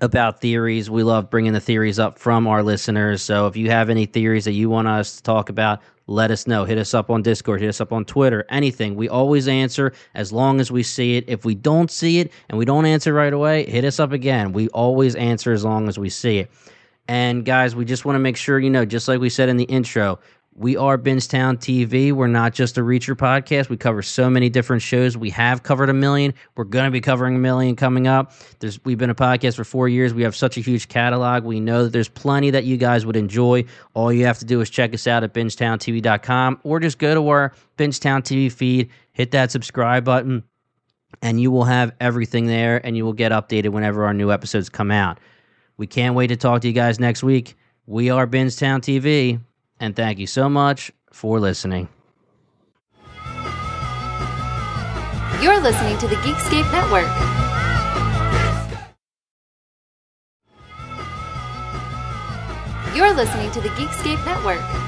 about 0.00 0.40
theories. 0.40 0.88
We 0.90 1.02
love 1.02 1.30
bringing 1.30 1.52
the 1.52 1.60
theories 1.60 1.98
up 1.98 2.18
from 2.18 2.46
our 2.46 2.62
listeners. 2.62 3.22
So 3.22 3.46
if 3.46 3.56
you 3.56 3.70
have 3.70 3.90
any 3.90 4.06
theories 4.06 4.44
that 4.44 4.52
you 4.52 4.70
want 4.70 4.88
us 4.88 5.16
to 5.16 5.22
talk 5.22 5.48
about, 5.48 5.80
let 6.06 6.30
us 6.30 6.46
know. 6.46 6.64
Hit 6.64 6.78
us 6.78 6.94
up 6.94 7.10
on 7.10 7.22
Discord, 7.22 7.60
hit 7.60 7.68
us 7.68 7.80
up 7.80 7.92
on 7.92 8.04
Twitter, 8.04 8.46
anything. 8.48 8.94
We 8.94 9.08
always 9.08 9.46
answer 9.46 9.92
as 10.14 10.32
long 10.32 10.60
as 10.60 10.70
we 10.70 10.82
see 10.82 11.16
it. 11.16 11.24
If 11.28 11.44
we 11.44 11.54
don't 11.54 11.90
see 11.90 12.20
it 12.20 12.32
and 12.48 12.58
we 12.58 12.64
don't 12.64 12.86
answer 12.86 13.12
right 13.12 13.32
away, 13.32 13.68
hit 13.68 13.84
us 13.84 14.00
up 14.00 14.12
again. 14.12 14.52
We 14.52 14.68
always 14.68 15.14
answer 15.16 15.52
as 15.52 15.64
long 15.64 15.88
as 15.88 15.98
we 15.98 16.08
see 16.08 16.38
it. 16.38 16.50
And 17.08 17.44
guys, 17.44 17.74
we 17.74 17.84
just 17.84 18.04
want 18.04 18.16
to 18.16 18.20
make 18.20 18.36
sure 18.36 18.58
you 18.58 18.70
know, 18.70 18.84
just 18.84 19.08
like 19.08 19.20
we 19.20 19.30
said 19.30 19.48
in 19.48 19.56
the 19.56 19.64
intro, 19.64 20.18
we 20.58 20.76
are 20.76 20.98
Bingetown 20.98 21.56
TV. 21.56 22.12
We're 22.12 22.26
not 22.26 22.52
just 22.52 22.76
a 22.78 22.80
Reacher 22.80 23.14
podcast. 23.14 23.68
We 23.68 23.76
cover 23.76 24.02
so 24.02 24.28
many 24.28 24.50
different 24.50 24.82
shows. 24.82 25.16
We 25.16 25.30
have 25.30 25.62
covered 25.62 25.88
a 25.88 25.94
million. 25.94 26.34
We're 26.56 26.64
going 26.64 26.86
to 26.86 26.90
be 26.90 27.00
covering 27.00 27.36
a 27.36 27.38
million 27.38 27.76
coming 27.76 28.08
up. 28.08 28.32
There's 28.58 28.84
we've 28.84 28.98
been 28.98 29.08
a 29.08 29.14
podcast 29.14 29.54
for 29.54 29.62
4 29.62 29.88
years. 29.88 30.12
We 30.12 30.24
have 30.24 30.34
such 30.34 30.56
a 30.56 30.60
huge 30.60 30.88
catalog. 30.88 31.44
We 31.44 31.60
know 31.60 31.84
that 31.84 31.92
there's 31.92 32.08
plenty 32.08 32.50
that 32.50 32.64
you 32.64 32.76
guys 32.76 33.06
would 33.06 33.14
enjoy. 33.14 33.66
All 33.94 34.12
you 34.12 34.26
have 34.26 34.40
to 34.40 34.44
do 34.44 34.60
is 34.60 34.68
check 34.68 34.92
us 34.94 35.06
out 35.06 35.22
at 35.22 35.32
bingetowntv.com 35.32 36.60
or 36.64 36.80
just 36.80 36.98
go 36.98 37.14
to 37.14 37.28
our 37.28 37.52
Bingetown 37.76 38.22
TV 38.22 38.50
feed, 38.50 38.90
hit 39.12 39.30
that 39.30 39.52
subscribe 39.52 40.04
button, 40.04 40.42
and 41.22 41.40
you 41.40 41.52
will 41.52 41.64
have 41.64 41.92
everything 42.00 42.46
there 42.46 42.84
and 42.84 42.96
you 42.96 43.04
will 43.04 43.12
get 43.12 43.30
updated 43.30 43.68
whenever 43.68 44.04
our 44.04 44.12
new 44.12 44.32
episodes 44.32 44.68
come 44.68 44.90
out. 44.90 45.20
We 45.76 45.86
can't 45.86 46.16
wait 46.16 46.26
to 46.26 46.36
talk 46.36 46.62
to 46.62 46.66
you 46.66 46.74
guys 46.74 46.98
next 46.98 47.22
week. 47.22 47.54
We 47.86 48.10
are 48.10 48.26
Bingetown 48.26 48.80
TV, 48.80 49.40
and 49.80 49.94
thank 49.94 50.18
you 50.18 50.26
so 50.26 50.48
much 50.48 50.90
for 51.12 51.38
listening. 51.40 51.88
You're 55.40 55.60
listening 55.60 55.96
to 55.98 56.08
the 56.08 56.16
Geekscape 56.16 56.70
Network. 56.72 57.06
You're 62.96 63.14
listening 63.14 63.52
to 63.52 63.60
the 63.60 63.68
Geekscape 63.70 64.24
Network. 64.26 64.87